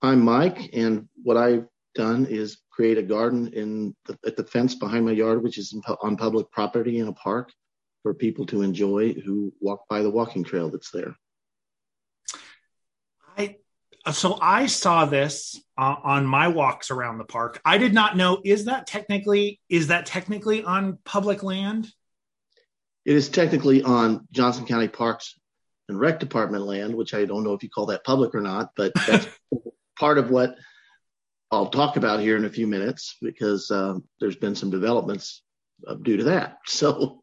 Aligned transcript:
I'm 0.00 0.24
Mike, 0.24 0.70
and 0.74 1.08
what 1.22 1.36
I've 1.36 1.66
done 1.94 2.26
is 2.26 2.58
create 2.70 2.98
a 2.98 3.02
garden 3.02 3.52
in 3.52 3.96
the, 4.06 4.16
at 4.24 4.36
the 4.36 4.44
fence 4.44 4.74
behind 4.76 5.04
my 5.04 5.12
yard, 5.12 5.42
which 5.42 5.58
is 5.58 5.74
on 6.02 6.16
public 6.16 6.50
property 6.52 7.00
in 7.00 7.08
a 7.08 7.12
park 7.12 7.52
for 8.04 8.14
people 8.14 8.46
to 8.46 8.62
enjoy 8.62 9.12
who 9.14 9.52
walk 9.60 9.80
by 9.88 10.02
the 10.02 10.10
walking 10.10 10.44
trail 10.44 10.70
that's 10.70 10.92
there. 10.92 11.16
I 13.36 13.56
so 14.12 14.38
I 14.40 14.66
saw 14.66 15.04
this 15.04 15.60
uh, 15.76 15.96
on 16.04 16.24
my 16.24 16.46
walks 16.46 16.92
around 16.92 17.18
the 17.18 17.24
park. 17.24 17.60
I 17.64 17.78
did 17.78 17.92
not 17.92 18.16
know 18.16 18.40
is 18.44 18.66
that 18.66 18.86
technically 18.86 19.60
is 19.68 19.88
that 19.88 20.06
technically 20.06 20.62
on 20.62 20.98
public 21.04 21.42
land? 21.42 21.88
It 23.04 23.16
is 23.16 23.28
technically 23.28 23.82
on 23.82 24.28
Johnson 24.30 24.66
County 24.66 24.88
Parks 24.88 25.38
and 25.88 25.98
Rec 25.98 26.20
Department 26.20 26.64
land, 26.64 26.94
which 26.94 27.14
I 27.14 27.24
don't 27.24 27.42
know 27.42 27.54
if 27.54 27.62
you 27.62 27.70
call 27.70 27.86
that 27.86 28.04
public 28.04 28.34
or 28.34 28.40
not, 28.40 28.70
but 28.76 28.92
that's 29.06 29.26
part 29.98 30.18
of 30.18 30.30
what 30.30 30.56
I'll 31.50 31.70
talk 31.70 31.96
about 31.96 32.20
here 32.20 32.36
in 32.36 32.44
a 32.44 32.50
few 32.50 32.66
minutes 32.66 33.16
because 33.22 33.70
um, 33.70 34.04
there's 34.20 34.36
been 34.36 34.54
some 34.54 34.70
developments 34.70 35.42
uh, 35.86 35.94
due 35.94 36.16
to 36.18 36.24
that. 36.24 36.58
So 36.66 37.20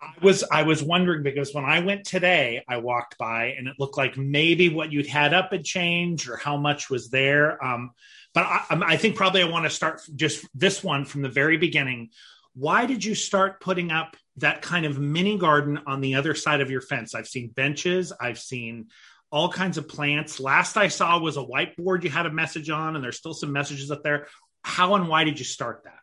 I 0.00 0.12
was 0.22 0.44
I 0.44 0.62
was 0.62 0.82
wondering 0.82 1.22
because 1.22 1.52
when 1.54 1.64
I 1.64 1.80
went 1.80 2.04
today, 2.04 2.62
I 2.68 2.76
walked 2.76 3.18
by 3.18 3.54
and 3.58 3.66
it 3.66 3.74
looked 3.78 3.96
like 3.96 4.16
maybe 4.16 4.68
what 4.68 4.92
you'd 4.92 5.06
had 5.06 5.34
up 5.34 5.50
had 5.50 5.64
changed 5.64 6.28
or 6.28 6.36
how 6.36 6.56
much 6.56 6.88
was 6.88 7.10
there. 7.10 7.62
Um, 7.64 7.90
but 8.32 8.44
I, 8.46 8.64
I 8.70 8.96
think 8.96 9.16
probably 9.16 9.42
I 9.42 9.48
want 9.48 9.64
to 9.64 9.70
start 9.70 10.00
just 10.14 10.46
this 10.54 10.84
one 10.84 11.04
from 11.04 11.22
the 11.22 11.28
very 11.28 11.56
beginning. 11.56 12.10
Why 12.54 12.86
did 12.86 13.04
you 13.04 13.14
start 13.14 13.60
putting 13.60 13.90
up 13.90 14.16
that 14.36 14.62
kind 14.62 14.86
of 14.86 14.98
mini 14.98 15.36
garden 15.38 15.80
on 15.86 16.00
the 16.00 16.14
other 16.14 16.34
side 16.34 16.60
of 16.60 16.70
your 16.70 16.80
fence? 16.80 17.14
I've 17.14 17.28
seen 17.28 17.48
benches, 17.48 18.12
I've 18.20 18.38
seen 18.38 18.88
all 19.32 19.50
kinds 19.50 19.78
of 19.78 19.88
plants. 19.88 20.38
Last 20.38 20.76
I 20.76 20.88
saw 20.88 21.18
was 21.18 21.38
a 21.38 21.40
whiteboard 21.40 22.04
you 22.04 22.10
had 22.10 22.26
a 22.26 22.30
message 22.30 22.68
on, 22.68 22.94
and 22.94 23.02
there's 23.02 23.16
still 23.16 23.32
some 23.32 23.50
messages 23.50 23.90
up 23.90 24.02
there. 24.02 24.28
How 24.62 24.94
and 24.94 25.08
why 25.08 25.24
did 25.24 25.38
you 25.38 25.44
start 25.44 25.82
that? 25.84 25.98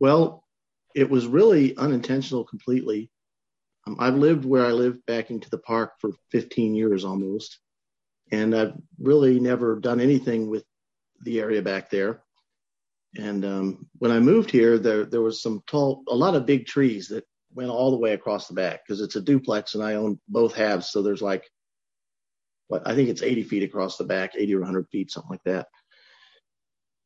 Well, 0.00 0.44
it 0.94 1.08
was 1.08 1.26
really 1.26 1.76
unintentional 1.76 2.44
completely. 2.44 3.08
Um, 3.86 3.96
I've 4.00 4.16
lived 4.16 4.44
where 4.44 4.66
I 4.66 4.72
lived 4.72 5.06
back 5.06 5.30
into 5.30 5.48
the 5.48 5.58
park 5.58 5.92
for 6.00 6.10
15 6.32 6.74
years 6.74 7.04
almost, 7.04 7.58
and 8.32 8.54
I've 8.54 8.74
really 8.98 9.38
never 9.38 9.78
done 9.78 10.00
anything 10.00 10.50
with 10.50 10.64
the 11.22 11.40
area 11.40 11.62
back 11.62 11.88
there. 11.88 12.20
And 13.16 13.44
um, 13.44 13.86
when 13.98 14.10
I 14.10 14.18
moved 14.18 14.50
here, 14.50 14.76
there 14.78 15.04
there 15.04 15.20
was 15.20 15.40
some 15.40 15.62
tall, 15.68 16.02
a 16.08 16.16
lot 16.16 16.34
of 16.34 16.46
big 16.46 16.66
trees 16.66 17.08
that 17.08 17.24
went 17.54 17.70
all 17.70 17.90
the 17.90 17.98
way 17.98 18.12
across 18.12 18.48
the 18.48 18.54
back 18.54 18.80
because 18.84 19.00
it's 19.00 19.16
a 19.16 19.20
duplex 19.20 19.74
and 19.74 19.84
I 19.84 19.94
own 19.94 20.18
both 20.28 20.54
halves. 20.54 20.90
So 20.90 21.02
there's 21.02 21.22
like, 21.22 21.44
what 22.72 22.88
I 22.88 22.94
think 22.94 23.10
it's 23.10 23.22
80 23.22 23.44
feet 23.44 23.62
across 23.62 23.98
the 23.98 24.04
back, 24.04 24.32
80 24.34 24.54
or 24.54 24.60
100 24.60 24.88
feet, 24.88 25.10
something 25.10 25.30
like 25.30 25.44
that. 25.44 25.68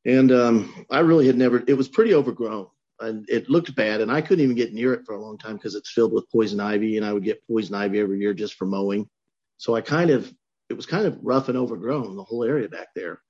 And 0.04 0.30
um, 0.30 0.86
I 0.88 1.00
really 1.00 1.26
had 1.26 1.36
never. 1.36 1.64
It 1.66 1.74
was 1.74 1.88
pretty 1.88 2.14
overgrown 2.14 2.68
and 3.00 3.28
it 3.28 3.50
looked 3.50 3.74
bad 3.74 4.00
and 4.00 4.10
I 4.10 4.20
couldn't 4.20 4.44
even 4.44 4.56
get 4.56 4.72
near 4.72 4.94
it 4.94 5.04
for 5.04 5.16
a 5.16 5.20
long 5.20 5.36
time 5.36 5.56
because 5.56 5.74
it's 5.74 5.90
filled 5.90 6.12
with 6.12 6.30
poison 6.30 6.60
ivy 6.60 6.96
and 6.96 7.04
I 7.04 7.12
would 7.12 7.24
get 7.24 7.46
poison 7.46 7.74
ivy 7.74 7.98
every 7.98 8.20
year 8.20 8.32
just 8.32 8.54
for 8.54 8.64
mowing. 8.64 9.10
So 9.58 9.74
I 9.74 9.80
kind 9.80 10.10
of 10.10 10.32
it 10.68 10.74
was 10.74 10.86
kind 10.86 11.04
of 11.04 11.18
rough 11.22 11.48
and 11.48 11.58
overgrown 11.58 12.16
the 12.16 12.24
whole 12.24 12.44
area 12.44 12.68
back 12.68 12.88
there. 12.94 13.20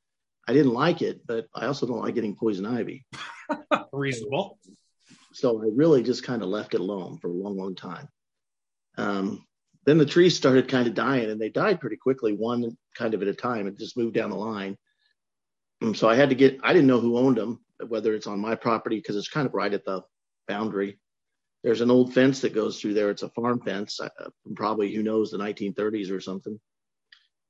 I 0.46 0.52
didn't 0.52 0.74
like 0.74 1.00
it, 1.00 1.26
but 1.26 1.46
I 1.54 1.66
also 1.66 1.86
don't 1.86 2.02
like 2.02 2.14
getting 2.14 2.36
poison 2.36 2.66
ivy. 2.66 3.06
Reasonable. 3.92 4.58
So 5.32 5.62
I 5.62 5.68
really 5.74 6.02
just 6.02 6.22
kind 6.22 6.42
of 6.42 6.48
left 6.48 6.74
it 6.74 6.80
alone 6.80 7.18
for 7.18 7.28
a 7.28 7.32
long, 7.32 7.56
long 7.56 7.74
time. 7.74 8.08
Um, 8.98 9.46
then 9.86 9.98
the 9.98 10.06
trees 10.06 10.36
started 10.36 10.68
kind 10.68 10.86
of 10.86 10.94
dying 10.94 11.30
and 11.30 11.40
they 11.40 11.48
died 11.48 11.80
pretty 11.80 11.96
quickly, 11.96 12.32
one 12.32 12.76
kind 12.94 13.14
of 13.14 13.22
at 13.22 13.28
a 13.28 13.34
time. 13.34 13.66
It 13.66 13.78
just 13.78 13.96
moved 13.96 14.14
down 14.14 14.30
the 14.30 14.36
line. 14.36 14.76
And 15.80 15.96
so 15.96 16.08
I 16.08 16.16
had 16.16 16.30
to 16.30 16.34
get, 16.34 16.58
I 16.62 16.72
didn't 16.72 16.88
know 16.88 17.00
who 17.00 17.18
owned 17.18 17.36
them 17.36 17.60
whether 17.86 18.14
it's 18.14 18.26
on 18.26 18.40
my 18.40 18.54
property 18.54 18.96
because 18.96 19.16
it's 19.16 19.28
kind 19.28 19.46
of 19.46 19.54
right 19.54 19.72
at 19.72 19.84
the 19.84 20.02
boundary. 20.48 20.98
There's 21.62 21.80
an 21.80 21.90
old 21.90 22.14
fence 22.14 22.40
that 22.40 22.54
goes 22.54 22.80
through 22.80 22.94
there. 22.94 23.10
It's 23.10 23.22
a 23.22 23.28
farm 23.30 23.60
fence, 23.60 24.00
uh, 24.00 24.08
probably 24.54 24.94
who 24.94 25.02
knows 25.02 25.30
the 25.30 25.38
1930s 25.38 26.10
or 26.10 26.20
something, 26.20 26.60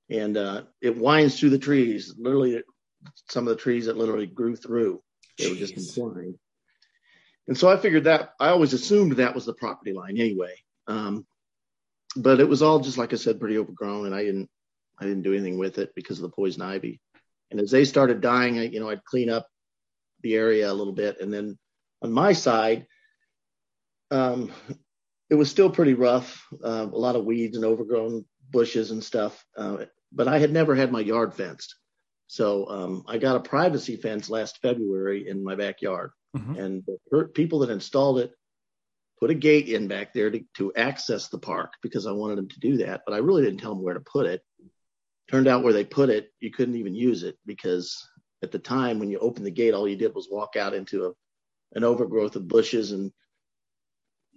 and 0.09 0.37
uh, 0.37 0.62
it 0.81 0.97
winds 0.97 1.38
through 1.38 1.50
the 1.50 1.59
trees. 1.59 2.15
Literally, 2.16 2.62
some 3.28 3.47
of 3.47 3.56
the 3.56 3.62
trees 3.62 3.87
that 3.87 3.97
literally 3.97 4.27
grew 4.27 4.56
through. 4.56 5.03
They 5.38 5.50
were 5.50 5.56
just 5.56 5.77
entwined. 5.77 6.38
And 7.47 7.56
so 7.56 7.69
I 7.69 7.77
figured 7.77 8.05
that 8.05 8.31
I 8.41 8.49
always 8.49 8.72
assumed 8.72 9.12
that 9.12 9.34
was 9.34 9.44
the 9.44 9.55
property 9.55 9.93
line 9.93 10.19
anyway. 10.19 10.55
Um, 10.88 11.27
but 12.16 12.41
it 12.41 12.49
was 12.49 12.62
all 12.62 12.81
just 12.81 12.99
like 12.99 13.12
I 13.12 13.16
said, 13.16 13.41
pretty 13.41 13.59
overgrown, 13.59 14.06
and 14.06 14.15
I 14.15 14.25
didn't 14.25 14.49
I 14.99 15.04
didn't 15.04 15.22
do 15.22 15.32
anything 15.34 15.59
with 15.59 15.78
it 15.78 15.94
because 15.94 16.19
of 16.19 16.22
the 16.22 16.34
poison 16.34 16.62
ivy. 16.62 17.00
And 17.50 17.60
as 17.60 17.71
they 17.71 17.84
started 17.84 18.21
dying, 18.21 18.59
I, 18.59 18.65
you 18.65 18.81
know, 18.81 18.88
I'd 18.88 19.04
clean 19.04 19.31
up 19.31 19.47
the 20.22 20.34
area 20.34 20.71
a 20.71 20.75
little 20.75 20.93
bit. 20.93 21.21
And 21.21 21.32
then 21.32 21.59
on 22.03 22.12
my 22.12 22.32
side, 22.32 22.87
um, 24.10 24.50
it 25.31 25.34
was 25.34 25.50
still 25.50 25.71
pretty 25.71 25.94
rough, 25.94 26.44
uh, 26.65 26.87
a 26.91 26.99
lot 26.99 27.16
of 27.16 27.25
weeds 27.25 27.56
and 27.56 27.65
overgrown 27.65 28.25
bushes 28.50 28.91
and 28.91 29.03
stuff. 29.03 29.44
Uh, 29.56 29.84
but 30.12 30.28
I 30.28 30.38
had 30.38 30.53
never 30.53 30.75
had 30.75 30.93
my 30.93 31.00
yard 31.00 31.34
fenced. 31.34 31.76
So 32.28 32.69
um, 32.69 33.05
I 33.06 33.19
got 33.19 33.37
a 33.37 33.41
privacy 33.41 33.97
fence 33.97 34.28
last 34.31 34.59
February 34.62 35.28
in 35.28 35.44
my 35.44 35.55
backyard. 35.55 36.10
Mm-hmm. 36.37 36.56
And 36.56 36.82
the 37.10 37.25
people 37.34 37.60
that 37.60 37.71
installed 37.71 38.19
it 38.19 38.32
put 39.19 39.31
a 39.31 39.34
gate 39.34 39.69
in 39.69 39.88
back 39.88 40.12
there 40.12 40.31
to, 40.31 40.44
to 40.56 40.75
access 40.75 41.28
the 41.28 41.38
park 41.38 41.72
because 41.82 42.06
I 42.06 42.12
wanted 42.12 42.38
them 42.38 42.49
to 42.49 42.60
do 42.60 42.77
that. 42.78 43.03
But 43.06 43.15
I 43.15 43.19
really 43.19 43.43
didn't 43.43 43.60
tell 43.60 43.75
them 43.75 43.82
where 43.82 43.94
to 43.94 44.00
put 44.00 44.27
it. 44.27 44.43
Turned 45.31 45.49
out 45.49 45.65
where 45.65 45.72
they 45.72 45.84
put 45.84 46.10
it, 46.10 46.31
you 46.41 46.53
couldn't 46.53 46.77
even 46.77 46.94
use 46.94 47.22
it 47.22 47.37
because 47.47 48.06
at 48.43 48.53
the 48.53 48.59
time 48.59 48.99
when 48.99 49.10
you 49.10 49.19
opened 49.19 49.47
the 49.47 49.50
gate, 49.50 49.75
all 49.75 49.88
you 49.88 49.97
did 49.97 50.15
was 50.15 50.28
walk 50.31 50.56
out 50.56 50.75
into 50.75 51.06
a, 51.06 51.12
an 51.75 51.82
overgrowth 51.82 52.37
of 52.37 52.47
bushes 52.47 52.93
and 52.93 53.10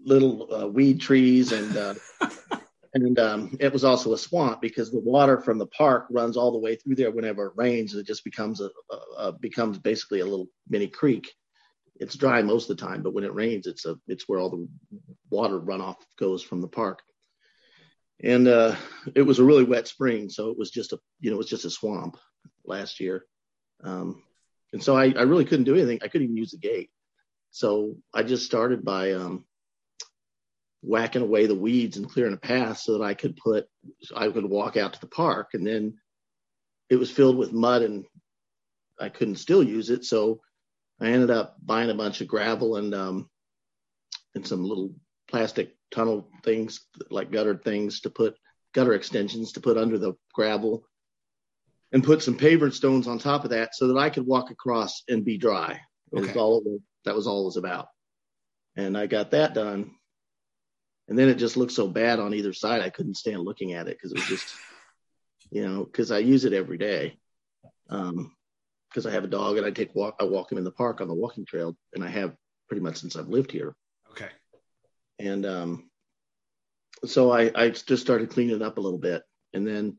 little 0.04 0.54
uh, 0.54 0.68
weed 0.68 1.02
trees 1.02 1.52
and 1.52 1.78
uh, 1.78 1.94
and 2.94 3.20
um, 3.20 3.56
it 3.60 3.72
was 3.72 3.84
also 3.84 4.14
a 4.14 4.18
swamp 4.18 4.62
because 4.62 4.92
the 4.92 5.00
water 5.00 5.40
from 5.40 5.58
the 5.58 5.68
park 5.68 6.08
runs 6.10 6.38
all 6.38 6.52
the 6.52 6.58
way 6.58 6.76
through 6.76 6.96
there 6.96 7.12
whenever 7.12 7.48
it 7.48 7.54
rains 7.56 7.94
it 7.94 8.08
just 8.08 8.24
becomes 8.24 8.62
a, 8.62 8.70
a, 8.92 8.96
a, 9.18 9.32
becomes 9.34 9.78
basically 9.78 10.22
a 10.22 10.26
little 10.26 10.48
mini 10.70 10.88
creek 10.88 11.32
it's 12.00 12.16
dry 12.16 12.42
most 12.42 12.70
of 12.70 12.78
the 12.78 12.86
time 12.86 13.02
but 13.02 13.14
when 13.14 13.24
it 13.24 13.34
rains 13.34 13.68
it's 13.68 13.86
a 13.86 13.96
it's 14.08 14.28
where 14.28 14.40
all 14.40 14.50
the 14.50 14.68
water 15.30 15.60
runoff 15.60 15.98
goes 16.18 16.42
from 16.42 16.62
the 16.62 16.68
park 16.68 17.02
and 18.22 18.48
uh, 18.48 18.76
it 19.16 19.22
was 19.22 19.40
a 19.40 19.44
really 19.44 19.64
wet 19.64 19.88
spring 19.88 20.30
so 20.30 20.50
it 20.50 20.58
was 20.58 20.72
just 20.72 20.94
a 20.94 21.00
you 21.20 21.30
know 21.30 21.36
it 21.36 21.38
was 21.38 21.50
just 21.50 21.66
a 21.66 21.70
swamp 21.70 22.18
last 22.66 23.00
year 23.00 23.26
um, 23.84 24.22
and 24.74 24.84
so 24.84 24.96
I, 24.96 25.14
I, 25.18 25.24
really 25.24 25.46
couldn't 25.46 25.66
do 25.66 25.76
anything. 25.76 26.00
I 26.02 26.08
couldn't 26.08 26.26
even 26.26 26.38
use 26.38 26.52
the 26.52 26.58
gate. 26.58 26.90
So 27.52 27.96
I 28.14 28.24
just 28.24 28.46
started 28.46 28.86
by 28.86 29.14
um, 29.14 29.46
whacking 30.82 31.22
away 31.22 31.48
the 31.48 31.56
weeds 31.56 31.98
and 31.98 32.10
clearing 32.10 32.34
a 32.34 32.38
path 32.38 32.80
so 32.80 32.98
that 32.98 33.04
I 33.04 33.14
could 33.14 33.38
put, 33.38 33.68
I 34.16 34.30
could 34.30 34.46
walk 34.46 34.78
out 34.78 34.94
to 34.94 35.00
the 35.00 35.08
park. 35.08 35.50
And 35.54 35.66
then 35.66 35.98
it 36.90 36.98
was 36.98 37.10
filled 37.10 37.38
with 37.38 37.54
mud 37.54 37.82
and 37.82 38.06
I 39.00 39.10
couldn't 39.10 39.38
still 39.38 39.64
use 39.64 39.90
it. 39.90 40.06
So 40.06 40.42
I 41.02 41.08
ended 41.08 41.32
up 41.32 41.58
buying 41.64 41.90
a 41.90 41.96
bunch 41.96 42.22
of 42.22 42.28
gravel 42.28 42.76
and 42.76 42.94
um, 42.94 43.30
and 44.36 44.46
some 44.46 44.64
little 44.64 44.94
plastic 45.30 45.76
tunnel 45.92 46.30
things 46.44 46.82
like 47.10 47.32
gutter 47.32 47.56
things 47.56 48.02
to 48.02 48.10
put 48.10 48.36
gutter 48.74 48.94
extensions 48.94 49.54
to 49.54 49.60
put 49.60 49.78
under 49.78 49.98
the 49.98 50.14
gravel 50.34 50.84
and 51.92 52.04
put 52.04 52.22
some 52.22 52.38
pavered 52.38 52.74
stones 52.74 53.08
on 53.08 53.18
top 53.18 53.44
of 53.44 53.52
that 53.52 53.76
so 53.76 53.88
that 53.88 53.98
I 53.98 54.10
could 54.10 54.26
walk 54.26 54.52
across 54.52 55.04
and 55.08 55.26
be 55.26 55.38
dry. 55.38 55.80
Okay. 56.16 56.28
Was 56.28 56.38
all 56.38 56.80
that 57.06 57.16
was 57.16 57.28
all 57.28 57.42
it 57.42 57.46
was 57.46 57.58
about. 57.58 57.88
And 58.76 58.98
I 58.98 59.08
got 59.08 59.32
that 59.32 59.54
done. 59.54 59.92
And 61.08 61.18
then 61.18 61.28
it 61.28 61.36
just 61.36 61.58
looked 61.58 61.72
so 61.72 61.88
bad 61.88 62.20
on 62.20 62.36
either 62.36 62.54
side. 62.54 62.82
I 62.82 62.90
couldn't 62.90 63.18
stand 63.18 63.42
looking 63.42 63.74
at 63.74 63.88
it 63.88 63.98
because 63.98 64.12
it 64.12 64.20
was 64.20 64.28
just, 64.28 64.56
you 65.50 65.68
know, 65.68 65.84
because 65.84 66.12
I 66.12 66.20
use 66.20 66.46
it 66.46 66.54
every 66.54 66.78
day. 66.78 67.18
Um, 67.90 68.36
because 68.90 69.06
I 69.06 69.12
have 69.12 69.24
a 69.24 69.28
dog 69.28 69.58
and 69.58 69.66
I 69.66 69.72
take 69.72 69.94
walk, 69.96 70.16
I 70.20 70.24
walk 70.24 70.52
him 70.52 70.58
in 70.58 70.64
the 70.64 70.72
park 70.72 71.02
on 71.02 71.08
the 71.08 71.14
walking 71.14 71.46
trail, 71.46 71.76
and 71.94 72.04
I 72.04 72.10
have 72.10 72.36
pretty 72.68 72.82
much 72.82 72.98
since 72.98 73.16
I've 73.16 73.30
lived 73.30 73.52
here. 73.52 73.76
Okay. 74.12 74.30
And 75.20 75.46
um, 75.46 75.90
so 77.06 77.32
I, 77.32 77.52
I 77.56 77.70
just 77.70 78.02
started 78.02 78.30
cleaning 78.30 78.56
it 78.56 78.62
up 78.62 78.78
a 78.78 78.82
little 78.82 79.00
bit, 79.00 79.24
and 79.54 79.66
then 79.66 79.98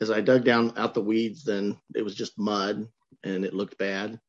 as 0.00 0.10
I 0.10 0.20
dug 0.20 0.44
down 0.44 0.72
out 0.76 0.94
the 0.94 1.00
weeds, 1.00 1.44
then 1.44 1.76
it 1.94 2.04
was 2.04 2.14
just 2.14 2.38
mud 2.38 2.86
and 3.24 3.44
it 3.44 3.54
looked 3.54 3.78
bad. 3.78 4.20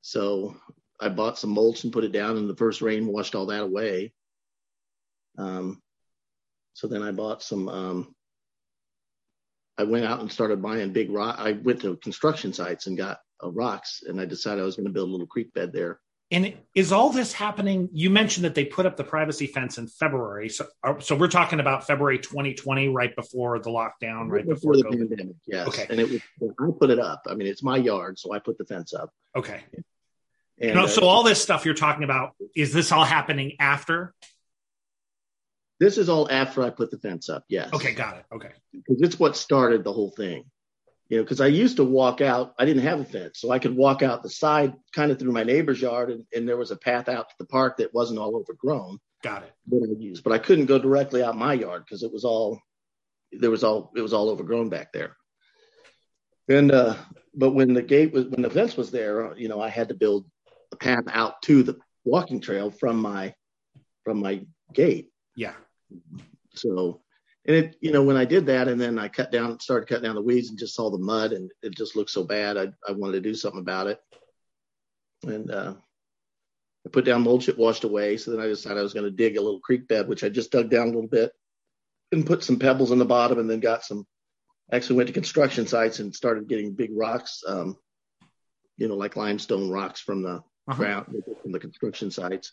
So 0.00 0.56
I 0.98 1.08
bought 1.10 1.38
some 1.38 1.50
mulch 1.50 1.84
and 1.84 1.92
put 1.92 2.04
it 2.04 2.12
down, 2.12 2.36
and 2.36 2.48
the 2.48 2.56
first 2.56 2.82
rain 2.82 3.06
washed 3.06 3.34
all 3.34 3.46
that 3.46 3.62
away. 3.62 4.12
Um, 5.38 5.82
so 6.74 6.86
then 6.86 7.02
I 7.02 7.12
bought 7.12 7.42
some. 7.42 7.68
Um, 7.68 8.14
I 9.78 9.84
went 9.84 10.04
out 10.04 10.20
and 10.20 10.30
started 10.30 10.60
buying 10.60 10.92
big 10.92 11.10
rock. 11.10 11.36
I 11.38 11.52
went 11.52 11.80
to 11.82 11.96
construction 11.96 12.52
sites 12.52 12.86
and 12.86 12.98
got 12.98 13.18
uh, 13.42 13.50
rocks, 13.50 14.02
and 14.06 14.20
I 14.20 14.24
decided 14.24 14.62
I 14.62 14.64
was 14.64 14.76
going 14.76 14.86
to 14.86 14.92
build 14.92 15.08
a 15.08 15.12
little 15.12 15.26
creek 15.26 15.52
bed 15.54 15.72
there. 15.72 16.00
And 16.32 16.54
is 16.76 16.92
all 16.92 17.10
this 17.10 17.32
happening? 17.32 17.88
You 17.92 18.08
mentioned 18.08 18.44
that 18.44 18.54
they 18.54 18.64
put 18.64 18.86
up 18.86 18.96
the 18.96 19.02
privacy 19.02 19.48
fence 19.48 19.78
in 19.78 19.88
February. 19.88 20.48
So, 20.48 20.66
uh, 20.84 21.00
so 21.00 21.16
we're 21.16 21.26
talking 21.26 21.58
about 21.58 21.88
February 21.88 22.20
2020, 22.20 22.88
right 22.88 23.14
before 23.16 23.58
the 23.58 23.70
lockdown, 23.70 24.30
right 24.30 24.46
before, 24.46 24.74
before 24.74 24.76
the 24.76 24.84
COVID. 24.84 25.08
pandemic. 25.08 25.36
Yes. 25.46 25.66
Okay. 25.66 25.86
And 25.90 25.98
it 25.98 26.08
was, 26.08 26.20
I 26.60 26.70
put 26.78 26.90
it 26.90 27.00
up. 27.00 27.22
I 27.28 27.34
mean, 27.34 27.48
it's 27.48 27.64
my 27.64 27.76
yard, 27.76 28.16
so 28.16 28.32
I 28.32 28.38
put 28.38 28.58
the 28.58 28.64
fence 28.64 28.94
up. 28.94 29.10
Okay. 29.34 29.64
And, 30.60 30.78
uh, 30.78 30.86
so 30.86 31.02
all 31.02 31.24
this 31.24 31.42
stuff 31.42 31.64
you're 31.64 31.74
talking 31.74 32.04
about, 32.04 32.36
is 32.54 32.72
this 32.72 32.92
all 32.92 33.04
happening 33.04 33.56
after? 33.58 34.14
This 35.80 35.98
is 35.98 36.08
all 36.08 36.30
after 36.30 36.62
I 36.62 36.70
put 36.70 36.92
the 36.92 36.98
fence 36.98 37.28
up. 37.28 37.44
Yes. 37.48 37.72
Okay. 37.72 37.92
Got 37.92 38.18
it. 38.18 38.24
Okay. 38.32 38.50
Because 38.72 39.02
it's 39.02 39.18
what 39.18 39.36
started 39.36 39.82
the 39.82 39.92
whole 39.92 40.10
thing 40.10 40.44
you 41.10 41.16
know, 41.16 41.24
because 41.24 41.40
I 41.40 41.48
used 41.48 41.76
to 41.76 41.84
walk 41.84 42.20
out, 42.20 42.54
I 42.56 42.64
didn't 42.64 42.84
have 42.84 43.00
a 43.00 43.04
fence, 43.04 43.40
so 43.40 43.50
I 43.50 43.58
could 43.58 43.76
walk 43.76 44.00
out 44.00 44.22
the 44.22 44.30
side 44.30 44.74
kind 44.94 45.10
of 45.10 45.18
through 45.18 45.32
my 45.32 45.42
neighbor's 45.42 45.82
yard, 45.82 46.10
and, 46.10 46.24
and 46.32 46.48
there 46.48 46.56
was 46.56 46.70
a 46.70 46.76
path 46.76 47.08
out 47.08 47.28
to 47.28 47.34
the 47.36 47.46
park 47.46 47.78
that 47.78 47.92
wasn't 47.92 48.20
all 48.20 48.36
overgrown. 48.36 48.98
Got 49.22 49.42
it. 49.42 49.52
That 49.66 49.96
I 49.98 50.00
used, 50.00 50.22
but 50.22 50.32
I 50.32 50.38
couldn't 50.38 50.66
go 50.66 50.78
directly 50.78 51.22
out 51.22 51.36
my 51.36 51.52
yard 51.52 51.82
because 51.84 52.04
it 52.04 52.12
was 52.12 52.24
all 52.24 52.60
there 53.32 53.50
was 53.50 53.64
all 53.64 53.92
it 53.96 54.00
was 54.00 54.12
all 54.12 54.30
overgrown 54.30 54.68
back 54.68 54.92
there. 54.92 55.16
And 56.48 56.70
uh, 56.70 56.94
but 57.34 57.50
when 57.50 57.74
the 57.74 57.82
gate 57.82 58.12
was 58.12 58.26
when 58.26 58.42
the 58.42 58.48
fence 58.48 58.76
was 58.76 58.92
there, 58.92 59.36
you 59.36 59.48
know, 59.48 59.60
I 59.60 59.68
had 59.68 59.88
to 59.88 59.94
build 59.94 60.26
a 60.72 60.76
path 60.76 61.04
out 61.12 61.42
to 61.42 61.64
the 61.64 61.76
walking 62.04 62.40
trail 62.40 62.70
from 62.70 62.96
my 62.96 63.34
from 64.04 64.20
my 64.20 64.46
gate. 64.72 65.10
Yeah. 65.34 65.54
So 66.54 67.02
and 67.46 67.56
it, 67.56 67.76
you 67.80 67.92
know, 67.92 68.02
when 68.02 68.16
I 68.16 68.24
did 68.24 68.46
that 68.46 68.68
and 68.68 68.80
then 68.80 68.98
I 68.98 69.08
cut 69.08 69.32
down, 69.32 69.58
started 69.60 69.88
cutting 69.88 70.04
down 70.04 70.14
the 70.14 70.22
weeds 70.22 70.50
and 70.50 70.58
just 70.58 70.74
saw 70.74 70.90
the 70.90 70.98
mud 70.98 71.32
and 71.32 71.50
it 71.62 71.74
just 71.74 71.96
looked 71.96 72.10
so 72.10 72.22
bad. 72.22 72.58
I, 72.58 72.68
I 72.86 72.92
wanted 72.92 73.14
to 73.14 73.20
do 73.28 73.34
something 73.34 73.60
about 73.60 73.86
it. 73.86 74.00
And, 75.22 75.50
uh, 75.50 75.74
I 76.86 76.88
put 76.90 77.04
down 77.04 77.22
mulch 77.22 77.48
it 77.48 77.58
washed 77.58 77.84
away. 77.84 78.16
So 78.16 78.30
then 78.30 78.40
I 78.40 78.46
decided 78.46 78.78
I 78.78 78.82
was 78.82 78.94
going 78.94 79.04
to 79.04 79.10
dig 79.10 79.36
a 79.36 79.42
little 79.42 79.60
creek 79.60 79.88
bed, 79.88 80.08
which 80.08 80.24
I 80.24 80.28
just 80.28 80.50
dug 80.50 80.70
down 80.70 80.88
a 80.88 80.92
little 80.92 81.08
bit 81.08 81.32
and 82.12 82.26
put 82.26 82.44
some 82.44 82.58
pebbles 82.58 82.90
in 82.90 82.98
the 82.98 83.04
bottom 83.04 83.38
and 83.38 83.48
then 83.48 83.60
got 83.60 83.84
some, 83.84 84.06
actually 84.72 84.96
went 84.96 85.06
to 85.08 85.12
construction 85.12 85.66
sites 85.66 85.98
and 85.98 86.14
started 86.14 86.48
getting 86.48 86.74
big 86.74 86.90
rocks, 86.94 87.42
um, 87.46 87.76
you 88.76 88.88
know, 88.88 88.96
like 88.96 89.16
limestone 89.16 89.70
rocks 89.70 90.00
from 90.00 90.22
the 90.22 90.42
uh-huh. 90.68 90.74
ground, 90.74 91.06
from 91.42 91.52
the 91.52 91.58
construction 91.58 92.10
sites 92.10 92.52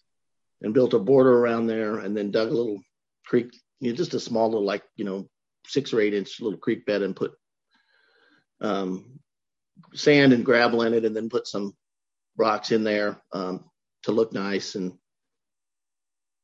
and 0.61 0.73
built 0.73 0.93
a 0.93 0.99
border 0.99 1.37
around 1.37 1.67
there 1.67 1.99
and 1.99 2.15
then 2.15 2.31
dug 2.31 2.49
a 2.49 2.53
little 2.53 2.81
creek 3.25 3.53
you 3.79 3.91
know, 3.91 3.95
just 3.95 4.13
a 4.13 4.19
small 4.19 4.49
little 4.49 4.65
like 4.65 4.83
you 4.95 5.05
know 5.05 5.27
six 5.65 5.93
or 5.93 6.01
eight 6.01 6.13
inch 6.13 6.39
little 6.39 6.59
creek 6.59 6.85
bed 6.85 7.01
and 7.01 7.15
put 7.15 7.33
um, 8.61 9.19
sand 9.93 10.33
and 10.33 10.45
gravel 10.45 10.83
in 10.83 10.93
it 10.93 11.05
and 11.05 11.15
then 11.15 11.29
put 11.29 11.47
some 11.47 11.75
rocks 12.37 12.71
in 12.71 12.83
there 12.83 13.21
um, 13.33 13.65
to 14.03 14.11
look 14.11 14.33
nice 14.33 14.75
and 14.75 14.93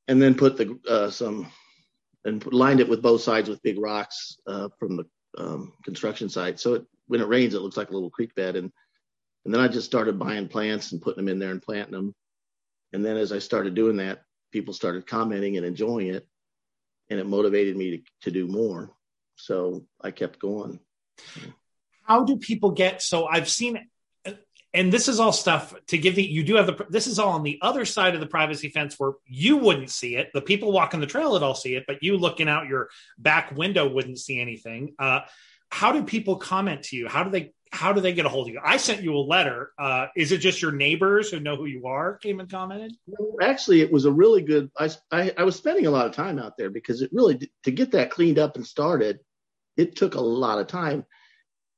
and 0.08 0.22
then 0.22 0.36
put 0.36 0.58
the 0.58 0.80
uh, 0.90 1.10
some 1.10 1.48
and 2.26 2.46
lined 2.54 2.80
it 2.80 2.90
with 2.90 3.02
both 3.02 3.22
sides 3.22 3.50
with 3.50 3.62
big 3.64 3.80
rocks 3.80 4.38
uh, 4.48 4.70
from 4.80 4.98
the 4.98 5.06
um, 5.38 5.74
construction 5.84 6.30
site. 6.30 6.60
So 6.60 6.76
it, 6.76 6.86
when 7.08 7.22
it 7.22 7.28
rains, 7.28 7.54
it 7.54 7.62
looks 7.62 7.78
like 7.78 7.90
a 7.90 7.94
little 7.94 8.10
creek 8.10 8.34
bed. 8.36 8.56
And 8.56 8.72
and 9.46 9.54
then 9.54 9.62
I 9.62 9.68
just 9.68 9.86
started 9.86 10.18
buying 10.18 10.48
plants 10.48 10.94
and 10.94 11.02
putting 11.02 11.26
them 11.26 11.32
in 11.32 11.40
there 11.40 11.52
and 11.52 11.62
planting 11.62 11.92
them. 11.92 12.16
And 12.94 13.04
then 13.04 13.18
as 13.18 13.34
I 13.34 13.40
started 13.40 13.76
doing 13.76 13.98
that, 13.98 14.22
people 14.54 14.74
started 14.74 15.06
commenting 15.06 15.58
and 15.58 15.66
enjoying 15.66 16.08
it 16.08 16.26
and 17.10 17.20
it 17.20 17.26
motivated 17.26 17.76
me 17.76 17.98
to, 17.98 18.04
to 18.22 18.32
do 18.32 18.48
more. 18.48 18.92
So 19.36 19.86
I 20.02 20.12
kept 20.12 20.40
going. 20.40 20.80
How 22.04 22.24
do 22.24 22.38
people 22.38 22.72
get? 22.72 23.02
So 23.02 23.26
I've 23.26 23.50
seen, 23.50 23.80
and 24.74 24.92
this 24.92 25.08
is 25.08 25.20
all 25.20 25.32
stuff 25.32 25.74
to 25.88 25.98
give 25.98 26.16
the. 26.16 26.24
You 26.24 26.44
do 26.44 26.56
have 26.56 26.68
the. 26.68 26.86
This 26.90 27.08
is 27.08 27.20
all 27.20 27.32
on 27.34 27.44
the 27.44 27.60
other 27.62 27.86
side 27.86 28.16
of 28.16 28.22
the 28.22 28.28
privacy 28.28 28.70
fence 28.70 28.96
where 28.98 29.14
you 29.26 29.58
wouldn't 29.58 29.90
see 29.90 30.16
it. 30.16 30.30
The 30.34 30.42
people 30.42 30.72
walking 30.72 31.00
the 31.00 31.08
trail 31.08 31.32
would 31.32 31.44
all 31.44 31.56
see 31.56 31.76
it, 31.76 31.86
but 31.88 32.04
you 32.04 32.18
looking 32.18 32.50
out 32.50 32.68
your 32.68 32.90
back 33.18 33.56
window 33.56 33.88
wouldn't 33.88 34.20
see 34.20 34.40
anything. 34.40 34.96
Uh, 35.00 35.22
how 35.70 35.92
do 35.92 36.04
people 36.04 36.36
comment 36.36 36.84
to 36.84 36.96
you? 36.96 37.08
How 37.08 37.24
do 37.24 37.32
they 37.32 37.52
how 37.74 37.92
do 37.92 38.02
they 38.02 38.14
get 38.14 38.28
a 38.28 38.30
hold 38.30 38.48
of 38.48 38.54
you? 38.54 38.62
I 38.64 38.78
sent 38.78 39.02
you 39.02 39.16
a 39.16 39.18
letter. 39.18 39.72
Uh, 39.80 40.06
is 40.16 40.32
it 40.32 40.38
just 40.38 40.62
your 40.62 40.72
neighbors 40.72 41.32
who 41.32 41.40
know 41.40 41.56
who 41.56 41.66
you 41.66 41.88
are 41.88 42.18
came 42.18 42.40
and 42.40 42.50
commented? 42.50 42.94
Actually, 43.42 43.82
it 43.82 43.92
was 43.92 44.06
a 44.06 44.12
really 44.12 44.44
good. 44.44 44.70
I, 44.78 44.92
I, 45.12 45.34
I 45.40 45.44
was 45.44 45.56
spending 45.56 45.88
a 45.88 45.92
lot 45.92 46.06
of 46.06 46.12
time 46.12 46.38
out 46.38 46.56
there 46.56 46.70
because 46.70 47.02
it 47.02 47.10
really 47.12 47.50
to 47.64 47.72
get 47.72 47.92
that 47.92 48.12
cleaned 48.12 48.38
up 48.38 48.56
and 48.56 48.66
started, 48.66 49.20
it 49.76 49.96
took 49.96 50.14
a 50.14 50.22
lot 50.22 50.60
of 50.60 50.68
time. 50.68 51.04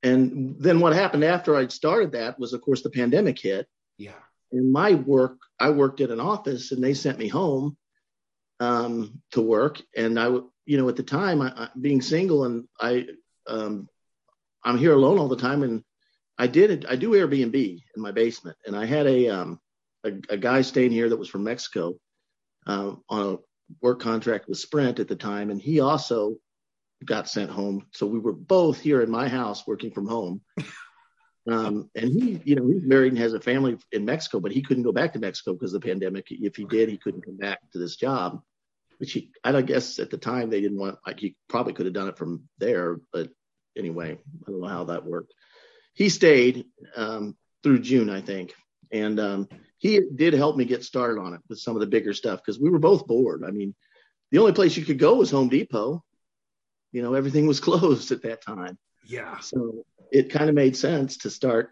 And 0.04 0.58
then 0.60 0.82
what 0.82 0.94
happened 0.94 1.24
after 1.24 1.56
I'd 1.56 1.72
started 1.72 2.12
that 2.12 2.38
was, 2.38 2.52
of 2.52 2.62
course, 2.62 2.82
the 2.82 2.90
pandemic 2.90 3.40
hit. 3.40 3.66
Yeah. 3.98 4.12
And 4.52 4.74
my 4.74 4.96
work, 4.96 5.38
I 5.60 5.70
worked 5.70 6.02
at 6.02 6.12
an 6.12 6.20
office, 6.20 6.74
and 6.74 6.84
they 6.84 6.94
sent 6.94 7.18
me 7.18 7.30
home 7.30 7.78
um, 8.60 9.22
to 9.32 9.42
work. 9.42 9.82
And 9.96 10.20
I, 10.20 10.28
you 10.28 10.78
know, 10.78 10.90
at 10.90 10.98
the 10.98 11.04
time, 11.04 11.42
I, 11.42 11.70
being 11.80 12.02
single 12.02 12.44
and 12.44 12.68
I 12.80 13.08
um, 13.48 13.88
I'm 14.66 14.78
here 14.78 14.94
alone 14.94 15.20
all 15.20 15.28
the 15.28 15.38
time, 15.38 15.64
and 15.64 15.84
I 16.38 16.48
did 16.48 16.86
I 16.86 16.96
do 16.96 17.12
Airbnb 17.12 17.56
in 17.96 18.02
my 18.02 18.12
basement, 18.12 18.58
and 18.66 18.76
I 18.76 18.86
had 18.86 19.08
a 19.08 19.30
um 19.30 19.60
a, 20.04 20.12
a 20.30 20.38
guy 20.38 20.62
staying 20.62 20.92
here 20.92 21.10
that 21.10 21.18
was 21.18 21.30
from 21.30 21.44
Mexico 21.44 21.96
uh, 22.68 22.94
on 23.10 23.34
a 23.34 23.38
work 23.82 24.02
contract 24.02 24.50
with 24.50 24.58
Sprint 24.58 25.00
at 25.00 25.08
the 25.08 25.16
time, 25.16 25.50
and 25.50 25.62
he 25.62 25.80
also 25.80 26.36
got 27.04 27.30
sent 27.30 27.52
home. 27.52 27.88
So 27.94 28.06
we 28.06 28.20
were 28.20 28.34
both 28.34 28.80
here 28.80 29.02
in 29.02 29.10
my 29.10 29.28
house 29.28 29.66
working 29.68 29.92
from 29.92 30.08
home. 30.08 30.42
Um, 31.48 31.92
and 31.96 32.10
he, 32.10 32.42
you 32.44 32.56
know, 32.56 32.68
he's 32.68 32.86
married 32.86 33.12
and 33.12 33.20
has 33.20 33.34
a 33.34 33.40
family 33.40 33.78
in 33.92 34.04
Mexico, 34.04 34.40
but 34.40 34.52
he 34.52 34.64
couldn't 34.64 34.84
go 34.84 34.92
back 34.92 35.14
to 35.14 35.20
Mexico 35.20 35.54
because 35.54 35.74
of 35.74 35.82
the 35.82 35.88
pandemic. 35.88 36.26
If 36.32 36.56
he 36.56 36.66
did, 36.66 36.90
he 36.90 36.98
couldn't 36.98 37.24
come 37.24 37.38
back 37.38 37.60
to 37.72 37.78
this 37.78 37.96
job, 37.96 38.42
which 38.98 39.12
he, 39.12 39.32
I 39.44 39.62
guess 39.62 40.00
at 40.00 40.10
the 40.10 40.18
time 40.18 40.50
they 40.50 40.62
didn't 40.62 40.80
want, 40.80 40.98
like 41.06 41.20
he 41.20 41.36
probably 41.48 41.74
could 41.74 41.86
have 41.86 41.94
done 41.94 42.08
it 42.08 42.18
from 42.18 42.50
there, 42.58 43.00
but 43.14 43.30
anyway, 43.78 44.18
I 44.48 44.52
don't 44.52 44.62
know 44.62 44.68
how 44.68 44.86
that 44.86 45.06
worked. 45.06 45.34
He 45.94 46.10
stayed 46.10 46.66
um, 46.96 47.36
through 47.64 47.80
June, 47.80 48.10
I 48.10 48.22
think, 48.22 48.54
and 48.92 49.20
um, 49.20 49.50
he 49.78 50.02
did 50.14 50.34
help 50.34 50.58
me 50.58 50.66
get 50.66 50.84
started 50.84 51.20
on 51.20 51.34
it 51.34 51.42
with 51.50 51.60
some 51.60 51.76
of 51.76 51.80
the 51.80 51.88
bigger 51.88 52.14
stuff 52.14 52.40
because 52.40 52.60
we 52.60 52.70
were 52.70 52.80
both 52.80 53.08
bored. 53.08 53.44
I 53.46 53.52
mean, 53.52 53.76
the 54.32 54.40
only 54.40 54.54
place 54.54 54.76
you 54.76 54.86
could 54.86 55.00
go 55.00 55.16
was 55.16 55.32
Home 55.32 55.50
Depot. 55.50 56.04
You 56.92 57.02
know, 57.02 57.14
everything 57.14 57.48
was 57.48 57.60
closed 57.62 58.12
at 58.12 58.24
that 58.24 58.42
time. 58.42 58.78
Yeah. 59.06 59.40
So 59.40 59.86
it 60.12 60.32
kind 60.32 60.50
of 60.50 60.56
made 60.56 60.76
sense 60.76 61.18
to 61.20 61.30
start 61.30 61.72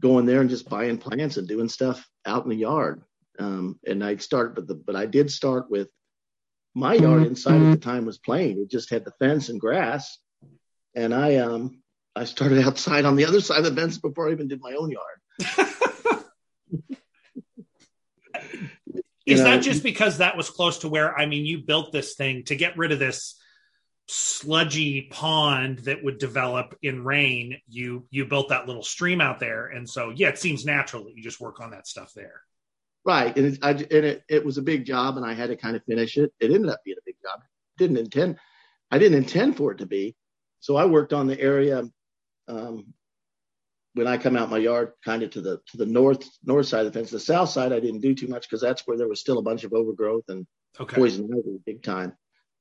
going 0.00 0.26
there 0.26 0.40
and 0.40 0.50
just 0.50 0.68
buying 0.68 0.98
plants 0.98 1.36
and 1.36 1.46
doing 1.46 1.68
stuff 1.68 2.08
out 2.24 2.44
in 2.44 2.50
the 2.50 2.56
yard. 2.56 3.02
Um, 3.38 3.78
and 3.86 4.04
I'd 4.04 4.22
start, 4.22 4.54
but 4.54 4.66
the, 4.66 4.74
but 4.74 4.96
I 4.96 5.06
did 5.06 5.30
start 5.30 5.70
with 5.70 5.90
my 6.74 6.94
yard 6.94 7.24
inside 7.24 7.54
mm-hmm. 7.54 7.72
at 7.72 7.80
the 7.80 7.84
time 7.84 8.06
was 8.06 8.18
plain. 8.18 8.60
It 8.60 8.70
just 8.70 8.90
had 8.90 9.04
the 9.04 9.12
fence 9.18 9.48
and 9.48 9.60
grass, 9.60 10.18
and 10.94 11.14
I 11.14 11.36
um 11.36 11.80
I 12.14 12.24
started 12.24 12.58
outside 12.66 13.04
on 13.04 13.16
the 13.16 13.26
other 13.26 13.40
side 13.40 13.58
of 13.58 13.64
the 13.64 13.80
fence 13.80 13.98
before 13.98 14.28
I 14.28 14.32
even 14.32 14.48
did 14.48 14.60
my 14.60 14.72
own 14.72 14.90
yard. 14.90 15.20
Is 19.26 19.42
that 19.44 19.62
just 19.62 19.84
because 19.84 20.18
that 20.18 20.36
was 20.36 20.50
close 20.50 20.78
to 20.78 20.88
where 20.88 21.16
I 21.16 21.26
mean 21.26 21.46
you 21.46 21.62
built 21.62 21.92
this 21.92 22.14
thing 22.14 22.42
to 22.44 22.56
get 22.56 22.76
rid 22.76 22.90
of 22.90 22.98
this 22.98 23.38
sludgy 24.08 25.02
pond 25.02 25.78
that 25.80 26.02
would 26.02 26.18
develop 26.18 26.76
in 26.82 27.04
rain? 27.04 27.58
You 27.68 28.06
you 28.10 28.26
built 28.26 28.48
that 28.48 28.66
little 28.66 28.82
stream 28.82 29.20
out 29.20 29.38
there. 29.38 29.66
And 29.66 29.88
so 29.88 30.10
yeah 30.10 30.28
it 30.28 30.38
seems 30.38 30.64
natural 30.64 31.04
that 31.04 31.16
you 31.16 31.22
just 31.22 31.40
work 31.40 31.60
on 31.60 31.70
that 31.70 31.86
stuff 31.86 32.12
there. 32.14 32.42
Right. 33.04 33.34
And 33.36 33.46
it, 33.46 33.58
I, 33.62 33.70
and 33.70 33.82
it, 33.82 34.24
it 34.28 34.44
was 34.44 34.58
a 34.58 34.62
big 34.62 34.84
job 34.84 35.16
and 35.16 35.24
i 35.24 35.32
had 35.32 35.50
to 35.50 35.56
kind 35.56 35.76
of 35.76 35.84
finish 35.84 36.18
it. 36.18 36.32
It 36.40 36.50
ended 36.50 36.70
up 36.70 36.80
being 36.84 36.98
a 36.98 37.06
big 37.06 37.16
job. 37.22 37.40
Didn't 37.78 37.98
intend 37.98 38.36
i 38.90 38.98
didn't 38.98 39.18
intend 39.18 39.56
for 39.56 39.70
it 39.70 39.78
to 39.78 39.86
be 39.86 40.16
so 40.60 40.76
I 40.76 40.84
worked 40.84 41.12
on 41.12 41.26
the 41.26 41.40
area 41.40 41.82
um, 42.48 42.92
when 43.94 44.06
I 44.06 44.18
come 44.18 44.36
out 44.36 44.50
my 44.50 44.58
yard, 44.58 44.92
kind 45.04 45.22
of 45.22 45.30
to 45.30 45.40
the 45.40 45.60
to 45.70 45.76
the 45.76 45.86
north 45.86 46.28
north 46.44 46.66
side 46.66 46.86
of 46.86 46.92
the 46.92 46.98
fence. 46.98 47.10
The 47.10 47.18
south 47.20 47.50
side 47.50 47.72
I 47.72 47.80
didn't 47.80 48.00
do 48.00 48.14
too 48.14 48.28
much 48.28 48.42
because 48.42 48.60
that's 48.60 48.86
where 48.86 48.96
there 48.96 49.08
was 49.08 49.20
still 49.20 49.38
a 49.38 49.42
bunch 49.42 49.64
of 49.64 49.72
overgrowth 49.72 50.28
and 50.28 50.46
okay. 50.78 50.96
poison 50.96 51.28
ivy 51.32 51.58
big 51.64 51.82
time. 51.82 52.12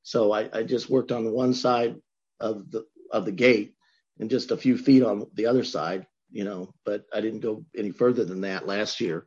So 0.03 0.31
I, 0.31 0.49
I 0.51 0.63
just 0.63 0.89
worked 0.89 1.11
on 1.11 1.25
the 1.25 1.31
one 1.31 1.53
side 1.53 1.95
of 2.39 2.71
the 2.71 2.85
of 3.11 3.25
the 3.25 3.31
gate 3.31 3.75
and 4.19 4.29
just 4.29 4.51
a 4.51 4.57
few 4.57 4.77
feet 4.77 5.03
on 5.03 5.27
the 5.33 5.47
other 5.47 5.63
side, 5.63 6.07
you 6.31 6.45
know. 6.45 6.73
But 6.85 7.05
I 7.13 7.21
didn't 7.21 7.41
go 7.41 7.65
any 7.77 7.91
further 7.91 8.25
than 8.25 8.41
that 8.41 8.67
last 8.67 9.01
year. 9.01 9.25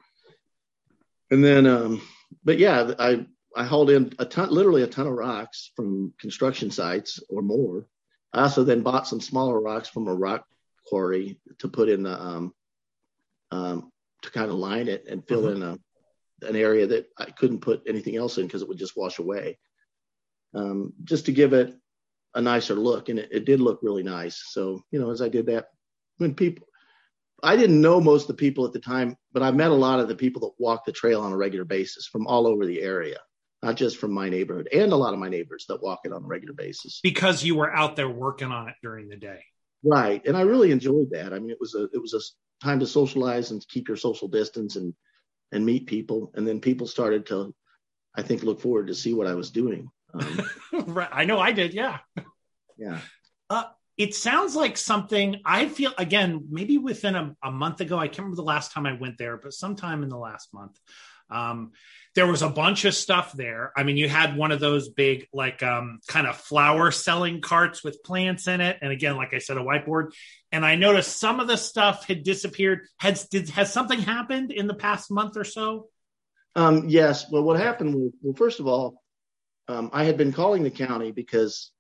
And 1.31 1.43
then, 1.43 1.67
um, 1.67 2.03
but 2.43 2.59
yeah, 2.59 2.93
I 2.99 3.27
I 3.55 3.65
hauled 3.65 3.91
in 3.91 4.13
a 4.19 4.25
ton, 4.25 4.51
literally 4.51 4.83
a 4.83 4.87
ton 4.87 5.07
of 5.07 5.13
rocks 5.13 5.71
from 5.77 6.15
construction 6.19 6.71
sites 6.71 7.21
or 7.29 7.43
more, 7.43 7.87
I 8.33 8.43
also 8.43 8.65
then 8.65 8.83
bought 8.83 9.07
some 9.07 9.21
smaller 9.21 9.61
rocks 9.61 9.89
from 9.89 10.09
a 10.09 10.15
rock 10.15 10.47
quarry 10.87 11.39
to 11.59 11.69
put 11.69 11.89
in 11.89 12.03
the 12.03 12.21
um, 12.21 12.55
um, 13.51 13.93
to 14.23 14.31
kind 14.31 14.51
of 14.51 14.57
line 14.57 14.89
it 14.89 15.07
and 15.09 15.27
fill 15.27 15.43
mm-hmm. 15.43 15.63
in 15.63 15.69
a 15.69 15.79
an 16.49 16.57
area 16.57 16.87
that 16.87 17.07
I 17.19 17.27
couldn't 17.27 17.61
put 17.61 17.83
anything 17.87 18.17
else 18.17 18.39
in 18.39 18.47
because 18.47 18.63
it 18.63 18.69
would 18.69 18.79
just 18.79 18.97
wash 18.97 19.19
away. 19.19 19.59
Um, 20.55 20.93
just 21.05 21.27
to 21.27 21.33
give 21.33 21.53
it 21.53 21.75
a 22.35 22.41
nicer 22.41 22.75
look, 22.75 23.09
and 23.09 23.19
it, 23.19 23.29
it, 23.31 23.45
did 23.45 23.61
look 23.61 23.81
really 23.83 24.03
nice. 24.03 24.43
So 24.49 24.83
you 24.91 25.01
know, 25.01 25.11
as 25.11 25.23
I 25.23 25.29
did 25.29 25.47
that, 25.47 25.69
when 26.19 26.35
people, 26.35 26.67
I 27.43 27.57
didn't 27.57 27.81
know 27.81 28.01
most 28.01 28.23
of 28.23 28.29
the 28.29 28.35
people 28.35 28.67
at 28.67 28.73
the 28.73 28.81
time, 28.81 29.17
but 29.33 29.43
I 29.43 29.51
met 29.51 29.71
a 29.71 29.75
lot 29.75 30.01
of 30.01 30.09
the 30.09 30.15
people 30.15 30.41
that 30.43 30.63
walk 30.63 30.85
the 30.85 30.93
trail 30.93 31.21
on 31.21 31.33
a 31.33 31.37
regular 31.37 31.65
basis 31.65 32.07
from 32.07 32.27
all 32.27 32.47
over 32.47 32.67
the 32.67 32.83
area, 32.83 33.19
not 33.63 33.77
just 33.77 33.99
from 33.99 34.13
my 34.13 34.29
neighborhood, 34.29 34.69
and 34.73 34.93
a 34.93 34.97
lot 34.97 35.13
of 35.13 35.21
my 35.21 35.29
neighbors 35.29 35.67
that 35.69 35.83
walk 35.83 36.01
it 36.05 36.13
on 36.13 36.25
a 36.25 36.27
regular 36.27 36.55
basis. 36.55 37.01
Because 37.03 37.45
you 37.45 37.55
were 37.55 37.73
out 37.73 37.97
there 37.97 38.09
working 38.09 38.51
on 38.51 38.69
it 38.69 38.75
during 38.83 39.09
the 39.09 39.17
day. 39.17 39.45
Right, 39.85 40.25
and 40.27 40.37
I 40.37 40.43
really 40.43 40.71
enjoyed 40.71 41.11
that. 41.13 41.33
I 41.33 41.39
mean, 41.39 41.51
it 41.51 41.59
was 41.61 41.75
a 41.75 41.85
it 41.93 42.01
was 42.01 42.15
a 42.15 42.21
time 42.65 42.81
to 42.81 42.87
socialize 42.87 43.51
and 43.51 43.67
keep 43.69 43.89
your 43.89 43.97
social 43.97 44.29
distance 44.29 44.77
and 44.77 44.95
and 45.53 45.65
meet 45.65 45.87
people, 45.87 46.33
and 46.35 46.47
then 46.47 46.61
people 46.61 46.87
started 46.87 47.27
to, 47.27 47.55
I 48.15 48.23
think, 48.23 48.43
look 48.43 48.61
forward 48.61 48.89
to 48.89 48.95
see 48.95 49.15
what 49.15 49.27
I 49.27 49.35
was 49.35 49.51
doing. 49.51 49.91
Um, 50.15 50.41
right, 50.87 51.11
I 51.13 51.25
know 51.25 51.39
I 51.39 51.53
did. 51.53 51.75
Yeah, 51.75 51.99
yeah. 52.79 53.01
Uh, 53.51 53.65
it 53.97 54.15
sounds 54.15 54.57
like 54.57 54.77
something 54.79 55.41
I 55.45 55.69
feel 55.69 55.93
again, 55.99 56.47
maybe 56.51 56.79
within 56.79 57.15
a, 57.15 57.37
a, 57.43 57.51
month 57.51 57.81
ago. 57.81 57.99
I 57.99 58.09
can't 58.09 58.21
remember 58.21 58.37
the 58.37 58.43
last 58.43 58.73
time 58.73 58.87
I 58.87 58.95
went 58.95 59.19
there, 59.19 59.37
but 59.37 59.53
sometime 59.53 60.03
in 60.03 60.09
the 60.09 60.17
last 60.19 60.55
month. 60.55 60.79
Um, 61.31 61.73
there 62.15 62.27
was 62.27 62.43
a 62.43 62.49
bunch 62.49 62.85
of 62.85 62.95
stuff 62.95 63.33
there. 63.33 63.73
I 63.77 63.85
mean, 63.85 63.97
you 63.97 64.09
had 64.09 64.37
one 64.37 64.53
of 64.53 64.61
those 64.61 64.89
big, 64.89 65.29
like, 65.33 65.63
um, 65.63 66.01
kind 66.07 66.27
of 66.27 66.37
flower 66.37 66.91
selling 66.91 67.41
carts 67.41 67.83
with 67.83 68.03
plants 68.05 68.49
in 68.49 68.61
it, 68.61 68.79
and 68.83 68.93
again, 68.93 69.17
like 69.17 69.33
I 69.33 69.39
said, 69.39 69.57
a 69.57 69.61
whiteboard. 69.61 70.13
And 70.51 70.65
I 70.67 70.77
noticed 70.77 71.19
some 71.19 71.41
of 71.41 71.49
the 71.49 71.57
stuff 71.57 72.07
had 72.07 72.23
disappeared. 72.23 72.81
Has 72.99 73.27
did 73.29 73.49
has 73.51 73.73
something 73.73 73.99
happened 73.99 74.53
in 74.53 74.67
the 74.67 74.75
past 74.75 75.11
month 75.11 75.37
or 75.37 75.45
so? 75.45 75.89
Um, 76.55 76.89
yes. 76.89 77.31
Well, 77.31 77.43
what 77.43 77.59
happened 77.59 77.95
was, 77.95 78.13
well, 78.21 78.35
first 78.35 78.61
of 78.61 78.67
all, 78.67 79.03
um, 79.69 79.89
I 79.93 80.05
had 80.05 80.19
been 80.19 80.33
calling 80.33 80.63
the 80.63 80.71
county 80.71 81.13
because 81.13 81.71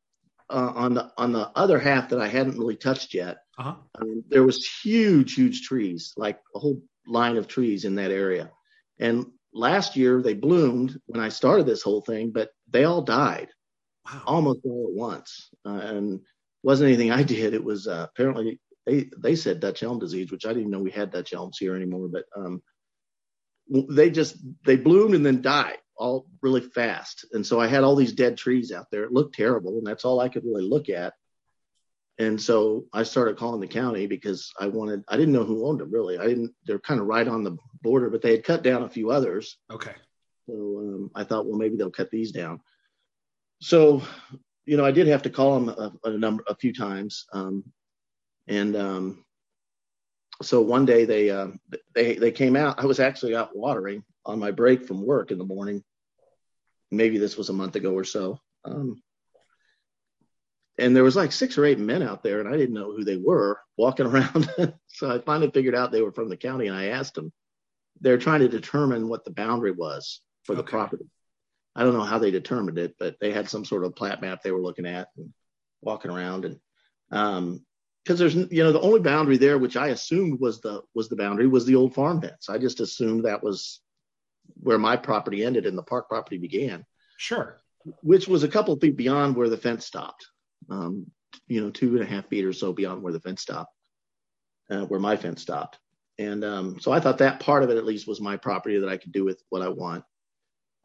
uh, 0.48 0.72
on 0.74 0.94
the 0.94 1.12
on 1.18 1.32
the 1.32 1.50
other 1.54 1.78
half 1.78 2.08
that 2.10 2.20
I 2.20 2.28
hadn't 2.28 2.58
really 2.58 2.76
touched 2.76 3.12
yet, 3.12 3.38
uh-huh. 3.58 3.74
um, 4.00 4.24
there 4.28 4.44
was 4.44 4.66
huge, 4.66 5.34
huge 5.34 5.62
trees, 5.62 6.14
like 6.16 6.40
a 6.54 6.58
whole 6.58 6.82
line 7.06 7.36
of 7.36 7.48
trees 7.48 7.84
in 7.84 7.96
that 7.96 8.10
area. 8.10 8.50
And 8.98 9.26
last 9.52 9.96
year 9.96 10.22
they 10.22 10.34
bloomed 10.34 10.98
when 11.06 11.20
I 11.20 11.28
started 11.28 11.66
this 11.66 11.82
whole 11.82 12.00
thing, 12.00 12.30
but 12.30 12.50
they 12.70 12.84
all 12.84 13.02
died 13.02 13.48
wow. 14.06 14.22
almost 14.26 14.60
all 14.64 14.88
at 14.88 14.94
once. 14.94 15.50
Uh, 15.64 15.78
and 15.78 16.20
wasn't 16.62 16.88
anything 16.88 17.10
I 17.10 17.22
did. 17.22 17.54
It 17.54 17.64
was 17.64 17.86
uh, 17.86 18.06
apparently 18.08 18.60
they 18.86 19.10
they 19.18 19.36
said 19.36 19.60
Dutch 19.60 19.82
elm 19.82 19.98
disease, 19.98 20.30
which 20.30 20.46
I 20.46 20.52
didn't 20.52 20.70
know 20.70 20.80
we 20.80 20.90
had 20.90 21.10
Dutch 21.10 21.32
elms 21.32 21.58
here 21.58 21.76
anymore. 21.76 22.08
But 22.08 22.24
um, 22.36 22.62
they 23.68 24.10
just 24.10 24.36
they 24.64 24.76
bloomed 24.76 25.14
and 25.14 25.24
then 25.24 25.42
died 25.42 25.78
all 25.96 26.26
really 26.40 26.60
fast. 26.60 27.26
And 27.32 27.46
so 27.46 27.60
I 27.60 27.66
had 27.66 27.84
all 27.84 27.96
these 27.96 28.12
dead 28.12 28.36
trees 28.36 28.72
out 28.72 28.86
there. 28.90 29.04
It 29.04 29.12
looked 29.12 29.34
terrible, 29.34 29.78
and 29.78 29.86
that's 29.86 30.04
all 30.04 30.20
I 30.20 30.28
could 30.28 30.44
really 30.44 30.64
look 30.64 30.88
at. 30.88 31.14
And 32.18 32.40
so 32.40 32.84
I 32.92 33.04
started 33.04 33.38
calling 33.38 33.60
the 33.60 33.66
county 33.66 34.06
because 34.06 34.52
I 34.60 34.66
wanted, 34.66 35.02
I 35.08 35.16
didn't 35.16 35.32
know 35.32 35.44
who 35.44 35.66
owned 35.66 35.80
them 35.80 35.90
really. 35.90 36.18
I 36.18 36.26
didn't, 36.26 36.52
they're 36.66 36.78
kind 36.78 37.00
of 37.00 37.06
right 37.06 37.26
on 37.26 37.42
the 37.42 37.56
border, 37.82 38.10
but 38.10 38.22
they 38.22 38.32
had 38.32 38.44
cut 38.44 38.62
down 38.62 38.82
a 38.82 38.88
few 38.88 39.10
others. 39.10 39.56
Okay. 39.70 39.94
So 40.46 40.54
um, 40.54 41.10
I 41.14 41.24
thought, 41.24 41.46
well, 41.46 41.58
maybe 41.58 41.76
they'll 41.76 41.90
cut 41.90 42.10
these 42.10 42.32
down. 42.32 42.60
So, 43.60 44.02
you 44.66 44.76
know, 44.76 44.84
I 44.84 44.90
did 44.90 45.06
have 45.06 45.22
to 45.22 45.30
call 45.30 45.58
them 45.58 45.68
a, 45.70 45.92
a 46.04 46.10
number, 46.10 46.44
a 46.48 46.54
few 46.54 46.72
times. 46.72 47.26
Um, 47.32 47.64
and 48.46 48.76
um, 48.76 49.24
so 50.42 50.60
one 50.60 50.84
day 50.84 51.04
they, 51.04 51.30
uh, 51.30 51.48
they, 51.94 52.16
they 52.16 52.32
came 52.32 52.56
out. 52.56 52.78
I 52.78 52.86
was 52.86 53.00
actually 53.00 53.34
out 53.34 53.56
watering 53.56 54.04
on 54.26 54.38
my 54.38 54.50
break 54.50 54.86
from 54.86 55.04
work 55.04 55.30
in 55.30 55.38
the 55.38 55.44
morning. 55.44 55.82
Maybe 56.90 57.18
this 57.18 57.36
was 57.36 57.48
a 57.48 57.54
month 57.54 57.76
ago 57.76 57.94
or 57.94 58.04
so. 58.04 58.38
Um, 58.64 59.02
and 60.78 60.96
there 60.96 61.04
was 61.04 61.16
like 61.16 61.32
six 61.32 61.58
or 61.58 61.64
eight 61.64 61.78
men 61.78 62.02
out 62.02 62.22
there, 62.22 62.40
and 62.40 62.48
I 62.48 62.56
didn't 62.56 62.74
know 62.74 62.92
who 62.92 63.04
they 63.04 63.16
were 63.16 63.58
walking 63.76 64.06
around. 64.06 64.50
so 64.88 65.10
I 65.10 65.18
finally 65.18 65.50
figured 65.50 65.74
out 65.74 65.92
they 65.92 66.02
were 66.02 66.12
from 66.12 66.28
the 66.28 66.36
county, 66.36 66.66
and 66.68 66.76
I 66.76 66.86
asked 66.86 67.14
them. 67.14 67.32
They're 68.00 68.18
trying 68.18 68.40
to 68.40 68.48
determine 68.48 69.08
what 69.08 69.24
the 69.24 69.30
boundary 69.30 69.70
was 69.70 70.22
for 70.44 70.54
the 70.54 70.62
okay. 70.62 70.70
property. 70.70 71.04
I 71.76 71.84
don't 71.84 71.94
know 71.94 72.02
how 72.02 72.18
they 72.18 72.30
determined 72.30 72.78
it, 72.78 72.96
but 72.98 73.16
they 73.20 73.32
had 73.32 73.48
some 73.48 73.64
sort 73.64 73.84
of 73.84 73.94
plat 73.94 74.20
map 74.20 74.42
they 74.42 74.50
were 74.50 74.60
looking 74.60 74.86
at 74.86 75.08
and 75.16 75.32
walking 75.82 76.10
around, 76.10 76.44
and 76.44 76.58
um, 77.10 77.64
because 78.04 78.18
there's 78.18 78.34
you 78.34 78.64
know 78.64 78.72
the 78.72 78.80
only 78.80 79.00
boundary 79.00 79.36
there, 79.36 79.58
which 79.58 79.76
I 79.76 79.88
assumed 79.88 80.40
was 80.40 80.60
the 80.60 80.82
was 80.94 81.08
the 81.08 81.16
boundary, 81.16 81.46
was 81.46 81.66
the 81.66 81.76
old 81.76 81.94
farm 81.94 82.20
fence. 82.20 82.48
I 82.48 82.58
just 82.58 82.80
assumed 82.80 83.24
that 83.24 83.42
was 83.42 83.80
where 84.54 84.78
my 84.78 84.96
property 84.96 85.44
ended 85.44 85.66
and 85.66 85.76
the 85.76 85.82
park 85.82 86.08
property 86.08 86.38
began. 86.38 86.84
Sure. 87.16 87.58
Which 88.02 88.28
was 88.28 88.42
a 88.42 88.48
couple 88.48 88.76
feet 88.78 88.96
beyond 88.96 89.36
where 89.36 89.48
the 89.48 89.56
fence 89.56 89.86
stopped. 89.86 90.26
Um, 90.70 91.06
you 91.48 91.60
know, 91.60 91.70
two 91.70 91.94
and 91.94 92.02
a 92.02 92.06
half 92.06 92.28
feet 92.28 92.44
or 92.44 92.52
so 92.52 92.72
beyond 92.72 93.02
where 93.02 93.12
the 93.12 93.20
fence 93.20 93.42
stopped, 93.42 93.74
uh, 94.70 94.84
where 94.84 95.00
my 95.00 95.16
fence 95.16 95.42
stopped. 95.42 95.78
And 96.18 96.44
um, 96.44 96.78
so 96.80 96.92
I 96.92 97.00
thought 97.00 97.18
that 97.18 97.40
part 97.40 97.62
of 97.62 97.70
it 97.70 97.78
at 97.78 97.86
least 97.86 98.06
was 98.06 98.20
my 98.20 98.36
property 98.36 98.78
that 98.78 98.88
I 98.88 98.96
could 98.96 99.12
do 99.12 99.24
with 99.24 99.42
what 99.48 99.62
I 99.62 99.68
want. 99.68 100.04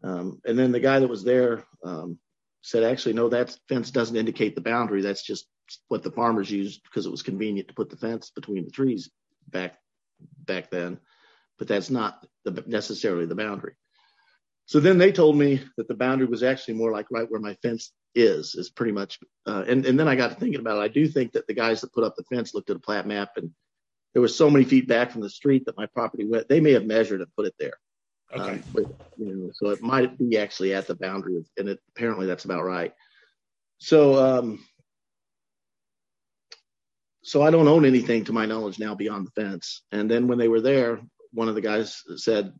Um, 0.04 0.42
and 0.46 0.58
then 0.58 0.72
the 0.72 0.80
guy 0.80 1.00
that 1.00 1.08
was 1.10 1.24
there 1.24 1.64
um, 1.84 2.18
said, 2.62 2.84
actually, 2.84 3.14
no, 3.14 3.30
that 3.30 3.58
fence 3.68 3.92
doesn't 3.92 4.16
indicate 4.16 4.56
the 4.56 4.62
boundary. 4.62 5.02
That's 5.02 5.24
just 5.24 5.48
what 5.90 6.04
the 6.04 6.12
farmers 6.12 6.50
used 6.50 6.82
because 6.84 7.06
it 7.06 7.12
was 7.12 7.24
convenient 7.24 7.68
to 7.68 7.74
put 7.74 7.90
the 7.90 7.98
fence 7.98 8.32
between 8.34 8.66
the 8.66 8.72
trees 8.72 9.10
back 9.50 9.78
back 10.46 10.70
then. 10.70 11.00
But 11.60 11.68
that's 11.68 11.90
not 11.90 12.26
the, 12.46 12.64
necessarily 12.68 13.26
the 13.26 13.36
boundary. 13.36 13.76
So 14.66 14.80
then 14.80 14.98
they 14.98 15.12
told 15.12 15.38
me 15.38 15.64
that 15.78 15.88
the 15.88 15.96
boundary 15.96 16.28
was 16.28 16.44
actually 16.44 16.76
more 16.76 16.92
like 16.92 17.08
right 17.10 17.30
where 17.30 17.40
my 17.40 17.56
fence 17.56 17.92
is, 18.18 18.56
is 18.56 18.70
pretty 18.70 18.92
much. 18.92 19.20
Uh, 19.46 19.64
and, 19.68 19.86
and 19.86 20.00
then 20.00 20.08
I 20.08 20.16
got 20.16 20.30
to 20.30 20.36
thinking 20.36 20.60
about 20.60 20.78
it. 20.78 20.82
I 20.82 20.88
do 20.88 21.08
think 21.08 21.34
that 21.34 21.48
the 21.48 21.54
guys 21.54 21.82
that 21.82 21.94
put 21.94 22.04
up 22.04 22.16
the 22.16 22.24
fence 22.24 22.54
looked 22.54 22.70
at 22.70 22.76
a 22.76 22.80
plat 22.80 23.08
map 23.08 23.32
and 23.38 23.52
there 24.14 24.22
was 24.22 24.36
so 24.36 24.50
many 24.50 24.66
feet 24.66 24.88
back 24.88 25.12
from 25.12 25.22
the 25.22 25.30
street 25.30 25.66
that 25.66 25.78
my 25.78 25.86
property 25.86 26.26
went. 26.26 26.50
They 26.50 26.60
may 26.60 26.72
have 26.72 26.86
measured 26.86 27.22
and 27.22 27.36
put 27.36 27.46
it 27.46 27.54
there. 27.60 27.78
Okay. 28.34 28.54
Um, 28.54 28.64
but, 28.74 28.84
you 29.18 29.36
know, 29.36 29.52
so 29.54 29.70
it 29.70 29.82
might 29.82 30.18
be 30.18 30.38
actually 30.38 30.74
at 30.74 30.88
the 30.88 30.96
boundary, 30.96 31.46
and 31.58 31.70
it, 31.70 31.80
apparently 31.96 32.26
that's 32.26 32.46
about 32.46 32.64
right. 32.64 32.94
So, 33.78 34.16
um, 34.16 34.66
so 37.24 37.42
I 37.42 37.52
don't 37.52 37.68
own 37.68 37.86
anything 37.86 38.26
to 38.26 38.34
my 38.34 38.46
knowledge 38.46 38.80
now 38.80 38.96
beyond 38.96 39.28
the 39.28 39.42
fence. 39.42 39.84
And 39.92 40.10
then 40.10 40.28
when 40.28 40.40
they 40.40 40.48
were 40.48 40.62
there, 40.62 41.00
one 41.32 41.48
of 41.48 41.56
the 41.56 41.62
guys 41.62 42.02
said, 42.16 42.54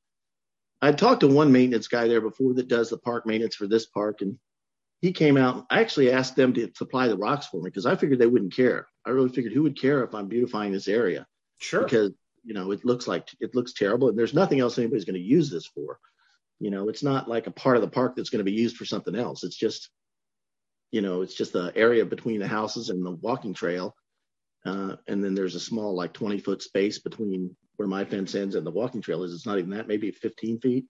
I'd 0.82 0.98
talked 0.98 1.22
to 1.22 1.28
one 1.28 1.52
maintenance 1.52 1.88
guy 1.88 2.08
there 2.08 2.22
before 2.22 2.54
that 2.54 2.68
does 2.68 2.90
the 2.90 2.98
park 2.98 3.26
maintenance 3.26 3.56
for 3.56 3.66
this 3.66 3.88
park, 3.88 4.22
and 4.22 4.38
he 5.02 5.12
came 5.12 5.38
out. 5.38 5.66
I 5.70 5.82
actually 5.82 6.12
asked 6.12 6.36
them 6.36 6.54
to 6.54 6.72
supply 6.76 7.08
the 7.08 7.18
rocks 7.18 7.48
for 7.48 7.58
me 7.62 7.70
because 7.70 7.86
I 7.86 7.96
figured 7.96 8.20
they 8.20 8.28
wouldn't 8.28 8.56
care. 8.56 8.88
I 9.06 9.12
really 9.12 9.30
figured 9.30 9.54
who 9.54 9.64
would 9.64 9.80
care 9.80 10.04
if 10.04 10.16
I'm 10.16 10.28
beautifying 10.28 10.72
this 10.72 10.88
area? 10.88 11.26
Sure. 11.60 11.84
Because 11.84 12.12
you 12.44 12.54
know 12.54 12.72
it 12.72 12.86
looks 12.86 13.08
like 13.08 13.28
it 13.40 13.56
looks 13.56 13.74
terrible, 13.74 14.10
and 14.10 14.18
there's 14.18 14.34
nothing 14.34 14.60
else 14.60 14.78
anybody's 14.78 15.06
going 15.06 15.16
to 15.16 15.22
use 15.22 15.50
this 15.50 15.68
for. 15.68 16.00
You 16.60 16.72
know, 16.72 16.90
it's 16.90 17.04
not 17.04 17.28
like 17.28 17.46
a 17.48 17.52
part 17.52 17.76
of 17.76 17.82
the 17.82 17.90
park 17.90 18.16
that's 18.16 18.30
going 18.30 18.44
to 18.44 18.52
be 18.52 18.58
used 18.58 18.78
for 18.78 18.86
something 18.86 19.16
else. 19.16 19.44
It's 19.44 19.56
just, 19.56 19.90
you 20.92 21.02
know, 21.02 21.22
it's 21.22 21.36
just 21.36 21.54
the 21.54 21.72
area 21.76 22.04
between 22.04 22.40
the 22.40 22.48
houses 22.48 22.90
and 22.90 23.06
the 23.06 23.12
walking 23.12 23.54
trail, 23.54 23.96
uh, 24.66 24.96
and 25.08 25.24
then 25.24 25.36
there's 25.36 25.56
a 25.56 25.60
small 25.60 25.96
like 25.96 26.14
20 26.14 26.40
foot 26.40 26.64
space 26.64 26.98
between 26.98 27.56
where 27.76 27.88
my 27.88 28.04
fence 28.04 28.34
ends 28.34 28.56
and 28.56 28.66
the 28.66 28.72
walking 28.72 29.02
trail 29.02 29.24
is. 29.24 29.34
It's 29.34 29.46
not 29.46 29.60
even 29.60 29.70
that, 29.72 29.88
maybe 29.88 30.10
15 30.10 30.60
feet. 30.60 30.86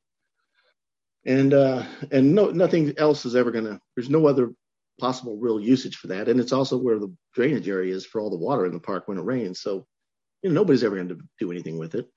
And 1.27 1.53
uh, 1.53 1.83
and 2.11 2.33
no, 2.33 2.51
nothing 2.51 2.93
else 2.97 3.25
is 3.25 3.35
ever 3.35 3.51
gonna. 3.51 3.79
There's 3.95 4.09
no 4.09 4.25
other 4.27 4.53
possible 4.99 5.37
real 5.37 5.59
usage 5.59 5.97
for 5.97 6.07
that. 6.07 6.29
And 6.29 6.39
it's 6.39 6.53
also 6.53 6.77
where 6.77 6.97
the 6.97 7.13
drainage 7.35 7.67
area 7.67 7.93
is 7.93 8.05
for 8.05 8.19
all 8.19 8.29
the 8.29 8.37
water 8.37 8.65
in 8.65 8.71
the 8.71 8.79
park 8.79 9.07
when 9.07 9.17
it 9.17 9.25
rains. 9.25 9.61
So 9.61 9.85
you 10.41 10.49
know, 10.49 10.55
nobody's 10.61 10.83
ever 10.83 11.03
to 11.03 11.17
do 11.39 11.51
anything 11.51 11.77
with 11.77 11.95
it. 11.95 12.07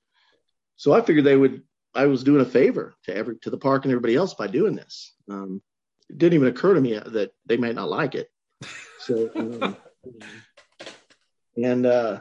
So 0.77 0.93
I 0.93 1.03
figured 1.03 1.25
they 1.25 1.37
would. 1.37 1.63
I 1.93 2.07
was 2.07 2.23
doing 2.23 2.41
a 2.41 2.45
favor 2.45 2.95
to 3.05 3.15
every 3.15 3.37
to 3.41 3.51
the 3.51 3.59
park 3.59 3.85
and 3.85 3.91
everybody 3.91 4.15
else 4.15 4.35
by 4.35 4.47
doing 4.47 4.77
this. 4.77 5.13
Um, 5.29 5.61
it 6.09 6.19
didn't 6.19 6.35
even 6.35 6.49
occur 6.49 6.75
to 6.75 6.81
me 6.81 6.95
that 6.95 7.33
they 7.47 7.57
might 7.57 7.75
not 7.75 7.91
like 7.91 8.15
it. 8.15 8.29
So 9.01 9.29
um, 9.35 9.77
and 11.57 11.85
uh, 11.85 12.21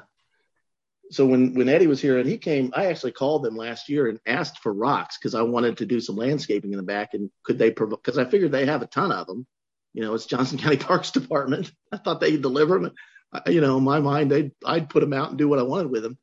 so 1.11 1.25
when 1.25 1.53
when 1.55 1.69
Eddie 1.69 1.87
was 1.87 2.01
here 2.01 2.19
and 2.19 2.29
he 2.29 2.37
came, 2.37 2.71
I 2.75 2.85
actually 2.85 3.13
called 3.13 3.43
them 3.43 3.55
last 3.55 3.89
year 3.89 4.07
and 4.07 4.19
asked 4.27 4.59
for 4.59 4.73
rocks 4.73 5.17
because 5.17 5.33
I 5.33 5.41
wanted 5.41 5.77
to 5.77 5.85
do 5.85 5.99
some 5.99 6.15
landscaping 6.15 6.71
in 6.71 6.77
the 6.77 6.83
back 6.83 7.13
and 7.13 7.31
could 7.43 7.57
they 7.57 7.71
provide 7.71 7.97
because 8.03 8.17
I 8.17 8.25
figured 8.25 8.51
they 8.51 8.65
have 8.65 8.81
a 8.81 8.87
ton 8.87 9.11
of 9.11 9.25
them. 9.25 9.47
You 9.93 10.03
know, 10.03 10.13
it's 10.13 10.27
Johnson 10.27 10.57
County 10.59 10.77
Parks 10.77 11.11
Department. 11.11 11.71
I 11.91 11.97
thought 11.97 12.19
they'd 12.19 12.41
deliver 12.41 12.79
them. 12.79 12.93
I, 13.33 13.49
you 13.49 13.61
know, 13.61 13.77
in 13.77 13.83
my 13.83 13.99
mind, 13.99 14.31
they'd 14.31 14.51
I'd 14.65 14.89
put 14.89 15.01
them 15.01 15.13
out 15.13 15.29
and 15.29 15.37
do 15.37 15.47
what 15.47 15.59
I 15.59 15.63
wanted 15.63 15.89
with 15.89 16.03
them. 16.03 16.17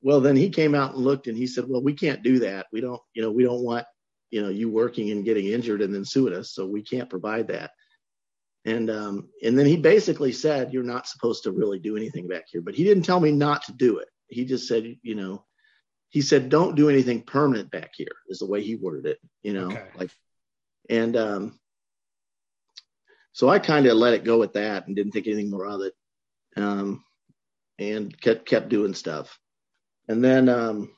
Well, 0.00 0.20
then 0.20 0.36
he 0.36 0.50
came 0.50 0.74
out 0.74 0.94
and 0.94 1.04
looked 1.04 1.26
and 1.26 1.36
he 1.36 1.46
said, 1.46 1.64
"Well, 1.68 1.82
we 1.82 1.92
can't 1.92 2.22
do 2.22 2.38
that. 2.40 2.66
We 2.72 2.80
don't, 2.80 3.00
you 3.14 3.22
know, 3.22 3.30
we 3.30 3.42
don't 3.42 3.62
want, 3.62 3.84
you 4.30 4.40
know, 4.40 4.48
you 4.48 4.70
working 4.70 5.10
and 5.10 5.24
getting 5.24 5.46
injured 5.46 5.82
and 5.82 5.94
then 5.94 6.04
suing 6.04 6.34
us, 6.34 6.52
so 6.52 6.66
we 6.66 6.82
can't 6.82 7.10
provide 7.10 7.48
that." 7.48 7.72
And 8.68 8.90
um, 8.90 9.28
and 9.42 9.58
then 9.58 9.64
he 9.64 9.76
basically 9.76 10.32
said, 10.32 10.72
"You're 10.72 10.82
not 10.82 11.08
supposed 11.08 11.44
to 11.44 11.52
really 11.52 11.78
do 11.78 11.96
anything 11.96 12.28
back 12.28 12.44
here." 12.50 12.60
But 12.60 12.74
he 12.74 12.84
didn't 12.84 13.04
tell 13.04 13.18
me 13.18 13.32
not 13.32 13.62
to 13.64 13.72
do 13.72 13.98
it. 13.98 14.08
He 14.28 14.44
just 14.44 14.68
said, 14.68 14.96
you 15.02 15.14
know, 15.14 15.44
he 16.10 16.20
said, 16.20 16.50
"Don't 16.50 16.76
do 16.76 16.90
anything 16.90 17.22
permanent 17.22 17.70
back 17.70 17.92
here." 17.96 18.16
Is 18.28 18.40
the 18.40 18.46
way 18.46 18.62
he 18.62 18.76
worded 18.76 19.06
it. 19.06 19.18
You 19.42 19.54
know, 19.54 19.66
okay. 19.68 19.84
like, 19.96 20.10
and 20.90 21.16
um, 21.16 21.60
so 23.32 23.48
I 23.48 23.58
kind 23.58 23.86
of 23.86 23.96
let 23.96 24.12
it 24.12 24.24
go 24.24 24.42
at 24.42 24.52
that 24.52 24.86
and 24.86 24.94
didn't 24.94 25.12
think 25.12 25.26
anything 25.26 25.50
more 25.50 25.66
of 25.66 25.80
it. 25.80 25.94
Um, 26.56 27.04
and 27.78 28.20
kept 28.20 28.44
kept 28.46 28.68
doing 28.68 28.92
stuff. 28.92 29.38
And 30.08 30.22
then 30.22 30.48
um, 30.48 30.90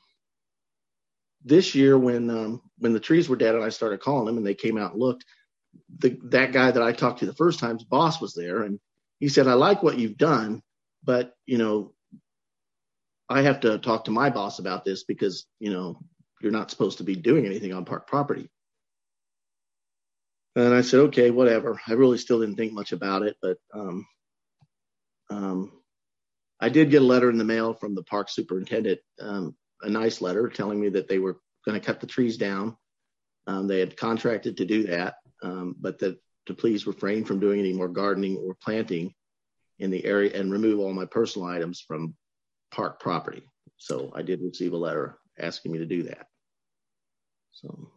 this 1.45 1.73
year, 1.73 1.97
when 1.97 2.29
um, 2.29 2.61
when 2.79 2.91
the 2.91 2.99
trees 2.99 3.29
were 3.29 3.35
dead, 3.37 3.55
and 3.55 3.63
I 3.63 3.69
started 3.69 4.01
calling 4.01 4.25
them, 4.25 4.37
and 4.37 4.45
they 4.45 4.55
came 4.55 4.77
out 4.77 4.91
and 4.91 4.99
looked, 4.99 5.23
the 5.99 6.17
that 6.25 6.51
guy 6.51 6.71
that 6.71 6.81
I 6.81 6.91
talked 6.91 7.19
to 7.19 7.25
the 7.25 7.33
first 7.33 7.59
time's 7.59 7.83
boss 7.83 8.21
was 8.21 8.33
there, 8.33 8.63
and 8.63 8.79
he 9.19 9.29
said, 9.29 9.47
"I 9.47 9.53
like 9.53 9.83
what 9.83 9.99
you've 9.99 10.17
done, 10.17 10.61
but 11.03 11.33
you 11.45 11.57
know, 11.57 11.93
I 13.29 13.43
have 13.43 13.61
to 13.61 13.77
talk 13.77 14.05
to 14.05 14.11
my 14.11 14.29
boss 14.29 14.59
about 14.59 14.85
this 14.85 15.03
because 15.03 15.45
you 15.59 15.71
know 15.71 15.99
you're 16.41 16.51
not 16.51 16.71
supposed 16.71 16.97
to 16.99 17.03
be 17.03 17.15
doing 17.15 17.45
anything 17.45 17.73
on 17.73 17.85
park 17.85 18.07
property." 18.07 18.49
And 20.55 20.73
I 20.73 20.81
said, 20.81 21.01
"Okay, 21.01 21.31
whatever." 21.31 21.79
I 21.87 21.93
really 21.93 22.17
still 22.17 22.39
didn't 22.39 22.57
think 22.57 22.73
much 22.73 22.91
about 22.91 23.23
it, 23.23 23.37
but 23.41 23.57
um, 23.73 24.05
um, 25.29 25.71
I 26.59 26.69
did 26.69 26.91
get 26.91 27.01
a 27.01 27.05
letter 27.05 27.29
in 27.29 27.37
the 27.37 27.43
mail 27.43 27.73
from 27.73 27.95
the 27.95 28.03
park 28.03 28.29
superintendent, 28.29 28.99
um, 29.19 29.55
a 29.81 29.89
nice 29.89 30.21
letter 30.21 30.47
telling 30.47 30.79
me 30.79 30.89
that 30.89 31.07
they 31.07 31.17
were 31.17 31.39
going 31.65 31.79
to 31.79 31.85
cut 31.85 31.99
the 31.99 32.07
trees 32.07 32.37
down. 32.37 32.77
Um, 33.47 33.67
they 33.67 33.79
had 33.79 33.97
contracted 33.97 34.57
to 34.57 34.65
do 34.65 34.83
that, 34.87 35.15
but 35.41 35.99
that 35.99 36.19
to 36.47 36.53
please 36.53 36.87
refrain 36.87 37.25
from 37.25 37.39
doing 37.39 37.59
any 37.59 37.73
more 37.73 37.87
gardening 37.87 38.37
or 38.37 38.55
planting 38.55 39.13
in 39.79 39.91
the 39.91 40.03
area 40.05 40.31
and 40.39 40.51
remove 40.51 40.79
all 40.79 40.93
my 40.93 41.05
personal 41.05 41.47
items 41.47 41.81
from 41.81 42.15
park 42.71 42.99
property. 42.99 43.43
So 43.77 44.11
I 44.15 44.21
did 44.21 44.41
receive 44.41 44.73
a 44.73 44.77
letter 44.77 45.17
asking 45.39 45.71
me 45.71 45.79
to 45.79 45.85
do 45.85 46.03
that. 46.03 46.27
So 47.51 47.91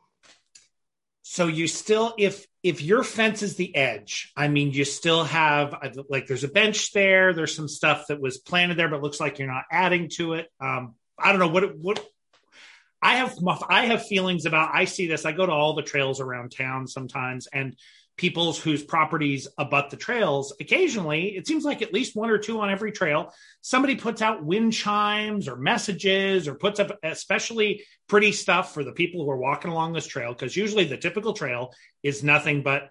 so 1.26 1.46
you 1.46 1.66
still 1.66 2.14
if 2.18 2.46
if 2.62 2.82
your 2.82 3.02
fence 3.02 3.42
is 3.42 3.56
the 3.56 3.74
edge 3.74 4.30
i 4.36 4.46
mean 4.46 4.70
you 4.72 4.84
still 4.84 5.24
have 5.24 5.74
like 6.08 6.26
there's 6.26 6.44
a 6.44 6.48
bench 6.48 6.92
there 6.92 7.32
there's 7.32 7.56
some 7.56 7.66
stuff 7.66 8.06
that 8.08 8.20
was 8.20 8.38
planted 8.38 8.76
there 8.76 8.88
but 8.88 9.02
looks 9.02 9.18
like 9.20 9.38
you're 9.38 9.48
not 9.48 9.64
adding 9.70 10.10
to 10.10 10.34
it 10.34 10.48
um 10.60 10.94
i 11.18 11.30
don't 11.30 11.40
know 11.40 11.48
what 11.48 11.76
what 11.78 12.06
i 13.04 13.16
have 13.16 13.36
i 13.68 13.86
have 13.86 14.04
feelings 14.04 14.46
about 14.46 14.74
i 14.74 14.84
see 14.84 15.06
this 15.06 15.24
i 15.24 15.30
go 15.30 15.46
to 15.46 15.52
all 15.52 15.74
the 15.74 15.82
trails 15.82 16.20
around 16.20 16.50
town 16.50 16.88
sometimes 16.88 17.46
and 17.52 17.76
people's 18.16 18.60
whose 18.60 18.82
properties 18.82 19.48
abut 19.58 19.90
the 19.90 19.96
trails 19.96 20.54
occasionally 20.60 21.36
it 21.36 21.46
seems 21.46 21.64
like 21.64 21.82
at 21.82 21.92
least 21.92 22.16
one 22.16 22.30
or 22.30 22.38
two 22.38 22.60
on 22.60 22.70
every 22.70 22.92
trail 22.92 23.32
somebody 23.60 23.96
puts 23.96 24.22
out 24.22 24.44
wind 24.44 24.72
chimes 24.72 25.48
or 25.48 25.56
messages 25.56 26.48
or 26.48 26.54
puts 26.54 26.80
up 26.80 26.96
especially 27.02 27.84
pretty 28.08 28.32
stuff 28.32 28.72
for 28.72 28.84
the 28.84 28.92
people 28.92 29.24
who 29.24 29.30
are 29.30 29.36
walking 29.36 29.70
along 29.70 29.92
this 29.92 30.06
trail 30.06 30.32
because 30.32 30.56
usually 30.56 30.84
the 30.84 30.96
typical 30.96 31.32
trail 31.32 31.72
is 32.02 32.22
nothing 32.22 32.62
but 32.62 32.90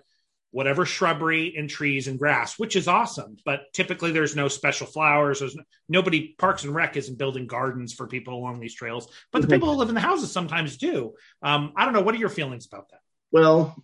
whatever 0.54 0.86
shrubbery 0.86 1.56
and 1.58 1.70
trees 1.70 2.08
and 2.08 2.20
grass 2.20 2.58
which 2.58 2.76
is 2.76 2.88
awesome 2.88 3.36
but 3.44 3.62
typically 3.74 4.12
there's 4.12 4.36
no 4.36 4.48
special 4.48 4.88
flowers 4.88 5.40
there's 5.40 5.56
no, 5.56 5.64
nobody 5.90 6.36
parks 6.38 6.64
and 6.64 6.74
rec 6.74 6.96
isn't 6.96 7.18
building 7.18 7.48
gardens 7.48 7.92
for 7.92 8.08
people 8.08 8.36
along 8.36 8.60
these 8.60 8.76
trails 8.76 9.12
but 9.32 9.42
the 9.42 9.48
people 9.48 9.72
who 9.72 9.78
live 9.78 9.90
in 9.90 9.96
the 9.96 10.02
houses 10.02 10.32
sometimes 10.32 10.78
do 10.78 11.14
um, 11.42 11.74
i 11.76 11.84
don't 11.84 11.94
know 11.94 12.02
what 12.02 12.16
are 12.16 12.20
your 12.20 12.30
feelings 12.30 12.66
about 12.66 12.88
that 12.90 13.02
well 13.32 13.76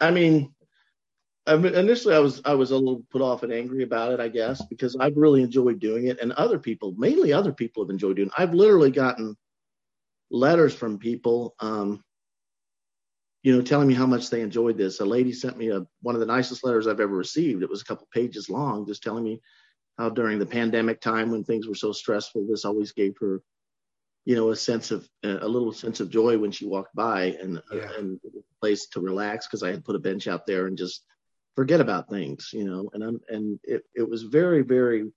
i 0.00 0.10
mean 0.10 0.54
initially 1.48 2.14
I 2.14 2.18
was 2.18 2.42
I 2.44 2.54
was 2.54 2.70
a 2.70 2.76
little 2.76 3.02
put 3.10 3.22
off 3.22 3.42
and 3.42 3.52
angry 3.52 3.82
about 3.82 4.12
it, 4.12 4.20
I 4.20 4.28
guess, 4.28 4.62
because 4.66 4.96
I've 4.96 5.16
really 5.16 5.42
enjoyed 5.42 5.80
doing 5.80 6.08
it, 6.08 6.20
and 6.20 6.32
other 6.32 6.58
people, 6.58 6.94
mainly 6.98 7.32
other 7.32 7.52
people, 7.52 7.82
have 7.82 7.90
enjoyed 7.90 8.16
doing. 8.16 8.28
it. 8.28 8.34
I've 8.36 8.54
literally 8.54 8.90
gotten 8.90 9.36
letters 10.30 10.74
from 10.74 10.98
people, 10.98 11.54
um, 11.60 12.02
you 13.42 13.54
know, 13.54 13.62
telling 13.62 13.88
me 13.88 13.94
how 13.94 14.06
much 14.06 14.30
they 14.30 14.40
enjoyed 14.40 14.76
this. 14.76 15.00
A 15.00 15.04
lady 15.04 15.32
sent 15.32 15.56
me 15.56 15.70
a 15.70 15.86
one 16.02 16.14
of 16.14 16.20
the 16.20 16.26
nicest 16.26 16.64
letters 16.64 16.86
I've 16.86 17.00
ever 17.00 17.14
received. 17.14 17.62
It 17.62 17.70
was 17.70 17.82
a 17.82 17.84
couple 17.84 18.08
pages 18.12 18.50
long, 18.50 18.86
just 18.86 19.02
telling 19.02 19.24
me 19.24 19.40
how 19.96 20.08
during 20.08 20.38
the 20.38 20.46
pandemic 20.46 21.00
time 21.00 21.30
when 21.30 21.44
things 21.44 21.66
were 21.66 21.74
so 21.74 21.92
stressful, 21.92 22.46
this 22.48 22.64
always 22.64 22.92
gave 22.92 23.16
her, 23.20 23.42
you 24.24 24.36
know, 24.36 24.50
a 24.50 24.56
sense 24.56 24.90
of 24.90 25.08
a 25.22 25.48
little 25.48 25.72
sense 25.72 26.00
of 26.00 26.10
joy 26.10 26.38
when 26.38 26.50
she 26.50 26.66
walked 26.66 26.94
by 26.94 27.36
and 27.40 27.60
yeah. 27.72 27.88
and 27.96 28.20
a 28.26 28.40
place 28.60 28.86
to 28.88 29.00
relax 29.00 29.46
because 29.46 29.62
I 29.62 29.70
had 29.70 29.84
put 29.84 29.96
a 29.96 30.00
bench 30.00 30.26
out 30.26 30.46
there 30.46 30.66
and 30.66 30.76
just 30.76 31.04
forget 31.58 31.80
about 31.80 32.08
things, 32.08 32.50
you 32.52 32.64
know, 32.64 32.88
and 32.92 33.02
I'm, 33.02 33.20
and 33.28 33.58
it, 33.64 33.82
it 33.92 34.08
was 34.08 34.22
very, 34.22 34.62
very, 34.62 35.10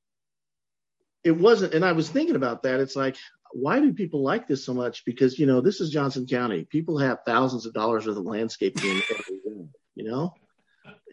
it 1.24 1.34
wasn't, 1.34 1.76
and 1.76 1.86
I 1.86 1.92
was 1.92 2.10
thinking 2.10 2.36
about 2.36 2.64
that. 2.64 2.80
It's 2.80 2.96
like, 2.96 3.16
why 3.54 3.80
do 3.80 3.94
people 3.94 4.24
like 4.24 4.48
this 4.48 4.66
so 4.66 4.74
much? 4.74 5.06
Because, 5.06 5.38
you 5.38 5.46
know, 5.46 5.62
this 5.62 5.82
is 5.82 5.90
Johnson 5.90 6.26
County. 6.26 6.66
People 6.66 6.98
have 6.98 7.20
thousands 7.26 7.66
of 7.66 7.74
dollars 7.74 8.08
worth 8.08 8.18
of 8.18 8.26
landscaping 8.26 9.02
every 9.10 9.42
you 9.96 10.04
know? 10.04 10.34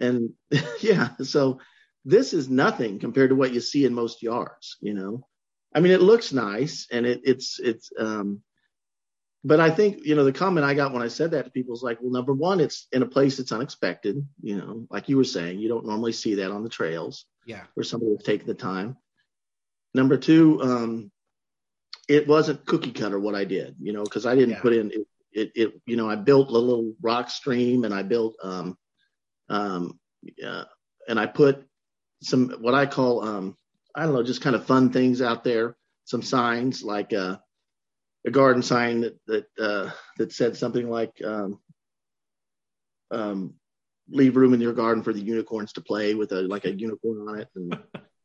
And 0.00 0.30
yeah, 0.80 1.10
so 1.22 1.60
this 2.04 2.32
is 2.32 2.48
nothing 2.48 2.98
compared 2.98 3.30
to 3.30 3.36
what 3.36 3.52
you 3.52 3.60
see 3.60 3.84
in 3.84 3.94
most 3.94 4.22
yards, 4.22 4.76
you 4.80 4.94
know? 4.94 5.26
I 5.74 5.80
mean, 5.80 5.92
it 5.92 6.00
looks 6.00 6.32
nice 6.32 6.86
and 6.90 7.04
it, 7.06 7.20
it's, 7.24 7.60
it's, 7.60 7.90
um, 7.98 8.42
but 9.44 9.60
I 9.60 9.70
think, 9.70 10.04
you 10.04 10.14
know, 10.14 10.24
the 10.24 10.32
comment 10.32 10.66
I 10.66 10.74
got 10.74 10.92
when 10.92 11.02
I 11.02 11.08
said 11.08 11.30
that 11.32 11.44
to 11.44 11.50
people 11.50 11.74
is 11.74 11.82
like, 11.82 11.98
well, 12.00 12.10
number 12.10 12.32
one, 12.32 12.60
it's 12.60 12.88
in 12.92 13.02
a 13.02 13.06
place 13.06 13.36
that's 13.36 13.52
unexpected, 13.52 14.26
you 14.42 14.56
know, 14.56 14.86
like 14.90 15.08
you 15.08 15.16
were 15.16 15.24
saying, 15.24 15.58
you 15.60 15.68
don't 15.68 15.86
normally 15.86 16.12
see 16.12 16.36
that 16.36 16.50
on 16.50 16.64
the 16.64 16.68
trails. 16.68 17.24
Yeah. 17.46 17.62
Where 17.74 17.84
somebody 17.84 18.12
was 18.12 18.24
taking 18.24 18.46
the 18.46 18.54
time. 18.54 18.96
Number 19.94 20.16
two, 20.16 20.60
um, 20.62 21.10
it 22.08 22.26
wasn't 22.26 22.64
cookie 22.66 22.92
cutter 22.92 23.18
what 23.20 23.34
I 23.34 23.44
did, 23.44 23.76
you 23.80 23.92
know, 23.92 24.02
because 24.02 24.26
I 24.26 24.34
didn't 24.34 24.50
yeah. 24.50 24.60
put 24.60 24.72
in 24.72 24.90
it, 24.90 25.06
it, 25.32 25.52
it, 25.54 25.80
you 25.86 25.96
know, 25.96 26.08
I 26.08 26.16
built 26.16 26.48
a 26.48 26.52
little 26.52 26.94
rock 27.00 27.30
stream 27.30 27.84
and 27.84 27.94
I 27.94 28.02
built, 28.02 28.34
um, 28.42 28.76
um, 29.48 29.98
uh, 30.44 30.64
and 31.06 31.20
I 31.20 31.26
put 31.26 31.64
some 32.22 32.50
what 32.60 32.74
I 32.74 32.86
call, 32.86 33.22
um, 33.22 33.56
I 33.94 34.04
don't 34.04 34.14
know, 34.14 34.22
just 34.22 34.40
kind 34.40 34.56
of 34.56 34.66
fun 34.66 34.90
things 34.90 35.22
out 35.22 35.44
there, 35.44 35.76
some 36.04 36.22
signs 36.22 36.82
like, 36.82 37.12
uh, 37.12 37.36
a 38.26 38.30
garden 38.30 38.62
sign 38.62 39.00
that 39.00 39.18
that 39.26 39.46
uh, 39.58 39.90
that 40.18 40.32
said 40.32 40.56
something 40.56 40.88
like 40.88 41.12
um, 41.24 41.58
um, 43.10 43.54
"Leave 44.10 44.36
room 44.36 44.54
in 44.54 44.60
your 44.60 44.72
garden 44.72 45.02
for 45.02 45.12
the 45.12 45.20
unicorns 45.20 45.72
to 45.74 45.80
play" 45.80 46.14
with 46.14 46.32
a 46.32 46.42
like 46.42 46.64
a 46.64 46.72
unicorn 46.72 47.28
on 47.28 47.40
it, 47.40 47.48
and 47.54 47.78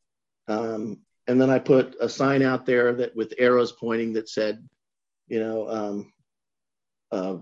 um, 0.48 0.98
and 1.26 1.40
then 1.40 1.50
I 1.50 1.58
put 1.58 1.96
a 2.00 2.08
sign 2.08 2.42
out 2.42 2.66
there 2.66 2.92
that 2.94 3.16
with 3.16 3.34
arrows 3.38 3.72
pointing 3.72 4.14
that 4.14 4.28
said, 4.28 4.66
you 5.28 5.40
know, 5.40 5.68
um, 5.68 6.12
uh, 7.10 7.36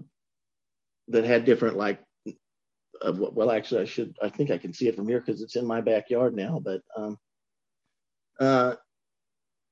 that 1.09 1.25
had 1.25 1.45
different 1.45 1.77
like. 1.77 2.01
Uh, 3.01 3.13
well, 3.13 3.51
actually, 3.51 3.83
I 3.83 3.87
should. 3.87 4.17
I 4.23 4.29
think 4.29 4.51
I 4.51 4.59
can 4.59 4.73
see 4.73 4.87
it 4.87 4.95
from 4.95 5.09
here 5.09 5.19
because 5.19 5.43
it's 5.43 5.57
in 5.57 5.67
my 5.67 5.81
backyard 5.81 6.37
now. 6.37 6.61
But 6.63 6.83
um, 6.97 7.19
uh, 8.39 8.77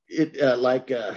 it 0.09 0.41
uh, 0.41 0.57
like 0.57 0.91
uh, 0.91 1.13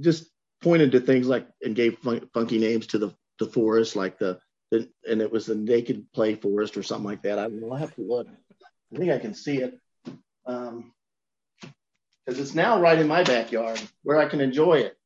just 0.00 0.30
pointed 0.60 0.92
to 0.92 1.00
things 1.00 1.26
like 1.26 1.48
and 1.62 1.74
gave 1.74 1.98
fun, 1.98 2.28
funky 2.34 2.58
names 2.58 2.88
to 2.88 2.98
the 2.98 3.14
the 3.38 3.46
forest, 3.46 3.96
like 3.96 4.18
the, 4.18 4.38
the 4.70 4.86
and 5.08 5.22
it 5.22 5.32
was 5.32 5.46
the 5.46 5.54
Naked 5.54 6.12
Play 6.12 6.34
Forest 6.34 6.76
or 6.76 6.82
something 6.82 7.06
like 7.06 7.22
that. 7.22 7.38
I 7.38 7.46
will 7.46 7.74
have 7.74 7.94
to 7.94 8.02
look. 8.02 8.28
I 8.92 8.98
think 8.98 9.10
I 9.10 9.18
can 9.18 9.32
see 9.32 9.62
it 9.62 9.78
because 12.26 12.40
it's 12.40 12.54
now 12.54 12.80
right 12.80 12.98
in 12.98 13.06
my 13.06 13.22
backyard 13.22 13.80
where 14.02 14.18
I 14.18 14.26
can 14.26 14.40
enjoy 14.40 14.78
it. 14.78 14.98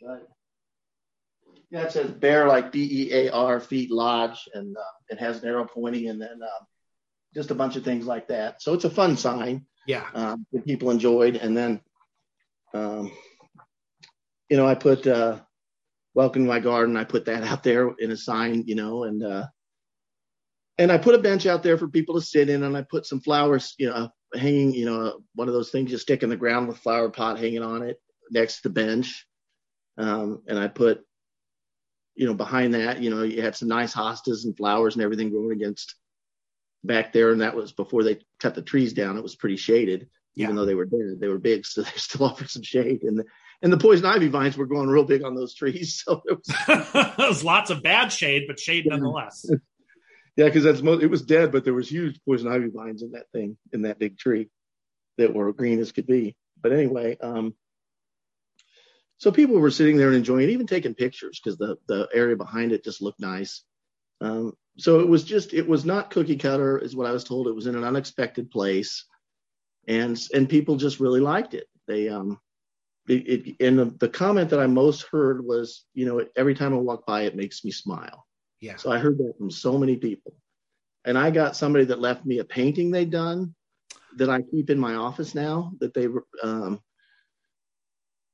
But, 0.00 0.26
yeah, 1.70 1.82
it 1.82 1.92
says 1.92 2.10
bear 2.10 2.48
like 2.48 2.72
B 2.72 3.08
E 3.08 3.12
A 3.12 3.30
R 3.30 3.60
feet 3.60 3.90
lodge, 3.90 4.48
and 4.54 4.76
uh, 4.76 4.80
it 5.10 5.18
has 5.20 5.42
an 5.42 5.48
arrow 5.48 5.66
pointing, 5.66 6.08
and 6.08 6.20
then 6.20 6.40
uh, 6.42 6.64
just 7.34 7.50
a 7.50 7.54
bunch 7.54 7.76
of 7.76 7.84
things 7.84 8.06
like 8.06 8.28
that. 8.28 8.62
So 8.62 8.74
it's 8.74 8.84
a 8.84 8.90
fun 8.90 9.16
sign. 9.16 9.66
Yeah, 9.86 10.06
um, 10.14 10.46
that 10.52 10.66
people 10.66 10.90
enjoyed, 10.90 11.36
and 11.36 11.56
then 11.56 11.80
um, 12.74 13.12
you 14.48 14.56
know, 14.56 14.66
I 14.66 14.74
put 14.74 15.06
uh, 15.06 15.38
welcome 16.14 16.42
to 16.42 16.48
my 16.48 16.60
garden. 16.60 16.96
I 16.96 17.04
put 17.04 17.26
that 17.26 17.44
out 17.44 17.62
there 17.62 17.88
in 17.98 18.10
a 18.10 18.16
sign, 18.16 18.64
you 18.66 18.74
know, 18.74 19.04
and 19.04 19.22
uh, 19.22 19.46
and 20.76 20.90
I 20.90 20.98
put 20.98 21.14
a 21.14 21.18
bench 21.18 21.46
out 21.46 21.62
there 21.62 21.78
for 21.78 21.88
people 21.88 22.16
to 22.16 22.20
sit 22.20 22.48
in, 22.48 22.64
and 22.64 22.76
I 22.76 22.82
put 22.82 23.06
some 23.06 23.20
flowers, 23.20 23.74
you 23.78 23.90
know, 23.90 24.10
hanging, 24.34 24.72
you 24.72 24.86
know, 24.86 25.20
one 25.34 25.48
of 25.48 25.54
those 25.54 25.70
things 25.70 25.90
you 25.90 25.98
stick 25.98 26.22
in 26.22 26.28
the 26.28 26.36
ground 26.36 26.68
with 26.68 26.78
flower 26.78 27.10
pot 27.10 27.38
hanging 27.38 27.62
on 27.62 27.82
it 27.82 28.00
next 28.30 28.56
to 28.56 28.62
the 28.64 28.74
bench. 28.74 29.26
Um, 29.98 30.42
and 30.46 30.58
I 30.58 30.68
put, 30.68 31.02
you 32.14 32.26
know, 32.26 32.34
behind 32.34 32.74
that, 32.74 33.02
you 33.02 33.10
know, 33.10 33.22
you 33.22 33.42
had 33.42 33.56
some 33.56 33.68
nice 33.68 33.94
hostas 33.94 34.44
and 34.44 34.56
flowers 34.56 34.94
and 34.94 35.02
everything 35.02 35.30
growing 35.30 35.52
against 35.52 35.94
back 36.84 37.12
there, 37.12 37.30
and 37.30 37.40
that 37.40 37.56
was 37.56 37.72
before 37.72 38.02
they 38.02 38.20
cut 38.38 38.54
the 38.54 38.62
trees 38.62 38.92
down. 38.92 39.16
It 39.16 39.22
was 39.22 39.36
pretty 39.36 39.56
shaded, 39.56 40.08
yeah. 40.34 40.44
even 40.44 40.56
though 40.56 40.66
they 40.66 40.74
were 40.74 40.86
dead. 40.86 41.18
They 41.20 41.28
were 41.28 41.38
big, 41.38 41.66
so 41.66 41.82
they 41.82 41.90
still 41.96 42.26
offered 42.26 42.50
some 42.50 42.62
shade. 42.62 43.02
And 43.02 43.24
and 43.62 43.72
the 43.72 43.78
poison 43.78 44.06
ivy 44.06 44.28
vines 44.28 44.56
were 44.56 44.66
growing 44.66 44.88
real 44.88 45.04
big 45.04 45.22
on 45.22 45.34
those 45.34 45.54
trees. 45.54 46.02
So 46.06 46.22
there 46.26 46.36
was, 46.36 46.92
there 47.16 47.28
was 47.28 47.44
lots 47.44 47.70
of 47.70 47.82
bad 47.82 48.12
shade, 48.12 48.44
but 48.46 48.58
shade 48.58 48.86
nonetheless. 48.86 49.46
Yeah, 50.36 50.46
because 50.46 50.64
that's 50.64 50.80
it 50.80 51.10
was 51.10 51.22
dead, 51.22 51.52
but 51.52 51.64
there 51.64 51.74
was 51.74 51.90
huge 51.90 52.20
poison 52.24 52.48
ivy 52.48 52.70
vines 52.70 53.02
in 53.02 53.12
that 53.12 53.30
thing, 53.32 53.56
in 53.72 53.82
that 53.82 53.98
big 53.98 54.16
tree, 54.18 54.48
that 55.18 55.34
were 55.34 55.52
green 55.52 55.80
as 55.80 55.92
could 55.92 56.06
be. 56.06 56.36
But 56.62 56.72
anyway, 56.72 57.16
um, 57.20 57.54
so 59.18 59.30
people 59.30 59.58
were 59.58 59.70
sitting 59.70 59.96
there 59.96 60.08
and 60.08 60.16
enjoying 60.16 60.44
it, 60.48 60.52
even 60.52 60.66
taking 60.66 60.94
pictures 60.94 61.40
because 61.42 61.58
the 61.58 61.76
the 61.88 62.08
area 62.14 62.36
behind 62.36 62.72
it 62.72 62.84
just 62.84 63.02
looked 63.02 63.20
nice. 63.20 63.64
Um, 64.20 64.54
so 64.78 65.00
it 65.00 65.08
was 65.08 65.24
just 65.24 65.52
it 65.52 65.66
was 65.66 65.84
not 65.84 66.10
cookie 66.10 66.36
cutter, 66.36 66.78
is 66.78 66.96
what 66.96 67.06
I 67.06 67.12
was 67.12 67.24
told. 67.24 67.48
It 67.48 67.54
was 67.54 67.66
in 67.66 67.76
an 67.76 67.84
unexpected 67.84 68.50
place, 68.50 69.04
and 69.88 70.18
and 70.32 70.48
people 70.48 70.76
just 70.76 71.00
really 71.00 71.20
liked 71.20 71.54
it. 71.54 71.66
They 71.86 72.08
um 72.08 72.38
it, 73.08 73.28
it 73.28 73.56
and 73.66 73.78
the, 73.78 73.86
the 73.98 74.08
comment 74.08 74.50
that 74.50 74.60
I 74.60 74.66
most 74.66 75.02
heard 75.10 75.44
was, 75.44 75.84
you 75.94 76.06
know, 76.06 76.24
every 76.36 76.54
time 76.54 76.72
I 76.72 76.78
walk 76.78 77.04
by, 77.06 77.22
it 77.22 77.36
makes 77.36 77.64
me 77.64 77.72
smile. 77.72 78.26
Yeah. 78.60 78.76
So 78.76 78.90
I 78.90 78.98
heard 78.98 79.18
that 79.18 79.34
from 79.38 79.50
so 79.50 79.78
many 79.78 79.96
people. 79.96 80.34
And 81.04 81.16
I 81.16 81.30
got 81.30 81.56
somebody 81.56 81.86
that 81.86 82.00
left 82.00 82.26
me 82.26 82.38
a 82.38 82.44
painting 82.44 82.90
they'd 82.90 83.10
done 83.10 83.54
that 84.16 84.28
I 84.28 84.42
keep 84.42 84.70
in 84.70 84.78
my 84.78 84.94
office 84.94 85.34
now 85.34 85.72
that 85.80 85.94
they 85.94 86.08
um 86.42 86.80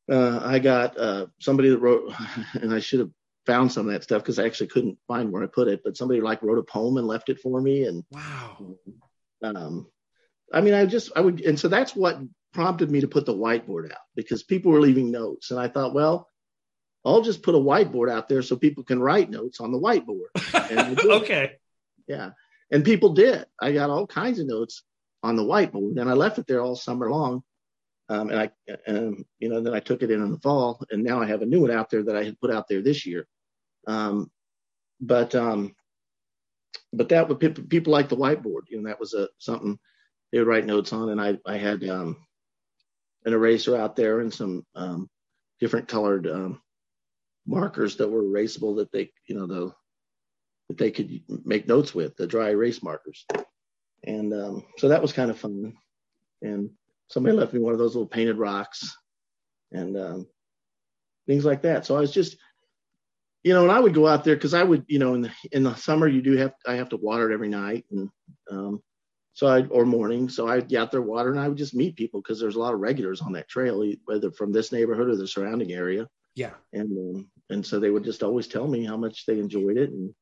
uh, 0.09 0.41
I 0.43 0.59
got 0.59 0.97
uh, 0.97 1.27
somebody 1.41 1.71
that 1.71 1.79
wrote, 1.79 2.13
and 2.55 2.73
I 2.73 2.79
should 2.79 3.01
have 3.01 3.11
found 3.45 3.73
some 3.73 3.87
of 3.87 3.93
that 3.93 4.05
stuff 4.05 4.23
because 4.23 4.39
I 4.39 4.45
actually 4.45 4.69
couldn't 4.69 4.99
find 5.07 5.31
where 5.31 5.43
I 5.43 5.47
put 5.47 5.69
it, 5.69 5.81
but 5.85 5.97
somebody 5.97 6.21
like 6.21 6.43
wrote 6.43 6.59
a 6.59 6.63
poem 6.63 6.97
and 6.97 7.07
left 7.07 7.29
it 7.29 7.41
for 7.41 7.61
me. 7.61 7.85
And 7.85 8.05
wow. 8.11 8.77
Um, 9.43 9.87
I 10.53 10.61
mean, 10.61 10.75
I 10.75 10.87
just, 10.87 11.13
I 11.17 11.21
would, 11.21 11.41
and 11.41 11.59
so 11.59 11.69
that's 11.69 11.95
what 11.95 12.21
prompted 12.55 12.91
me 12.91 13.01
to 13.01 13.09
put 13.09 13.27
the 13.27 13.35
whiteboard 13.35 13.91
out 13.91 13.99
because 14.15 14.43
people 14.43 14.73
were 14.73 14.81
leaving 14.81 15.11
notes. 15.11 15.51
And 15.51 15.61
I 15.61 15.69
thought, 15.69 15.95
well, 15.95 16.29
I'll 17.07 17.23
just 17.23 17.43
put 17.43 17.55
a 17.55 17.59
whiteboard 17.59 18.11
out 18.11 18.29
there 18.29 18.43
so 18.43 18.57
people 18.57 18.83
can 18.83 19.01
write 19.01 19.31
notes 19.31 19.61
on 19.61 19.71
the 19.71 19.79
whiteboard. 19.79 21.05
okay. 21.23 21.53
Yeah. 22.09 22.31
And 22.73 22.85
people 22.85 23.15
did. 23.15 23.47
I 23.61 23.73
got 23.73 23.91
all 23.91 24.09
kinds 24.09 24.41
of 24.41 24.49
notes 24.49 24.83
on 25.23 25.37
the 25.37 25.45
whiteboard 25.45 26.01
and 26.01 26.11
I 26.11 26.15
left 26.15 26.39
it 26.39 26.49
there 26.49 26.61
all 26.61 26.75
summer 26.75 27.09
long. 27.09 27.45
Um, 28.09 28.31
and 28.31 28.39
I, 28.41 28.51
and, 28.87 29.25
you 29.39 29.49
know, 29.49 29.61
then 29.61 29.73
I 29.73 29.81
took 29.81 30.03
it 30.03 30.11
in 30.11 30.21
in 30.21 30.33
the 30.33 30.39
fall 30.39 30.85
and 30.91 31.05
now 31.05 31.23
I 31.23 31.27
have 31.27 31.43
a 31.43 31.47
new 31.47 31.61
one 31.61 31.71
out 31.71 31.91
there 31.91 32.03
that 32.03 32.17
I 32.17 32.25
had 32.25 32.41
put 32.41 32.51
out 32.51 32.67
there 32.69 32.83
this 32.83 33.07
year. 33.07 33.27
Um, 33.87 34.31
but, 35.01 35.35
um, 35.37 35.77
but 36.93 37.09
that 37.11 37.29
would 37.29 37.39
people, 37.39 37.65
people 37.65 37.93
like 37.93 38.09
the 38.09 38.17
whiteboard, 38.17 38.63
you 38.69 38.83
know, 38.83 38.89
that 38.89 38.99
was 38.99 39.15
a, 39.15 39.29
something 39.39 39.79
they 40.33 40.41
would 40.41 40.49
write 40.49 40.67
notes 40.67 40.93
on. 40.93 41.11
And 41.11 41.21
I, 41.21 41.39
I 41.47 41.57
had, 41.57 41.89
um, 41.89 42.17
an 43.25 43.33
eraser 43.33 43.77
out 43.77 43.95
there 43.95 44.21
and 44.21 44.35
some, 44.35 44.67
um, 44.75 45.09
different 45.61 45.89
colored, 45.89 46.27
um, 46.27 46.61
markers 47.47 47.97
that 47.97 48.09
were 48.09 48.23
erasable 48.23 48.77
that 48.77 48.93
they, 48.93 49.11
you 49.27 49.37
know, 49.37 49.47
the, 49.47 49.73
that 50.69 50.79
they 50.79 50.91
could 50.91 51.21
make 51.45 51.69
notes 51.69 51.95
with 51.95 52.17
the 52.17 52.27
dry 52.27 52.51
erase 52.51 52.83
markers. 52.83 53.25
And, 54.05 54.33
um, 54.33 54.65
so 54.79 54.89
that 54.89 55.03
was 55.03 55.13
kind 55.13 55.31
of 55.31 55.39
fun. 55.39 55.75
And 56.43 56.71
somebody 57.09 57.37
left 57.37 57.53
me 57.53 57.61
one 57.61 57.73
of 57.73 57.79
those 57.79 57.95
little 57.95 58.09
painted 58.09 58.39
rocks 58.39 58.97
and, 59.73 59.97
um, 59.97 60.27
things 61.27 61.45
like 61.45 61.63
that. 61.63 61.87
So 61.87 61.97
I 61.97 62.01
was 62.01 62.13
just, 62.13 62.37
you 63.43 63.53
know, 63.53 63.63
and 63.63 63.71
I 63.71 63.79
would 63.79 63.95
go 63.95 64.09
out 64.09 64.25
there 64.25 64.35
because 64.35 64.55
I 64.55 64.65
would, 64.65 64.85
you 64.89 64.99
know, 64.99 65.15
in 65.15 65.23
the 65.23 65.31
in 65.53 65.63
the 65.63 65.75
summer 65.77 66.09
you 66.09 66.21
do 66.21 66.37
have 66.37 66.53
I 66.67 66.75
have 66.75 66.89
to 66.89 66.97
water 66.97 67.31
it 67.31 67.35
every 67.35 67.49
night, 67.49 67.85
and 67.93 68.11
um, 68.51 68.83
so 69.35 69.47
I 69.47 69.65
or 69.67 69.85
morning, 69.85 70.29
so 70.29 70.49
I'd 70.49 70.69
get 70.69 70.81
out 70.81 70.91
there 70.91 71.03
water 71.03 71.31
and 71.31 71.39
I 71.39 71.47
would 71.47 71.57
just 71.57 71.75
meet 71.75 71.95
people 71.95 72.21
because 72.21 72.41
there's 72.41 72.57
a 72.57 72.59
lot 72.59 72.75
of 72.75 72.81
regulars 72.81 73.21
on 73.21 73.33
that 73.35 73.49
trail, 73.49 73.89
whether 74.05 74.33
from 74.33 74.51
this 74.51 74.73
neighborhood 74.73 75.09
or 75.09 75.15
the 75.15 75.29
surrounding 75.29 75.73
area. 75.73 76.09
Yeah, 76.35 76.55
and 76.73 76.91
um, 76.91 77.31
and 77.51 77.65
so 77.65 77.79
they 77.79 77.91
would 77.91 78.05
just 78.05 78.23
always 78.23 78.47
tell 78.47 78.67
me 78.67 78.85
how 78.85 78.97
much 78.97 79.27
they 79.27 79.39
enjoyed 79.39 79.77
it, 79.77 79.91
and 79.91 80.15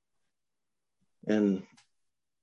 and 1.27 1.63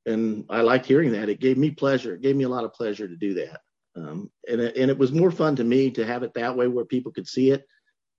and 0.05 0.45
I 0.49 0.61
liked 0.61 0.85
hearing 0.85 1.11
that. 1.13 1.29
It 1.29 1.39
gave 1.39 1.57
me 1.57 1.71
pleasure. 1.71 2.15
It 2.15 2.21
gave 2.21 2.35
me 2.35 2.43
a 2.43 2.49
lot 2.49 2.63
of 2.63 2.73
pleasure 2.73 3.07
to 3.07 3.15
do 3.15 3.35
that. 3.35 3.61
Um, 3.95 4.31
and 4.47 4.61
it, 4.61 4.77
and 4.77 4.89
it 4.89 4.97
was 4.97 5.11
more 5.11 5.31
fun 5.31 5.55
to 5.57 5.63
me 5.63 5.91
to 5.91 6.05
have 6.05 6.23
it 6.23 6.33
that 6.35 6.55
way 6.55 6.67
where 6.67 6.85
people 6.85 7.11
could 7.11 7.27
see 7.27 7.51
it 7.51 7.65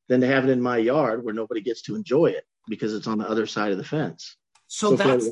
than 0.09 0.21
to 0.21 0.27
have 0.27 0.45
it 0.45 0.51
in 0.51 0.61
my 0.61 0.77
yard 0.77 1.25
where 1.25 1.35
nobody 1.35 1.61
gets 1.61 1.83
to 1.83 1.97
enjoy 1.97 2.27
it 2.27 2.45
because 2.69 2.95
it's 2.95 3.07
on 3.07 3.19
the 3.19 3.29
other 3.29 3.47
side 3.47 3.73
of 3.73 3.79
the 3.79 3.85
fence. 3.85 4.37
So, 4.69 4.91
so 4.91 4.97
that's 4.97 5.31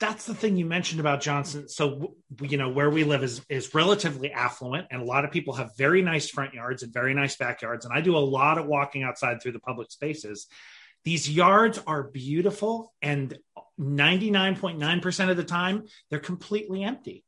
that's 0.00 0.26
the 0.26 0.34
thing 0.34 0.56
you 0.56 0.64
mentioned 0.64 1.00
about 1.00 1.20
Johnson. 1.20 1.68
So 1.68 2.14
you 2.40 2.56
know 2.56 2.70
where 2.70 2.90
we 2.90 3.04
live 3.04 3.22
is 3.22 3.42
is 3.48 3.74
relatively 3.74 4.32
affluent, 4.32 4.88
and 4.90 5.02
a 5.02 5.04
lot 5.04 5.24
of 5.24 5.30
people 5.30 5.54
have 5.54 5.76
very 5.76 6.02
nice 6.02 6.28
front 6.30 6.54
yards 6.54 6.82
and 6.82 6.92
very 6.92 7.14
nice 7.14 7.36
backyards. 7.36 7.84
And 7.84 7.94
I 7.94 8.00
do 8.00 8.16
a 8.16 8.18
lot 8.18 8.58
of 8.58 8.66
walking 8.66 9.02
outside 9.02 9.42
through 9.42 9.52
the 9.52 9.60
public 9.60 9.90
spaces. 9.90 10.46
These 11.04 11.30
yards 11.30 11.78
are 11.86 12.04
beautiful, 12.04 12.92
and 13.02 13.38
99.9% 13.78 15.30
of 15.30 15.36
the 15.36 15.44
time 15.44 15.84
they're 16.10 16.18
completely 16.18 16.82
empty. 16.82 17.22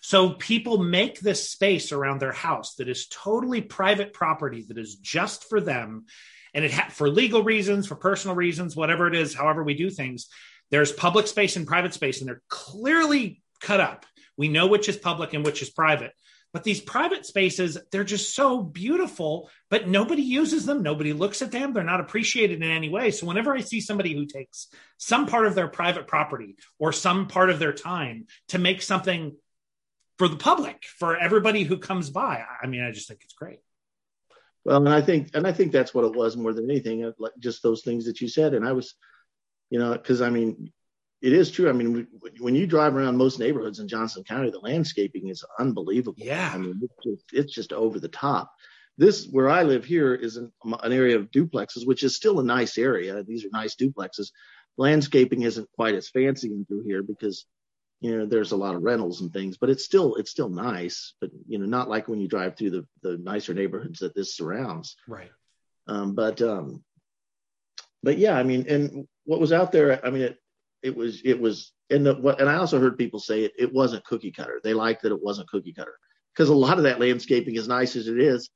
So 0.00 0.30
people 0.30 0.78
make 0.78 1.20
this 1.20 1.48
space 1.48 1.92
around 1.92 2.20
their 2.20 2.32
house 2.32 2.74
that 2.74 2.88
is 2.88 3.06
totally 3.08 3.62
private 3.62 4.12
property 4.12 4.64
that 4.68 4.78
is 4.78 4.96
just 4.96 5.48
for 5.48 5.60
them 5.60 6.06
and 6.54 6.64
it 6.64 6.72
ha- 6.72 6.88
for 6.90 7.08
legal 7.08 7.42
reasons, 7.42 7.86
for 7.86 7.94
personal 7.94 8.36
reasons, 8.36 8.76
whatever 8.76 9.06
it 9.06 9.14
is, 9.14 9.34
however 9.34 9.62
we 9.62 9.74
do 9.74 9.90
things, 9.90 10.28
there's 10.72 10.90
public 10.90 11.26
space 11.28 11.54
and 11.56 11.66
private 11.66 11.94
space, 11.94 12.20
and 12.20 12.28
they're 12.28 12.42
clearly 12.48 13.42
cut 13.60 13.78
up. 13.78 14.06
We 14.36 14.48
know 14.48 14.66
which 14.66 14.88
is 14.88 14.96
public 14.96 15.34
and 15.34 15.44
which 15.44 15.62
is 15.62 15.70
private. 15.70 16.12
But 16.54 16.64
these 16.64 16.80
private 16.80 17.24
spaces, 17.24 17.78
they're 17.90 18.04
just 18.04 18.34
so 18.34 18.62
beautiful, 18.62 19.50
but 19.70 19.86
nobody 19.86 20.22
uses 20.22 20.66
them. 20.66 20.82
Nobody 20.82 21.12
looks 21.12 21.40
at 21.42 21.50
them. 21.50 21.72
They're 21.72 21.84
not 21.84 22.00
appreciated 22.00 22.62
in 22.62 22.70
any 22.70 22.88
way. 22.88 23.10
So, 23.10 23.26
whenever 23.26 23.54
I 23.54 23.60
see 23.60 23.80
somebody 23.80 24.14
who 24.14 24.26
takes 24.26 24.68
some 24.96 25.26
part 25.26 25.46
of 25.46 25.54
their 25.54 25.68
private 25.68 26.06
property 26.06 26.56
or 26.78 26.92
some 26.92 27.28
part 27.28 27.50
of 27.50 27.58
their 27.58 27.72
time 27.72 28.26
to 28.48 28.58
make 28.58 28.82
something 28.82 29.36
for 30.18 30.26
the 30.26 30.36
public, 30.36 30.84
for 30.98 31.16
everybody 31.16 31.64
who 31.64 31.78
comes 31.78 32.10
by, 32.10 32.44
I 32.62 32.66
mean, 32.66 32.82
I 32.82 32.92
just 32.92 33.08
think 33.08 33.20
it's 33.24 33.34
great. 33.34 33.60
Well, 34.64 34.78
and 34.78 34.94
I 34.94 35.02
think, 35.02 35.30
and 35.34 35.46
I 35.46 35.52
think 35.52 35.72
that's 35.72 35.92
what 35.92 36.04
it 36.04 36.14
was 36.14 36.36
more 36.36 36.52
than 36.52 36.70
anything, 36.70 37.04
uh, 37.04 37.12
like 37.18 37.32
just 37.38 37.62
those 37.62 37.82
things 37.82 38.06
that 38.06 38.20
you 38.20 38.28
said. 38.28 38.54
And 38.54 38.66
I 38.66 38.72
was, 38.72 38.94
you 39.72 39.78
know, 39.78 39.92
because 39.92 40.20
I 40.20 40.28
mean, 40.28 40.70
it 41.22 41.32
is 41.32 41.50
true. 41.50 41.70
I 41.70 41.72
mean, 41.72 42.06
when 42.38 42.54
you 42.54 42.66
drive 42.66 42.94
around 42.94 43.16
most 43.16 43.38
neighborhoods 43.38 43.78
in 43.78 43.88
Johnson 43.88 44.22
County, 44.22 44.50
the 44.50 44.58
landscaping 44.58 45.28
is 45.28 45.42
unbelievable. 45.58 46.14
Yeah. 46.18 46.52
I 46.52 46.58
mean, 46.58 46.78
it's 46.82 46.94
just, 47.02 47.24
it's 47.32 47.54
just 47.54 47.72
over 47.72 47.98
the 47.98 48.08
top. 48.08 48.52
This, 48.98 49.26
where 49.30 49.48
I 49.48 49.62
live 49.62 49.86
here, 49.86 50.14
is 50.14 50.36
an, 50.36 50.52
an 50.82 50.92
area 50.92 51.16
of 51.16 51.30
duplexes, 51.30 51.86
which 51.86 52.02
is 52.02 52.14
still 52.14 52.38
a 52.38 52.44
nice 52.44 52.76
area. 52.76 53.22
These 53.22 53.46
are 53.46 53.50
nice 53.50 53.74
duplexes. 53.74 54.30
Landscaping 54.76 55.40
isn't 55.40 55.72
quite 55.72 55.94
as 55.94 56.10
fancy 56.10 56.48
in 56.48 56.66
through 56.66 56.82
here 56.84 57.02
because 57.02 57.46
you 58.00 58.18
know 58.18 58.26
there's 58.26 58.52
a 58.52 58.56
lot 58.56 58.74
of 58.74 58.82
rentals 58.82 59.20
and 59.20 59.32
things 59.32 59.58
but 59.58 59.70
it's 59.70 59.84
still 59.84 60.16
it's 60.16 60.30
still 60.30 60.48
nice 60.48 61.14
but 61.20 61.30
you 61.46 61.58
know 61.58 61.66
not 61.66 61.88
like 61.88 62.08
when 62.08 62.20
you 62.20 62.26
drive 62.26 62.56
through 62.56 62.70
the 62.70 62.86
the 63.02 63.16
nicer 63.18 63.54
neighborhoods 63.54 64.00
that 64.00 64.12
this 64.12 64.34
surrounds 64.34 64.96
right 65.06 65.30
um 65.86 66.12
but 66.14 66.42
um 66.42 66.82
but 68.02 68.18
yeah 68.18 68.36
i 68.36 68.42
mean 68.42 68.66
and 68.68 69.06
what 69.24 69.40
was 69.40 69.52
out 69.52 69.72
there 69.72 70.04
i 70.04 70.10
mean 70.10 70.22
it 70.22 70.38
it 70.82 70.96
was 70.96 71.22
it 71.24 71.40
was 71.40 71.72
and 71.90 72.04
the 72.04 72.14
what 72.14 72.40
and 72.40 72.50
i 72.50 72.56
also 72.56 72.80
heard 72.80 72.98
people 72.98 73.20
say 73.20 73.44
it 73.44 73.52
it 73.58 73.72
wasn't 73.72 74.04
cookie 74.04 74.32
cutter. 74.32 74.60
They 74.62 74.74
liked 74.74 75.02
that 75.02 75.12
it 75.12 75.22
wasn't 75.22 75.48
cookie 75.48 75.72
cutter. 75.72 75.94
Because 76.34 76.48
a 76.48 76.54
lot 76.54 76.78
of 76.78 76.84
that 76.84 76.98
landscaping 76.98 77.56
as 77.56 77.68
nice 77.68 77.94
as 77.94 78.08
it 78.08 78.18
is 78.18 78.50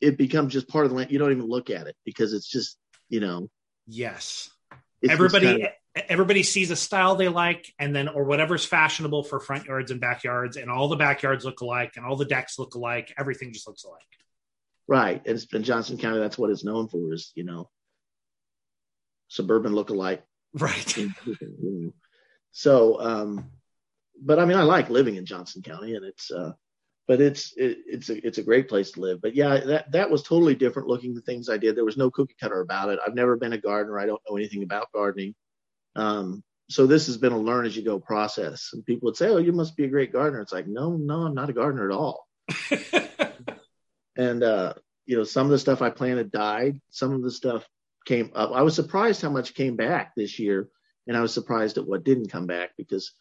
it 0.00 0.18
becomes 0.18 0.52
just 0.52 0.68
part 0.68 0.84
of 0.84 0.90
the 0.90 0.96
land. 0.96 1.10
You 1.10 1.18
don't 1.18 1.30
even 1.30 1.46
look 1.46 1.70
at 1.70 1.86
it 1.86 1.96
because 2.04 2.32
it's 2.32 2.48
just 2.48 2.76
you 3.08 3.20
know. 3.20 3.48
Yes. 3.86 4.50
Everybody 5.08 5.46
kind 5.46 5.62
of, 5.62 6.02
everybody 6.08 6.42
sees 6.42 6.70
a 6.70 6.76
style 6.76 7.16
they 7.16 7.28
like 7.28 7.72
and 7.78 7.94
then 7.94 8.08
or 8.08 8.24
whatever's 8.24 8.64
fashionable 8.64 9.24
for 9.24 9.40
front 9.40 9.66
yards 9.66 9.90
and 9.90 10.00
backyards 10.00 10.56
and 10.56 10.70
all 10.70 10.88
the 10.88 10.96
backyards 10.96 11.44
look 11.44 11.60
alike 11.60 11.92
and 11.96 12.06
all 12.06 12.16
the 12.16 12.24
decks 12.24 12.58
look 12.58 12.74
alike. 12.74 13.12
Everything 13.18 13.52
just 13.52 13.66
looks 13.66 13.84
alike. 13.84 14.00
Right. 14.88 15.22
And 15.26 15.44
in 15.52 15.62
johnson 15.62 15.98
county 15.98 16.18
that's 16.18 16.38
what 16.38 16.50
it's 16.50 16.64
known 16.64 16.88
for 16.88 17.12
is 17.12 17.32
you 17.34 17.44
know 17.44 17.68
suburban 19.32 19.74
look 19.74 19.90
alike 19.90 20.22
right 20.54 20.98
so 22.52 23.00
um 23.00 23.50
but 24.20 24.38
i 24.38 24.44
mean 24.44 24.56
i 24.56 24.62
like 24.62 24.90
living 24.90 25.16
in 25.16 25.24
johnson 25.24 25.62
county 25.62 25.94
and 25.94 26.04
it's 26.04 26.30
uh 26.30 26.52
but 27.08 27.20
it's 27.20 27.52
it, 27.56 27.78
it's 27.86 28.08
a 28.10 28.26
it's 28.26 28.38
a 28.38 28.42
great 28.42 28.68
place 28.68 28.92
to 28.92 29.00
live. 29.00 29.20
But 29.20 29.34
yeah, 29.34 29.58
that 29.58 29.92
that 29.92 30.10
was 30.10 30.22
totally 30.22 30.54
different 30.54 30.88
looking 30.88 31.14
the 31.14 31.20
things 31.20 31.48
I 31.48 31.56
did. 31.56 31.76
There 31.76 31.84
was 31.84 31.96
no 31.96 32.10
cookie 32.10 32.36
cutter 32.40 32.60
about 32.60 32.90
it. 32.90 33.00
I've 33.04 33.14
never 33.14 33.36
been 33.36 33.52
a 33.52 33.58
gardener. 33.58 33.98
I 33.98 34.06
don't 34.06 34.22
know 34.28 34.36
anything 34.36 34.62
about 34.62 34.92
gardening. 34.94 35.34
Um, 35.96 36.42
so 36.70 36.86
this 36.86 37.06
has 37.06 37.18
been 37.18 37.32
a 37.32 37.38
learn 37.38 37.66
as 37.66 37.76
you 37.76 37.84
go 37.84 37.98
process. 37.98 38.70
And 38.72 38.86
people 38.86 39.06
would 39.06 39.16
say, 39.16 39.28
"Oh, 39.28 39.38
you 39.38 39.52
must 39.52 39.76
be 39.76 39.84
a 39.84 39.88
great 39.88 40.12
gardener." 40.12 40.40
It's 40.40 40.52
like, 40.52 40.68
no, 40.68 40.96
no, 40.96 41.26
I'm 41.26 41.34
not 41.34 41.50
a 41.50 41.52
gardener 41.52 41.90
at 41.90 41.96
all. 41.96 42.26
and 44.16 44.42
uh, 44.42 44.74
you 45.04 45.16
know, 45.16 45.24
some 45.24 45.46
of 45.46 45.50
the 45.50 45.58
stuff 45.58 45.82
I 45.82 45.90
planted 45.90 46.30
died. 46.30 46.80
Some 46.90 47.12
of 47.12 47.22
the 47.22 47.30
stuff 47.30 47.66
came 48.04 48.30
up. 48.34 48.52
I 48.52 48.62
was 48.62 48.74
surprised 48.74 49.22
how 49.22 49.30
much 49.30 49.54
came 49.54 49.76
back 49.76 50.14
this 50.14 50.38
year, 50.38 50.68
and 51.06 51.16
I 51.16 51.20
was 51.20 51.32
surprised 51.32 51.78
at 51.78 51.86
what 51.86 52.04
didn't 52.04 52.30
come 52.30 52.46
back 52.46 52.70
because 52.76 53.12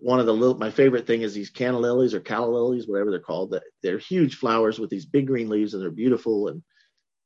one 0.00 0.20
of 0.20 0.26
the 0.26 0.32
little 0.32 0.56
my 0.56 0.70
favorite 0.70 1.06
thing 1.06 1.22
is 1.22 1.34
these 1.34 1.50
canna 1.50 1.78
lilies 1.78 2.14
or 2.14 2.20
calla 2.20 2.50
lilies, 2.50 2.86
whatever 2.86 3.10
they're 3.10 3.20
called. 3.20 3.50
That 3.50 3.64
they're 3.82 3.98
huge 3.98 4.36
flowers 4.36 4.78
with 4.78 4.90
these 4.90 5.06
big 5.06 5.26
green 5.26 5.48
leaves 5.48 5.74
and 5.74 5.82
they're 5.82 5.90
beautiful 5.90 6.48
and 6.48 6.62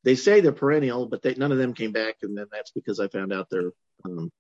they 0.02 0.14
say 0.14 0.40
they're 0.40 0.52
perennial, 0.52 1.06
but 1.06 1.22
they, 1.22 1.34
none 1.34 1.52
of 1.52 1.58
them 1.58 1.74
came 1.74 1.92
back, 1.92 2.16
and 2.22 2.36
then 2.36 2.46
that's 2.50 2.70
because 2.70 3.00
I 3.00 3.08
found 3.08 3.32
out 3.32 3.48
they're 3.50 3.72
um, 4.04 4.30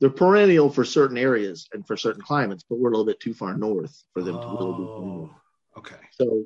they're 0.00 0.10
perennial 0.10 0.70
for 0.70 0.84
certain 0.84 1.18
areas 1.18 1.68
and 1.72 1.86
for 1.86 1.96
certain 1.96 2.22
climates, 2.22 2.64
but 2.68 2.78
we're 2.78 2.88
a 2.88 2.92
little 2.92 3.06
bit 3.06 3.20
too 3.20 3.34
far 3.34 3.56
north 3.56 4.02
for 4.12 4.22
them 4.22 4.36
oh, 4.36 4.40
to 4.40 4.46
really 4.48 4.78
be 4.78 4.86
perennial. 4.86 5.30
Okay. 5.78 5.96
So 6.12 6.44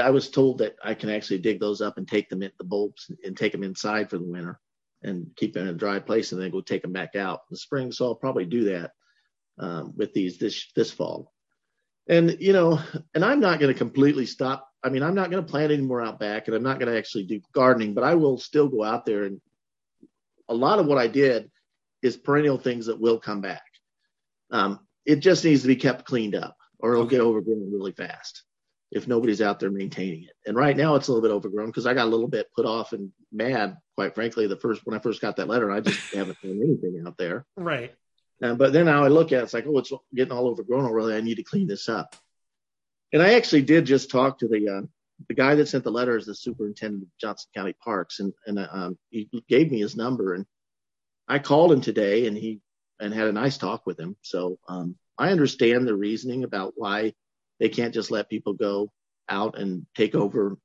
I 0.00 0.10
was 0.10 0.30
told 0.30 0.58
that 0.58 0.76
I 0.82 0.94
can 0.94 1.10
actually 1.10 1.38
dig 1.38 1.60
those 1.60 1.80
up 1.80 1.98
and 1.98 2.06
take 2.06 2.28
them 2.28 2.42
in 2.42 2.52
the 2.58 2.64
bulbs 2.64 3.10
and 3.24 3.36
take 3.36 3.52
them 3.52 3.64
inside 3.64 4.10
for 4.10 4.18
the 4.18 4.24
winter 4.24 4.60
and 5.02 5.30
keep 5.36 5.54
them 5.54 5.64
in 5.64 5.74
a 5.74 5.78
dry 5.78 5.98
place 5.98 6.32
and 6.32 6.40
then 6.40 6.50
go 6.50 6.60
take 6.60 6.82
them 6.82 6.92
back 6.92 7.16
out 7.16 7.40
in 7.48 7.54
the 7.54 7.56
spring. 7.56 7.92
So 7.92 8.06
I'll 8.06 8.14
probably 8.14 8.44
do 8.44 8.64
that 8.64 8.92
um, 9.58 9.94
with 9.96 10.12
these 10.12 10.38
this 10.38 10.70
this 10.74 10.90
fall. 10.90 11.32
And 12.08 12.36
you 12.40 12.52
know, 12.52 12.80
and 13.14 13.24
I'm 13.24 13.40
not 13.40 13.58
going 13.58 13.72
to 13.72 13.78
completely 13.78 14.26
stop 14.26 14.68
I 14.84 14.88
mean, 14.88 15.02
I'm 15.02 15.16
not 15.16 15.32
going 15.32 15.44
to 15.44 15.50
plant 15.50 15.72
anymore 15.72 16.00
out 16.00 16.20
back, 16.20 16.46
and 16.46 16.54
I'm 16.54 16.62
not 16.62 16.78
going 16.78 16.92
to 16.92 16.96
actually 16.96 17.24
do 17.24 17.40
gardening, 17.52 17.92
but 17.92 18.04
I 18.04 18.14
will 18.14 18.38
still 18.38 18.68
go 18.68 18.84
out 18.84 19.04
there 19.04 19.24
and 19.24 19.40
a 20.48 20.54
lot 20.54 20.78
of 20.78 20.86
what 20.86 20.96
I 20.96 21.08
did 21.08 21.50
is 22.02 22.16
perennial 22.16 22.56
things 22.56 22.86
that 22.86 23.00
will 23.00 23.18
come 23.18 23.40
back. 23.40 23.64
Um, 24.52 24.78
it 25.04 25.16
just 25.16 25.44
needs 25.44 25.62
to 25.62 25.66
be 25.66 25.74
kept 25.74 26.04
cleaned 26.04 26.36
up, 26.36 26.56
or 26.78 26.92
it'll 26.92 27.06
okay. 27.06 27.16
get 27.16 27.22
overgrown 27.22 27.72
really 27.72 27.90
fast 27.90 28.44
if 28.96 29.06
nobody's 29.06 29.42
out 29.42 29.60
there 29.60 29.70
maintaining 29.70 30.24
it. 30.24 30.32
And 30.46 30.56
right 30.56 30.74
now 30.74 30.94
it's 30.94 31.08
a 31.08 31.12
little 31.12 31.28
bit 31.28 31.34
overgrown 31.34 31.66
because 31.66 31.86
I 31.86 31.92
got 31.92 32.06
a 32.06 32.10
little 32.10 32.28
bit 32.28 32.50
put 32.56 32.64
off 32.64 32.94
and 32.94 33.12
mad, 33.30 33.76
quite 33.94 34.14
frankly, 34.14 34.46
the 34.46 34.56
first 34.56 34.80
when 34.86 34.96
I 34.96 35.02
first 35.02 35.20
got 35.20 35.36
that 35.36 35.48
letter. 35.48 35.70
I 35.70 35.80
just 35.80 36.00
haven't 36.14 36.40
done 36.40 36.62
anything 36.62 37.04
out 37.06 37.18
there. 37.18 37.44
Right. 37.56 37.94
Uh, 38.42 38.54
but 38.54 38.72
then 38.72 38.86
now 38.86 39.04
I 39.04 39.08
look 39.08 39.32
at 39.32 39.40
it, 39.40 39.42
it's 39.44 39.54
like, 39.54 39.66
oh, 39.66 39.78
it's 39.78 39.92
getting 40.14 40.32
all 40.32 40.48
overgrown 40.48 40.86
already. 40.86 41.14
I 41.14 41.20
need 41.20 41.36
to 41.36 41.42
clean 41.42 41.66
this 41.66 41.90
up. 41.90 42.16
And 43.12 43.22
I 43.22 43.34
actually 43.34 43.62
did 43.62 43.84
just 43.84 44.10
talk 44.10 44.38
to 44.38 44.48
the 44.48 44.68
uh, 44.68 44.86
the 45.28 45.34
guy 45.34 45.54
that 45.54 45.68
sent 45.68 45.84
the 45.84 45.90
letter 45.90 46.16
is 46.16 46.26
the 46.26 46.34
superintendent 46.34 47.02
of 47.02 47.08
Johnson 47.20 47.50
County 47.54 47.74
Parks, 47.84 48.20
and 48.20 48.32
and 48.46 48.58
um, 48.70 48.98
he 49.10 49.28
gave 49.48 49.70
me 49.70 49.80
his 49.80 49.96
number, 49.96 50.34
and 50.34 50.44
I 51.28 51.38
called 51.38 51.72
him 51.72 51.80
today, 51.80 52.26
and 52.26 52.36
he 52.36 52.60
and 52.98 53.14
had 53.14 53.28
a 53.28 53.32
nice 53.32 53.58
talk 53.58 53.86
with 53.86 54.00
him. 54.00 54.16
So 54.22 54.58
um, 54.68 54.96
I 55.16 55.30
understand 55.30 55.86
the 55.86 55.96
reasoning 55.96 56.44
about 56.44 56.74
why 56.76 57.14
they 57.60 57.68
can't 57.68 57.94
just 57.94 58.10
let 58.10 58.28
people 58.28 58.52
go 58.52 58.90
out 59.28 59.58
and 59.58 59.86
take 59.94 60.14
over 60.14 60.56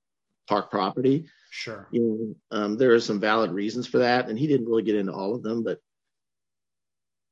park 0.48 0.70
property. 0.70 1.28
Sure. 1.50 1.88
You 1.92 2.36
know, 2.52 2.58
um, 2.58 2.78
there 2.78 2.94
are 2.94 3.00
some 3.00 3.20
valid 3.20 3.52
reasons 3.52 3.88
for 3.88 4.00
that, 4.00 4.30
and 4.30 4.38
he 4.38 4.48
didn't 4.48 4.68
really 4.68 4.84
get 4.84 4.96
into 4.96 5.14
all 5.14 5.36
of 5.36 5.44
them, 5.44 5.64
but 5.64 5.80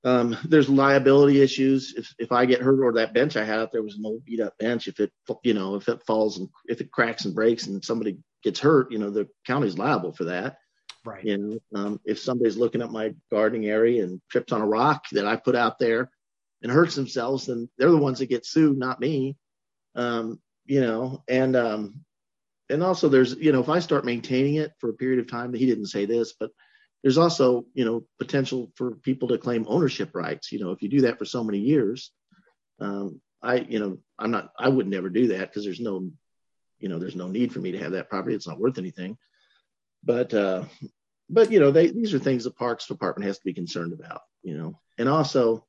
um, 0.03 0.37
there's 0.45 0.69
liability 0.69 1.41
issues. 1.41 1.93
If 1.97 2.13
if 2.17 2.31
I 2.31 2.45
get 2.45 2.61
hurt 2.61 2.81
or 2.81 2.93
that 2.93 3.13
bench 3.13 3.35
I 3.35 3.43
had 3.43 3.59
out 3.59 3.71
there 3.71 3.83
was 3.83 3.97
an 3.97 4.05
old 4.05 4.25
beat 4.25 4.39
up 4.39 4.57
bench, 4.57 4.87
if 4.87 4.99
it 4.99 5.11
you 5.43 5.53
know 5.53 5.75
if 5.75 5.87
it 5.89 6.03
falls 6.05 6.39
and 6.39 6.49
if 6.65 6.81
it 6.81 6.91
cracks 6.91 7.25
and 7.25 7.35
breaks 7.35 7.67
and 7.67 7.83
somebody 7.83 8.17
gets 8.43 8.59
hurt, 8.59 8.91
you 8.91 8.97
know 8.97 9.09
the 9.09 9.27
county's 9.45 9.77
liable 9.77 10.13
for 10.13 10.25
that. 10.25 10.57
Right. 11.05 11.23
You 11.23 11.37
know, 11.37 11.79
um, 11.79 11.99
if 12.05 12.19
somebody's 12.19 12.57
looking 12.57 12.81
at 12.81 12.91
my 12.91 13.13
gardening 13.31 13.67
area 13.67 14.03
and 14.03 14.21
trips 14.29 14.51
on 14.51 14.61
a 14.61 14.67
rock 14.67 15.05
that 15.13 15.25
I 15.25 15.37
put 15.37 15.55
out 15.55 15.79
there 15.79 16.09
and 16.61 16.71
hurts 16.71 16.95
themselves, 16.95 17.45
then 17.45 17.69
they're 17.77 17.91
the 17.91 17.97
ones 17.97 18.19
that 18.19 18.27
get 18.27 18.45
sued, 18.45 18.77
not 18.77 18.99
me. 18.99 19.37
Um, 19.95 20.39
you 20.65 20.81
know, 20.81 21.23
and 21.27 21.55
um, 21.55 22.05
and 22.69 22.83
also 22.83 23.09
there's 23.09 23.35
you 23.35 23.51
know 23.51 23.59
if 23.59 23.69
I 23.69 23.79
start 23.79 24.05
maintaining 24.05 24.55
it 24.55 24.71
for 24.79 24.89
a 24.89 24.93
period 24.93 25.19
of 25.19 25.27
time, 25.27 25.53
he 25.53 25.65
didn't 25.65 25.87
say 25.87 26.05
this, 26.05 26.33
but 26.39 26.51
there's 27.01 27.17
also 27.17 27.65
you 27.73 27.85
know 27.85 28.03
potential 28.19 28.71
for 28.75 28.91
people 28.95 29.27
to 29.29 29.37
claim 29.37 29.65
ownership 29.67 30.15
rights. 30.15 30.51
You 30.51 30.59
know, 30.59 30.71
if 30.71 30.81
you 30.81 30.89
do 30.89 31.01
that 31.01 31.17
for 31.17 31.25
so 31.25 31.43
many 31.43 31.59
years, 31.59 32.11
um, 32.79 33.21
I 33.41 33.57
you 33.57 33.79
know 33.79 33.97
I'm 34.17 34.31
not 34.31 34.51
I 34.57 34.69
would 34.69 34.87
never 34.87 35.09
do 35.09 35.27
that 35.29 35.49
because 35.49 35.63
there's 35.63 35.79
no 35.79 36.09
you 36.79 36.89
know 36.89 36.99
there's 36.99 37.15
no 37.15 37.27
need 37.27 37.51
for 37.51 37.59
me 37.59 37.71
to 37.71 37.79
have 37.79 37.91
that 37.93 38.09
property. 38.09 38.35
It's 38.35 38.47
not 38.47 38.59
worth 38.59 38.77
anything. 38.77 39.17
But 40.03 40.33
uh, 40.33 40.65
but 41.29 41.51
you 41.51 41.59
know 41.59 41.71
they 41.71 41.87
these 41.87 42.13
are 42.13 42.19
things 42.19 42.43
the 42.43 42.51
Parks 42.51 42.87
Department 42.87 43.27
has 43.27 43.37
to 43.37 43.45
be 43.45 43.53
concerned 43.53 43.93
about. 43.93 44.21
You 44.43 44.57
know, 44.57 44.79
and 44.97 45.09
also 45.09 45.65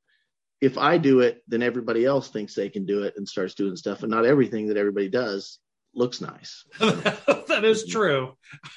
if 0.60 0.76
I 0.76 0.98
do 0.98 1.20
it, 1.20 1.42
then 1.48 1.62
everybody 1.62 2.04
else 2.04 2.28
thinks 2.28 2.54
they 2.54 2.68
can 2.68 2.84
do 2.84 3.02
it 3.04 3.14
and 3.16 3.28
starts 3.28 3.54
doing 3.54 3.76
stuff, 3.76 4.02
and 4.02 4.10
not 4.10 4.26
everything 4.26 4.68
that 4.68 4.76
everybody 4.76 5.08
does 5.08 5.58
looks 5.94 6.20
nice. 6.20 6.64
that 6.78 7.62
is 7.64 7.86
true. 7.86 8.36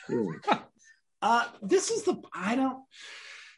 Yeah. 0.09 0.59
Uh, 1.21 1.45
this 1.61 1.89
is 1.89 2.03
the 2.03 2.21
I 2.33 2.55
don't. 2.55 2.83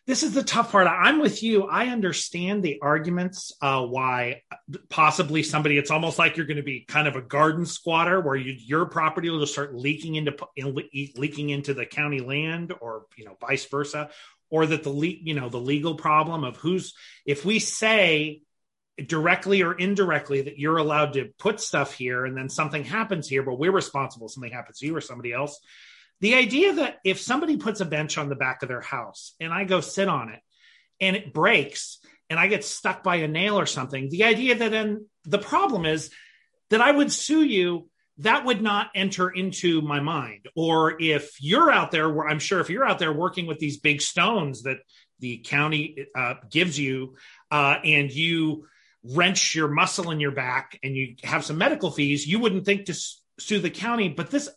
This 0.07 0.21
is 0.21 0.35
the 0.35 0.43
tough 0.43 0.71
part. 0.71 0.85
I'm 0.85 1.19
with 1.19 1.41
you. 1.41 1.63
I 1.63 1.87
understand 1.87 2.61
the 2.61 2.79
arguments 2.79 3.51
uh, 3.59 3.83
why 3.83 4.43
possibly 4.87 5.41
somebody. 5.41 5.79
It's 5.79 5.89
almost 5.89 6.19
like 6.19 6.37
you're 6.37 6.45
going 6.45 6.57
to 6.57 6.63
be 6.63 6.85
kind 6.87 7.07
of 7.07 7.15
a 7.15 7.23
garden 7.23 7.65
squatter, 7.65 8.21
where 8.21 8.35
you, 8.35 8.53
your 8.55 8.85
property 8.85 9.31
will 9.31 9.39
just 9.39 9.53
start 9.53 9.73
leaking 9.73 10.13
into 10.13 10.35
leaking 11.15 11.49
into 11.49 11.73
the 11.73 11.87
county 11.87 12.19
land, 12.19 12.71
or 12.81 13.05
you 13.17 13.25
know, 13.25 13.35
vice 13.41 13.65
versa, 13.65 14.11
or 14.49 14.65
that 14.65 14.83
the 14.83 14.91
you 14.91 15.33
know 15.33 15.49
the 15.49 15.59
legal 15.59 15.95
problem 15.95 16.43
of 16.43 16.57
who's 16.57 16.93
if 17.25 17.45
we 17.45 17.59
say 17.59 18.41
directly 19.05 19.61
or 19.61 19.73
indirectly 19.73 20.43
that 20.43 20.57
you're 20.57 20.77
allowed 20.77 21.13
to 21.13 21.29
put 21.37 21.59
stuff 21.59 21.93
here 21.93 22.25
and 22.25 22.37
then 22.37 22.49
something 22.49 22.83
happens 22.83 23.27
here 23.27 23.43
but 23.43 23.59
we're 23.59 23.71
responsible 23.71 24.29
something 24.29 24.51
happens 24.51 24.79
to 24.79 24.85
you 24.85 24.95
or 24.95 25.01
somebody 25.01 25.33
else 25.33 25.59
the 26.21 26.35
idea 26.35 26.73
that 26.73 26.99
if 27.03 27.19
somebody 27.19 27.57
puts 27.57 27.81
a 27.81 27.85
bench 27.85 28.17
on 28.17 28.29
the 28.29 28.35
back 28.35 28.63
of 28.63 28.69
their 28.69 28.81
house 28.81 29.33
and 29.39 29.53
I 29.53 29.65
go 29.65 29.81
sit 29.81 30.07
on 30.07 30.29
it 30.29 30.39
and 31.01 31.15
it 31.15 31.33
breaks 31.33 31.99
and 32.29 32.39
I 32.39 32.47
get 32.47 32.63
stuck 32.63 33.03
by 33.03 33.17
a 33.17 33.27
nail 33.27 33.59
or 33.59 33.65
something, 33.65 34.09
the 34.09 34.23
idea 34.23 34.55
that 34.55 34.71
then 34.71 35.07
the 35.25 35.39
problem 35.39 35.85
is 35.85 36.11
that 36.69 36.81
I 36.81 36.91
would 36.91 37.11
sue 37.11 37.43
you, 37.43 37.89
that 38.19 38.45
would 38.45 38.61
not 38.61 38.89
enter 38.95 39.29
into 39.29 39.81
my 39.81 39.99
mind. 39.99 40.47
Or 40.55 41.01
if 41.01 41.41
you're 41.41 41.71
out 41.71 41.91
there, 41.91 42.09
where 42.09 42.27
I'm 42.27 42.39
sure 42.39 42.59
if 42.59 42.69
you're 42.69 42.85
out 42.85 42.99
there 42.99 43.13
working 43.13 43.45
with 43.45 43.59
these 43.59 43.77
big 43.77 44.01
stones 44.01 44.63
that 44.63 44.77
the 45.19 45.39
county 45.39 46.07
uh, 46.15 46.35
gives 46.49 46.79
you 46.79 47.15
uh, 47.51 47.77
and 47.83 48.11
you 48.11 48.67
wrench 49.03 49.53
your 49.53 49.67
muscle 49.67 50.11
in 50.11 50.19
your 50.19 50.31
back 50.31 50.79
and 50.83 50.95
you 50.95 51.15
have 51.23 51.45
some 51.45 51.57
medical 51.57 51.91
fees, 51.91 52.25
you 52.25 52.39
wouldn't 52.39 52.65
think 52.65 52.85
to 52.85 52.95
sue 53.37 53.59
the 53.59 53.69
county 53.69 54.07
but 54.07 54.31
this 54.31 54.49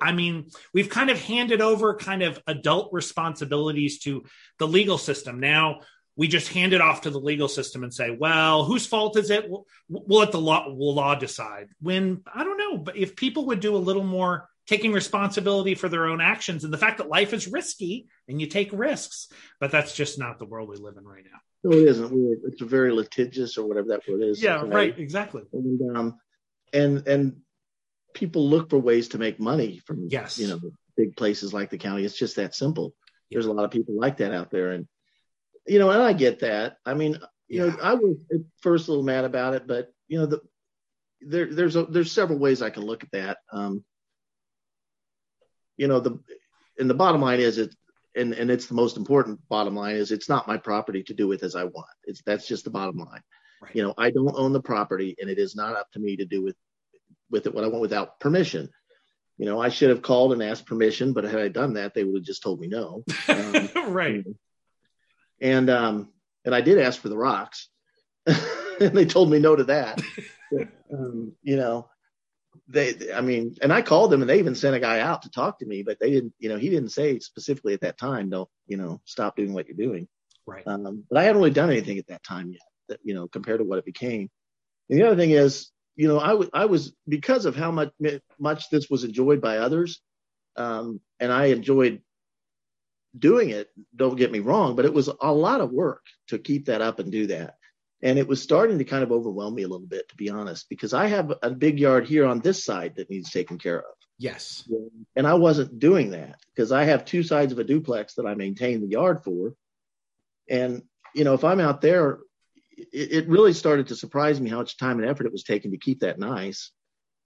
i 0.00 0.12
mean 0.12 0.48
we've 0.72 0.88
kind 0.88 1.10
of 1.10 1.20
handed 1.20 1.60
over 1.60 1.96
kind 1.96 2.22
of 2.22 2.40
adult 2.46 2.88
responsibilities 2.92 3.98
to 3.98 4.24
the 4.58 4.68
legal 4.68 4.98
system 4.98 5.40
now 5.40 5.80
we 6.20 6.28
just 6.28 6.52
hand 6.52 6.72
it 6.72 6.80
off 6.80 7.00
to 7.00 7.10
the 7.10 7.18
legal 7.18 7.48
system 7.48 7.82
and 7.82 7.92
say 7.92 8.10
well 8.10 8.64
whose 8.64 8.86
fault 8.86 9.16
is 9.16 9.30
it 9.30 9.48
we'll, 9.48 9.66
we'll 9.88 10.20
let 10.20 10.32
the 10.32 10.40
law 10.40 10.68
will 10.68 10.94
law 10.94 11.14
decide 11.14 11.68
when 11.80 12.22
i 12.32 12.44
don't 12.44 12.58
know 12.58 12.76
but 12.78 12.96
if 12.96 13.16
people 13.16 13.46
would 13.46 13.60
do 13.60 13.74
a 13.74 13.78
little 13.78 14.04
more 14.04 14.48
taking 14.66 14.92
responsibility 14.92 15.74
for 15.74 15.88
their 15.88 16.06
own 16.06 16.20
actions 16.20 16.62
and 16.62 16.72
the 16.72 16.78
fact 16.78 16.98
that 16.98 17.08
life 17.08 17.32
is 17.32 17.48
risky 17.48 18.06
and 18.28 18.40
you 18.40 18.46
take 18.46 18.70
risks 18.72 19.28
but 19.58 19.70
that's 19.70 19.94
just 19.94 20.18
not 20.18 20.38
the 20.38 20.46
world 20.46 20.68
we 20.68 20.76
live 20.76 20.96
in 20.96 21.04
right 21.04 21.24
now 21.24 21.38
no 21.64 21.76
it 21.76 21.88
isn't 21.88 22.40
it's 22.44 22.60
very 22.60 22.92
litigious 22.92 23.58
or 23.58 23.66
whatever 23.66 23.88
that 23.88 24.02
word 24.08 24.22
is 24.22 24.42
yeah 24.42 24.62
right 24.64 24.98
exactly 24.98 25.42
and 25.52 25.96
um 25.96 26.18
and 26.72 27.08
and 27.08 27.36
people 28.14 28.48
look 28.48 28.70
for 28.70 28.78
ways 28.78 29.08
to 29.08 29.18
make 29.18 29.40
money 29.40 29.80
from 29.86 30.06
yes. 30.08 30.38
you 30.38 30.48
know 30.48 30.60
big 31.00 31.16
places 31.16 31.54
like 31.54 31.70
the 31.70 31.78
county. 31.78 32.04
It's 32.04 32.18
just 32.18 32.36
that 32.36 32.54
simple. 32.54 32.94
Yeah. 33.28 33.36
There's 33.36 33.46
a 33.46 33.52
lot 33.52 33.64
of 33.64 33.70
people 33.70 33.94
like 33.96 34.18
that 34.18 34.32
out 34.32 34.50
there, 34.50 34.72
and 34.72 34.86
you 35.66 35.78
know, 35.78 35.90
and 35.90 36.02
I 36.02 36.12
get 36.12 36.40
that. 36.40 36.76
I 36.84 36.94
mean, 36.94 37.18
you 37.48 37.64
yeah. 37.64 37.72
know, 37.72 37.78
I 37.82 37.94
was 37.94 38.16
at 38.32 38.40
first 38.60 38.88
a 38.88 38.90
little 38.90 39.04
mad 39.04 39.24
about 39.24 39.54
it, 39.54 39.66
but 39.66 39.92
you 40.08 40.18
know, 40.18 40.26
the 40.26 40.40
there 41.20 41.52
there's 41.52 41.76
a, 41.76 41.84
there's 41.84 42.12
several 42.12 42.38
ways 42.38 42.62
I 42.62 42.70
can 42.70 42.84
look 42.84 43.04
at 43.04 43.12
that. 43.12 43.38
Um, 43.52 43.84
you 45.76 45.88
know, 45.88 46.00
the 46.00 46.18
and 46.78 46.88
the 46.88 46.94
bottom 46.94 47.20
line 47.20 47.40
is 47.40 47.58
it 47.58 47.74
and 48.16 48.32
and 48.32 48.50
it's 48.50 48.66
the 48.66 48.74
most 48.74 48.96
important 48.96 49.40
bottom 49.48 49.74
line 49.74 49.96
is 49.96 50.12
it's 50.12 50.28
not 50.28 50.48
my 50.48 50.56
property 50.56 51.02
to 51.04 51.14
do 51.14 51.28
with 51.28 51.42
as 51.42 51.54
I 51.54 51.64
want. 51.64 51.86
It's 52.04 52.22
that's 52.22 52.46
just 52.46 52.64
the 52.64 52.70
bottom 52.70 52.98
line. 52.98 53.22
Right. 53.62 53.76
You 53.76 53.82
know, 53.82 53.94
I 53.98 54.10
don't 54.10 54.36
own 54.36 54.52
the 54.52 54.62
property, 54.62 55.16
and 55.20 55.30
it 55.30 55.38
is 55.38 55.54
not 55.54 55.76
up 55.76 55.90
to 55.92 56.00
me 56.00 56.16
to 56.16 56.24
do 56.24 56.42
with 56.42 56.56
with 57.30 57.46
it 57.46 57.54
what 57.54 57.64
I 57.64 57.68
want 57.68 57.82
without 57.82 58.18
permission. 58.20 58.68
You 59.38 59.46
know, 59.46 59.60
I 59.60 59.70
should 59.70 59.90
have 59.90 60.02
called 60.02 60.32
and 60.32 60.42
asked 60.42 60.66
permission, 60.66 61.12
but 61.12 61.24
had 61.24 61.40
I 61.40 61.48
done 61.48 61.74
that, 61.74 61.94
they 61.94 62.04
would 62.04 62.16
have 62.16 62.24
just 62.24 62.42
told 62.42 62.60
me 62.60 62.68
no. 62.68 63.04
Um, 63.28 63.92
right. 63.92 64.24
And 65.40 65.70
um, 65.70 66.08
and 66.44 66.54
I 66.54 66.60
did 66.60 66.78
ask 66.78 67.00
for 67.00 67.08
the 67.08 67.16
rocks, 67.16 67.68
and 68.26 68.96
they 68.96 69.06
told 69.06 69.30
me 69.30 69.38
no 69.38 69.56
to 69.56 69.64
that. 69.64 70.00
um, 70.92 71.32
you 71.42 71.56
know, 71.56 71.88
they, 72.68 73.12
I 73.12 73.20
mean, 73.20 73.56
and 73.62 73.72
I 73.72 73.82
called 73.82 74.10
them, 74.10 74.22
and 74.22 74.30
they 74.30 74.38
even 74.38 74.54
sent 74.54 74.76
a 74.76 74.80
guy 74.80 75.00
out 75.00 75.22
to 75.22 75.30
talk 75.30 75.58
to 75.58 75.66
me, 75.66 75.82
but 75.82 75.98
they 76.00 76.10
didn't. 76.10 76.34
You 76.38 76.50
know, 76.50 76.56
he 76.56 76.68
didn't 76.68 76.90
say 76.90 77.18
specifically 77.18 77.74
at 77.74 77.80
that 77.80 77.98
time, 77.98 78.30
don't 78.30 78.48
you 78.66 78.76
know, 78.76 79.00
stop 79.04 79.36
doing 79.36 79.52
what 79.52 79.66
you're 79.66 79.76
doing. 79.76 80.08
Right. 80.46 80.66
Um, 80.66 81.04
but 81.08 81.18
I 81.18 81.24
hadn't 81.24 81.38
really 81.38 81.50
done 81.50 81.70
anything 81.70 81.98
at 81.98 82.06
that 82.08 82.22
time 82.22 82.50
yet. 82.50 82.60
That 82.88 83.00
you 83.02 83.14
know, 83.14 83.28
compared 83.28 83.60
to 83.60 83.64
what 83.64 83.78
it 83.78 83.84
became. 83.84 84.30
And 84.88 84.98
the 84.98 85.06
other 85.06 85.16
thing 85.16 85.30
is, 85.30 85.70
you 85.96 86.08
know, 86.08 86.18
I, 86.18 86.28
w- 86.28 86.50
I 86.52 86.66
was 86.66 86.94
because 87.06 87.46
of 87.46 87.56
how 87.56 87.70
much 87.70 87.92
much 88.38 88.70
this 88.70 88.88
was 88.90 89.04
enjoyed 89.04 89.40
by 89.40 89.58
others, 89.58 90.00
um, 90.56 91.00
and 91.18 91.32
I 91.32 91.46
enjoyed 91.46 92.02
doing 93.18 93.50
it. 93.50 93.68
Don't 93.94 94.16
get 94.16 94.32
me 94.32 94.40
wrong, 94.40 94.76
but 94.76 94.84
it 94.84 94.94
was 94.94 95.08
a 95.20 95.32
lot 95.32 95.60
of 95.60 95.72
work 95.72 96.04
to 96.28 96.38
keep 96.38 96.66
that 96.66 96.82
up 96.82 96.98
and 96.98 97.10
do 97.10 97.26
that, 97.28 97.54
and 98.02 98.18
it 98.18 98.28
was 98.28 98.42
starting 98.42 98.78
to 98.78 98.84
kind 98.84 99.02
of 99.02 99.12
overwhelm 99.12 99.54
me 99.54 99.62
a 99.62 99.68
little 99.68 99.86
bit, 99.86 100.08
to 100.08 100.16
be 100.16 100.30
honest, 100.30 100.68
because 100.68 100.94
I 100.94 101.06
have 101.06 101.32
a 101.42 101.50
big 101.50 101.78
yard 101.78 102.06
here 102.06 102.26
on 102.26 102.40
this 102.40 102.64
side 102.64 102.94
that 102.96 103.10
needs 103.10 103.30
taken 103.30 103.58
care 103.58 103.78
of. 103.78 103.94
Yes, 104.18 104.68
and 105.16 105.26
I 105.26 105.34
wasn't 105.34 105.78
doing 105.78 106.10
that 106.10 106.40
because 106.54 106.72
I 106.72 106.84
have 106.84 107.04
two 107.04 107.22
sides 107.22 107.52
of 107.52 107.58
a 107.58 107.64
duplex 107.64 108.14
that 108.14 108.26
I 108.26 108.34
maintain 108.34 108.80
the 108.80 108.88
yard 108.88 109.24
for, 109.24 109.54
and 110.48 110.82
you 111.14 111.24
know, 111.24 111.34
if 111.34 111.44
I'm 111.44 111.60
out 111.60 111.80
there 111.80 112.20
it, 112.92 113.12
it 113.12 113.28
really 113.28 113.52
started 113.52 113.88
to 113.88 113.96
surprise 113.96 114.40
me 114.40 114.50
how 114.50 114.58
much 114.58 114.76
time 114.76 115.00
and 115.00 115.08
effort 115.08 115.26
it 115.26 115.32
was 115.32 115.44
taking 115.44 115.72
to 115.72 115.78
keep 115.78 116.00
that 116.00 116.18
nice. 116.18 116.70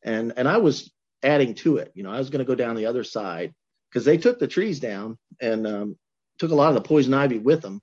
And 0.03 0.33
and 0.37 0.49
I 0.49 0.59
was 0.59 0.93
adding 1.23 1.55
to 1.55 1.79
it. 1.79 1.93
You 1.95 2.03
know, 2.03 2.11
I 2.11 2.19
was 2.19 2.31
going 2.31 2.41
to 2.41 2.45
go 2.45 2.55
down 2.55 2.77
the 2.77 2.87
other 2.87 3.05
side 3.05 3.55
because 3.95 4.05
they 4.05 4.19
took 4.19 4.41
the 4.41 4.49
trees 4.49 4.81
down 4.81 5.17
and 5.41 5.67
um, 5.67 5.97
took 6.39 6.51
a 6.51 6.55
lot 6.55 6.69
of 6.69 6.75
the 6.75 6.81
poison 6.81 7.15
ivy 7.15 7.39
with 7.39 7.63
them. 7.63 7.81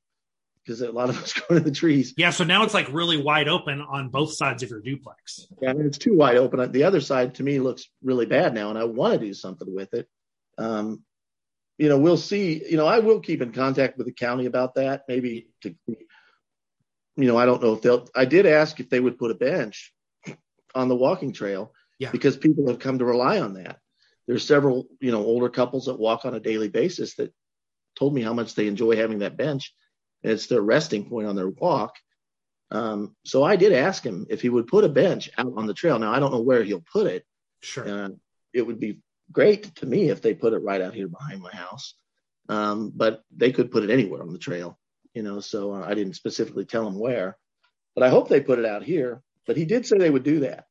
because 0.64 0.82
a 0.82 0.92
lot 0.92 1.10
of 1.10 1.18
us 1.18 1.34
go 1.48 1.56
to 1.56 1.62
the 1.62 1.72
trees. 1.72 2.14
Yeah, 2.18 2.32
so 2.32 2.44
now 2.44 2.64
it's 2.64 2.74
like 2.74 2.92
really 2.92 3.18
wide 3.18 3.48
open 3.48 3.82
on 3.82 4.10
both 4.10 4.34
sides 4.34 4.62
of 4.62 4.70
your 4.70 4.82
duplex. 4.82 5.48
Yeah, 5.62 5.70
and 5.70 5.86
it's 5.86 5.98
too 5.98 6.16
wide 6.16 6.36
open. 6.36 6.72
The 6.72 6.84
other 6.84 7.00
side 7.00 7.36
to 7.36 7.44
me 7.44 7.60
looks 7.60 7.88
really 8.04 8.26
bad 8.26 8.54
now, 8.54 8.70
and 8.70 8.78
I 8.78 8.84
want 8.84 9.14
to 9.14 9.26
do 9.26 9.34
something 9.34 9.74
with 9.74 9.94
it. 9.94 10.08
Um, 10.58 11.04
you 11.78 11.88
know, 11.88 11.98
we'll 11.98 12.18
see. 12.18 12.62
You 12.70 12.78
know, 12.78 12.86
I 12.86 13.00
will 13.00 13.22
keep 13.22 13.42
in 13.42 13.54
contact 13.54 13.98
with 13.98 14.06
the 14.06 14.14
county 14.14 14.46
about 14.46 14.76
that. 14.76 15.04
Maybe 15.08 15.48
to, 15.62 15.74
you 15.88 15.98
know, 17.16 17.38
I 17.38 17.46
don't 17.46 17.64
know 17.64 17.74
if 17.74 17.82
they'll. 17.82 18.08
I 18.14 18.26
did 18.26 18.46
ask 18.46 18.80
if 18.80 18.90
they 18.90 19.00
would 19.00 19.18
put 19.18 19.32
a 19.32 19.36
bench 19.36 19.94
on 20.76 20.90
the 20.90 20.96
walking 20.96 21.32
trail, 21.32 21.74
yeah. 22.00 22.12
because 22.12 22.36
people 22.36 22.68
have 22.68 22.80
come 22.80 23.00
to 23.00 23.06
rely 23.06 23.40
on 23.40 23.54
that. 23.54 23.80
There's 24.32 24.48
several, 24.48 24.88
you 25.02 25.12
know, 25.12 25.26
older 25.26 25.50
couples 25.50 25.88
that 25.88 26.00
walk 26.00 26.24
on 26.24 26.34
a 26.34 26.40
daily 26.40 26.70
basis 26.70 27.16
that 27.16 27.34
told 28.00 28.14
me 28.14 28.22
how 28.22 28.32
much 28.32 28.56
they 28.56 28.68
enjoy 28.68 28.96
having 28.96 29.20
that 29.20 29.36
bench. 29.36 29.74
And 30.24 30.32
it's 30.32 30.48
their 30.48 30.62
resting 30.62 31.10
point 31.10 31.28
on 31.28 31.36
their 31.36 31.50
walk. 31.50 31.98
Um, 32.72 33.14
so 33.26 33.44
I 33.44 33.58
did 33.58 33.74
ask 33.74 34.02
him 34.06 34.28
if 34.30 34.42
he 34.42 34.48
would 34.48 34.68
put 34.68 34.86
a 34.86 34.90
bench 34.90 35.30
out 35.38 35.52
on 35.58 35.68
the 35.68 35.74
trail. 35.74 36.00
Now 36.00 36.14
I 36.14 36.22
don't 36.22 36.32
know 36.32 36.40
where 36.40 36.64
he'll 36.64 36.80
put 36.94 37.08
it. 37.08 37.26
Sure. 37.60 37.86
Uh, 37.86 38.10
it 38.54 38.66
would 38.66 38.80
be 38.80 39.00
great 39.34 39.76
to 39.76 39.86
me 39.86 40.10
if 40.10 40.22
they 40.22 40.34
put 40.34 40.54
it 40.54 40.64
right 40.64 40.80
out 40.80 40.94
here 40.94 41.10
behind 41.10 41.42
my 41.42 41.52
house. 41.52 41.96
Um, 42.48 42.94
but 42.96 43.24
they 43.36 43.52
could 43.52 43.70
put 43.70 43.84
it 43.84 43.90
anywhere 43.90 44.22
on 44.22 44.32
the 44.32 44.40
trail, 44.40 44.80
you 45.14 45.24
know. 45.24 45.42
So 45.42 45.74
uh, 45.74 45.84
I 45.86 45.94
didn't 45.94 46.14
specifically 46.14 46.64
tell 46.64 46.88
him 46.88 46.98
where, 46.98 47.38
but 47.96 48.06
I 48.06 48.10
hope 48.10 48.30
they 48.30 48.40
put 48.40 48.60
it 48.60 48.66
out 48.66 48.84
here. 48.84 49.24
But 49.46 49.58
he 49.58 49.66
did 49.66 49.86
say 49.86 49.98
they 49.98 50.10
would 50.10 50.24
do 50.24 50.40
that, 50.40 50.68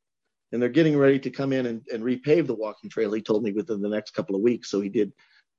and 0.52 0.60
they're 0.60 0.68
getting 0.68 0.96
ready 0.96 1.18
to 1.20 1.30
come 1.30 1.52
in 1.52 1.66
and, 1.66 1.82
and 1.92 2.02
repave 2.02 2.46
the 2.46 2.54
walking 2.54 2.90
trail. 2.90 3.12
He 3.12 3.22
told 3.22 3.42
me 3.42 3.52
within 3.52 3.80
the 3.80 3.88
next 3.88 4.14
couple 4.14 4.34
of 4.34 4.42
weeks. 4.42 4.70
So 4.70 4.80
he 4.80 4.88
did 4.88 5.12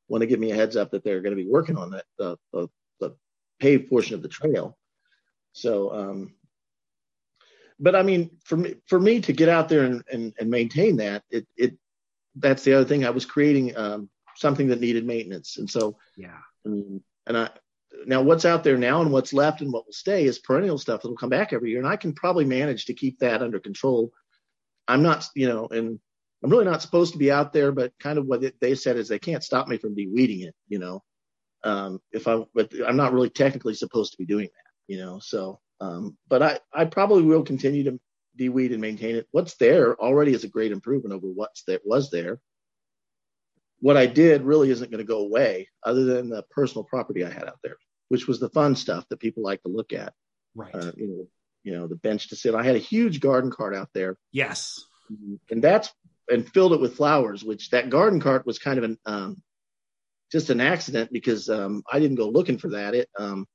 want 0.08 0.21
to 0.21 0.27
give 0.27 0.39
me 0.39 0.51
a 0.51 0.56
heads 0.56 0.75
up 0.75 0.91
that 0.91 1.04
they're 1.04 1.21
going 1.21 1.36
to 1.36 1.41
be 1.41 1.49
working 1.49 1.77
on 1.77 1.91
that 1.91 2.06
the, 2.17 2.38
the, 2.51 2.67
the 2.99 3.15
paved 3.60 3.89
portion 3.89 4.15
of 4.15 4.21
the 4.21 4.27
trail. 4.27 4.77
So, 5.54 5.93
um, 5.93 6.34
but 7.80 7.95
I 7.95 8.04
mean, 8.04 8.32
for 8.45 8.58
me, 8.58 8.75
for 8.88 8.99
me 8.99 9.21
to 9.21 9.34
get 9.34 9.49
out 9.49 9.69
there 9.69 9.84
and, 9.84 10.04
and, 10.12 10.34
and 10.39 10.49
maintain 10.49 10.97
that, 10.97 11.23
it, 11.32 11.47
it, 11.58 11.77
that's 12.36 12.63
the 12.63 12.73
other 12.73 12.86
thing. 12.86 13.06
I 13.06 13.10
was 13.10 13.25
creating 13.25 13.75
um, 13.75 14.10
something 14.36 14.67
that 14.67 14.80
needed 14.80 15.06
maintenance, 15.06 15.58
and 15.58 15.69
so 15.69 15.97
yeah. 16.15 16.38
And, 16.63 17.01
and 17.27 17.38
I 17.38 17.49
now 18.06 18.21
what's 18.21 18.45
out 18.45 18.63
there 18.63 18.77
now 18.77 19.01
and 19.01 19.12
what's 19.12 19.34
left 19.34 19.62
and 19.62 19.73
what 19.73 19.86
will 19.86 19.93
stay 19.93 20.25
is 20.25 20.39
perennial 20.39 20.77
stuff 20.77 21.01
that'll 21.01 21.17
come 21.17 21.30
back 21.30 21.54
every 21.54 21.71
year, 21.71 21.80
and 21.80 21.88
I 21.88 21.97
can 21.97 22.13
probably 22.13 22.45
manage 22.45 22.86
to 22.86 22.93
keep 22.93 23.19
that 23.19 23.41
under 23.41 23.60
control. 23.60 24.13
I'm 24.91 25.04
not, 25.04 25.27
you 25.36 25.47
know, 25.47 25.67
and 25.67 25.99
I'm 26.43 26.49
really 26.49 26.65
not 26.65 26.82
supposed 26.82 27.13
to 27.13 27.19
be 27.19 27.32
out 27.32 27.54
there, 27.54 27.71
but 27.71 27.93
kind 27.99 28.17
of 28.17 28.25
what 28.25 28.43
they 28.60 28.75
said 28.75 28.97
is 28.97 29.08
they 29.08 29.19
can't 29.19 29.43
stop 29.43 29.67
me 29.67 29.77
from 29.77 29.95
de-weeding 29.95 30.41
it, 30.41 30.56
you 30.67 30.80
know. 30.80 31.01
Um, 31.63 31.99
if 32.12 32.27
I, 32.27 32.43
but 32.54 32.71
I'm 32.86 32.97
not 32.97 33.13
really 33.13 33.30
technically 33.30 33.75
supposed 33.75 34.12
to 34.12 34.17
be 34.17 34.25
doing 34.25 34.47
that, 34.47 34.93
you 34.93 34.97
know. 34.97 35.19
So, 35.19 35.60
um, 35.80 36.17
but 36.27 36.41
I, 36.41 36.60
I 36.73 36.86
probably 36.86 37.23
will 37.23 37.43
continue 37.43 37.84
to 37.86 37.99
de-weed 38.36 38.71
and 38.71 38.82
maintain 38.82 39.15
it. 39.15 39.27
What's 39.32 39.56
there 39.56 39.95
already 39.95 40.34
is 40.34 40.43
a 40.43 40.49
great 40.49 40.71
improvement 40.71 41.13
over 41.13 41.27
what's 41.27 41.63
that 41.65 41.82
was 41.86 42.10
there. 42.10 42.39
What 43.80 43.97
I 43.97 44.06
did 44.06 44.43
really 44.43 44.71
isn't 44.71 44.91
going 44.91 45.04
to 45.06 45.08
go 45.08 45.19
away, 45.19 45.69
other 45.84 46.04
than 46.04 46.30
the 46.30 46.43
personal 46.51 46.84
property 46.84 47.23
I 47.23 47.30
had 47.30 47.47
out 47.47 47.60
there, 47.63 47.77
which 48.10 48.27
was 48.27 48.39
the 48.39 48.49
fun 48.49 48.75
stuff 48.75 49.06
that 49.10 49.19
people 49.19 49.43
like 49.43 49.62
to 49.63 49.69
look 49.69 49.93
at. 49.93 50.13
Right. 50.56 50.73
Uh, 50.73 50.91
you 50.97 51.08
know, 51.08 51.27
you 51.63 51.74
know, 51.74 51.88
the 51.88 51.95
bench 51.95 52.30
to 52.30 52.36
sit. 52.36 52.56
I 52.56 52.63
had 52.63 52.76
a 52.76 52.80
huge 52.80 53.19
garden 53.19 53.52
cart 53.52 53.76
out 53.76 53.89
there. 53.93 54.17
Yes. 54.32 54.84
And 55.50 55.63
that's 55.63 55.91
and 56.30 56.47
filled 56.47 56.74
it 56.74 56.82
with 56.82 56.95
flowers, 56.95 57.43
which 57.43 57.69
that 57.71 57.89
garden 57.89 58.19
cart 58.19 58.45
was 58.45 58.60
kind 58.60 58.78
of 58.78 58.84
an 58.86 58.97
um, 59.06 59.41
just 60.32 60.50
an 60.50 60.62
accident 60.62 61.12
because 61.12 61.50
um, 61.50 61.84
I 61.91 62.00
didn't 62.00 62.17
go 62.17 62.30
looking 62.30 62.58
for 62.58 62.69
that. 62.69 62.95
It 62.95 63.10
um, 63.19 63.47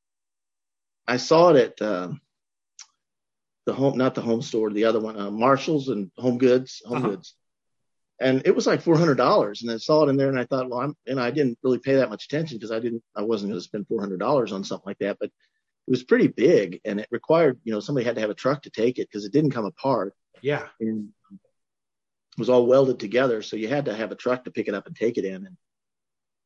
I 1.07 1.17
saw 1.17 1.51
it 1.51 1.57
at 1.81 1.87
uh, 1.87 2.13
the 3.65 3.73
home, 3.73 3.97
not 3.97 4.15
the 4.15 4.21
home 4.21 4.43
store, 4.43 4.71
the 4.71 4.85
other 4.85 5.01
one, 5.01 5.19
uh, 5.19 5.31
Marshalls 5.31 5.89
and 5.89 6.11
Home 6.19 6.39
Goods, 6.39 6.83
Home 6.85 6.99
uh-huh. 6.99 7.09
Goods, 7.09 7.35
and 8.21 8.43
it 8.45 8.55
was 8.55 8.67
like 8.67 8.83
four 8.83 8.99
hundred 8.99 9.17
dollars. 9.17 9.63
And 9.63 9.71
I 9.71 9.79
saw 9.79 10.05
it 10.05 10.11
in 10.11 10.17
there, 10.17 10.29
and 10.29 10.39
I 10.39 10.45
thought, 10.45 10.69
well, 10.69 10.81
I'm, 10.81 10.95
and 11.07 11.19
I 11.19 11.31
didn't 11.31 11.59
really 11.63 11.79
pay 11.79 11.97
that 11.97 12.11
much 12.11 12.27
attention 12.27 12.59
because 12.59 12.73
I 12.73 12.81
didn't, 12.81 13.03
I 13.17 13.23
wasn't 13.23 13.51
going 13.51 13.61
to 13.61 13.65
spend 13.65 13.89
four 13.89 14.01
hundred 14.01 14.21
dollars 14.21 14.53
on 14.53 14.65
something 14.65 14.87
like 14.87 14.99
that, 14.99 15.17
but 15.19 15.31
it 15.87 15.91
was 15.91 16.03
pretty 16.03 16.27
big, 16.27 16.81
and 16.85 17.01
it 17.01 17.09
required, 17.11 17.61
you 17.63 17.73
know, 17.73 17.81
somebody 17.81 18.05
had 18.05 18.17
to 18.17 18.21
have 18.21 18.31
a 18.31 18.35
truck 18.35 18.63
to 18.63 18.71
take 18.71 18.99
it 18.99 19.09
because 19.09 19.25
it 19.25 19.33
didn't 19.33 19.53
come 19.53 19.67
apart. 19.67 20.15
Yeah. 20.43 20.67
And 20.81 21.11
it 21.31 22.41
was 22.41 22.51
all 22.51 22.67
welded 22.67 22.99
together. 22.99 23.41
So 23.41 23.57
you 23.57 23.69
had 23.69 23.85
to 23.85 23.95
have 23.95 24.11
a 24.11 24.17
truck 24.17 24.45
to 24.45 24.51
pick 24.51 24.69
it 24.69 24.75
up 24.75 24.87
and 24.87 24.97
take 24.97 25.17
it 25.17 25.25
in. 25.25 25.47
And, 25.47 25.57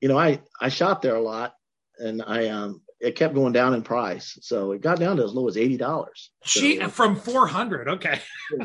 you 0.00 0.08
know, 0.08 0.18
I, 0.18 0.40
I 0.60 0.68
shot 0.68 1.02
there 1.02 1.16
a 1.16 1.22
lot 1.22 1.54
and 1.98 2.22
I, 2.24 2.48
um, 2.48 2.82
it 3.00 3.16
kept 3.16 3.34
going 3.34 3.52
down 3.52 3.72
in 3.72 3.82
price. 3.82 4.38
So 4.42 4.72
it 4.72 4.82
got 4.82 5.00
down 5.00 5.16
to 5.16 5.24
as 5.24 5.32
low 5.32 5.48
as 5.48 5.56
$80. 5.56 6.10
She 6.44 6.78
so, 6.78 6.88
from 6.88 7.16
400. 7.16 7.88
Okay. 7.88 8.20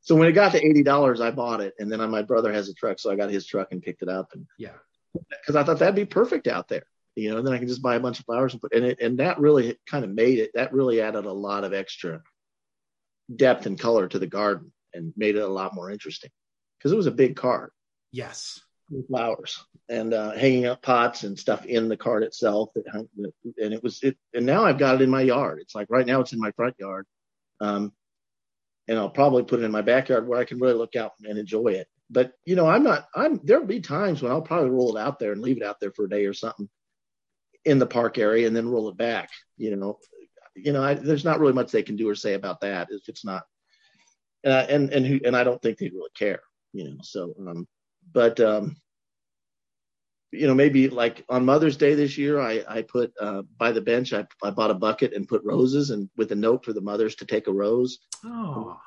so 0.00 0.16
when 0.16 0.28
it 0.28 0.32
got 0.32 0.52
to 0.52 0.64
$80, 0.64 1.20
I 1.20 1.30
bought 1.30 1.60
it. 1.60 1.74
And 1.78 1.92
then 1.92 2.10
my 2.10 2.22
brother 2.22 2.52
has 2.52 2.70
a 2.70 2.74
truck. 2.74 2.98
So 2.98 3.10
I 3.10 3.16
got 3.16 3.30
his 3.30 3.46
truck 3.46 3.68
and 3.70 3.82
picked 3.82 4.02
it 4.02 4.08
up. 4.08 4.30
And 4.32 4.46
yeah, 4.58 4.72
cause 5.46 5.56
I 5.56 5.62
thought 5.62 5.78
that'd 5.78 5.94
be 5.94 6.06
perfect 6.06 6.48
out 6.48 6.68
there. 6.68 6.84
You 7.20 7.30
know, 7.30 7.42
then 7.42 7.52
I 7.52 7.58
can 7.58 7.68
just 7.68 7.82
buy 7.82 7.96
a 7.96 8.00
bunch 8.00 8.18
of 8.18 8.24
flowers 8.24 8.52
and 8.52 8.62
put, 8.62 8.74
and 8.74 8.84
it, 8.84 9.00
and 9.00 9.18
that 9.18 9.38
really 9.38 9.78
kind 9.86 10.04
of 10.04 10.10
made 10.10 10.38
it, 10.38 10.52
that 10.54 10.72
really 10.72 11.00
added 11.00 11.26
a 11.26 11.32
lot 11.32 11.64
of 11.64 11.74
extra 11.74 12.22
depth 13.34 13.66
and 13.66 13.78
color 13.78 14.08
to 14.08 14.18
the 14.18 14.26
garden 14.26 14.72
and 14.94 15.12
made 15.16 15.36
it 15.36 15.42
a 15.42 15.46
lot 15.46 15.74
more 15.74 15.90
interesting 15.90 16.30
because 16.78 16.92
it 16.92 16.96
was 16.96 17.06
a 17.06 17.12
big 17.12 17.36
cart. 17.36 17.72
Yes. 18.12 18.60
With 18.90 19.06
flowers 19.06 19.64
and 19.88 20.12
uh, 20.12 20.32
hanging 20.32 20.66
up 20.66 20.82
pots 20.82 21.22
and 21.22 21.38
stuff 21.38 21.64
in 21.64 21.88
the 21.88 21.96
cart 21.96 22.24
itself. 22.24 22.70
That 22.74 23.06
and 23.58 23.74
it 23.74 23.82
was 23.82 24.02
it. 24.02 24.16
And 24.34 24.46
now 24.46 24.64
I've 24.64 24.78
got 24.78 24.96
it 24.96 25.02
in 25.02 25.10
my 25.10 25.22
yard. 25.22 25.60
It's 25.60 25.74
like 25.74 25.86
right 25.90 26.06
now 26.06 26.20
it's 26.20 26.32
in 26.32 26.40
my 26.40 26.50
front 26.52 26.74
yard, 26.78 27.06
um, 27.60 27.92
and 28.88 28.98
I'll 28.98 29.10
probably 29.10 29.44
put 29.44 29.60
it 29.60 29.64
in 29.64 29.70
my 29.70 29.82
backyard 29.82 30.26
where 30.26 30.40
I 30.40 30.44
can 30.44 30.58
really 30.58 30.74
look 30.74 30.96
out 30.96 31.12
and 31.22 31.38
enjoy 31.38 31.68
it. 31.68 31.86
But 32.10 32.32
you 32.44 32.56
know, 32.56 32.66
I'm 32.66 32.82
not. 32.82 33.06
I'm 33.14 33.40
there'll 33.44 33.64
be 33.64 33.80
times 33.80 34.22
when 34.22 34.32
I'll 34.32 34.42
probably 34.42 34.70
roll 34.70 34.96
it 34.96 35.00
out 35.00 35.20
there 35.20 35.30
and 35.30 35.40
leave 35.40 35.58
it 35.58 35.62
out 35.62 35.78
there 35.78 35.92
for 35.92 36.06
a 36.06 36.10
day 36.10 36.26
or 36.26 36.34
something 36.34 36.68
in 37.64 37.78
the 37.78 37.86
park 37.86 38.18
area 38.18 38.46
and 38.46 38.56
then 38.56 38.68
roll 38.68 38.88
it 38.88 38.96
back. 38.96 39.30
You 39.56 39.76
know, 39.76 39.98
you 40.54 40.72
know, 40.72 40.82
I, 40.82 40.94
there's 40.94 41.24
not 41.24 41.40
really 41.40 41.52
much 41.52 41.70
they 41.70 41.82
can 41.82 41.96
do 41.96 42.08
or 42.08 42.14
say 42.14 42.34
about 42.34 42.60
that 42.60 42.88
if 42.90 43.08
it's 43.08 43.24
not. 43.24 43.44
Uh, 44.44 44.66
and 44.68 44.90
and 44.90 45.06
who, 45.06 45.20
and 45.24 45.36
I 45.36 45.44
don't 45.44 45.60
think 45.60 45.78
they'd 45.78 45.92
really 45.92 46.10
care 46.14 46.40
you 46.72 46.84
know. 46.84 46.96
So, 47.02 47.34
um, 47.46 47.66
but 48.12 48.40
um, 48.40 48.76
you 50.32 50.46
know, 50.46 50.54
maybe 50.54 50.88
like 50.88 51.24
on 51.28 51.44
Mother's 51.44 51.76
Day 51.76 51.94
this 51.94 52.16
year, 52.16 52.40
I 52.40 52.64
I 52.68 52.82
put 52.82 53.12
uh, 53.20 53.42
by 53.58 53.72
the 53.72 53.80
bench, 53.80 54.12
I 54.12 54.26
I 54.42 54.50
bought 54.50 54.70
a 54.70 54.74
bucket 54.74 55.12
and 55.12 55.28
put 55.28 55.44
roses 55.44 55.90
and 55.90 56.08
with 56.16 56.32
a 56.32 56.36
note 56.36 56.64
for 56.64 56.72
the 56.72 56.80
mothers 56.80 57.16
to 57.16 57.26
take 57.26 57.46
a 57.46 57.52
rose. 57.52 57.98
Oh, 58.24 58.78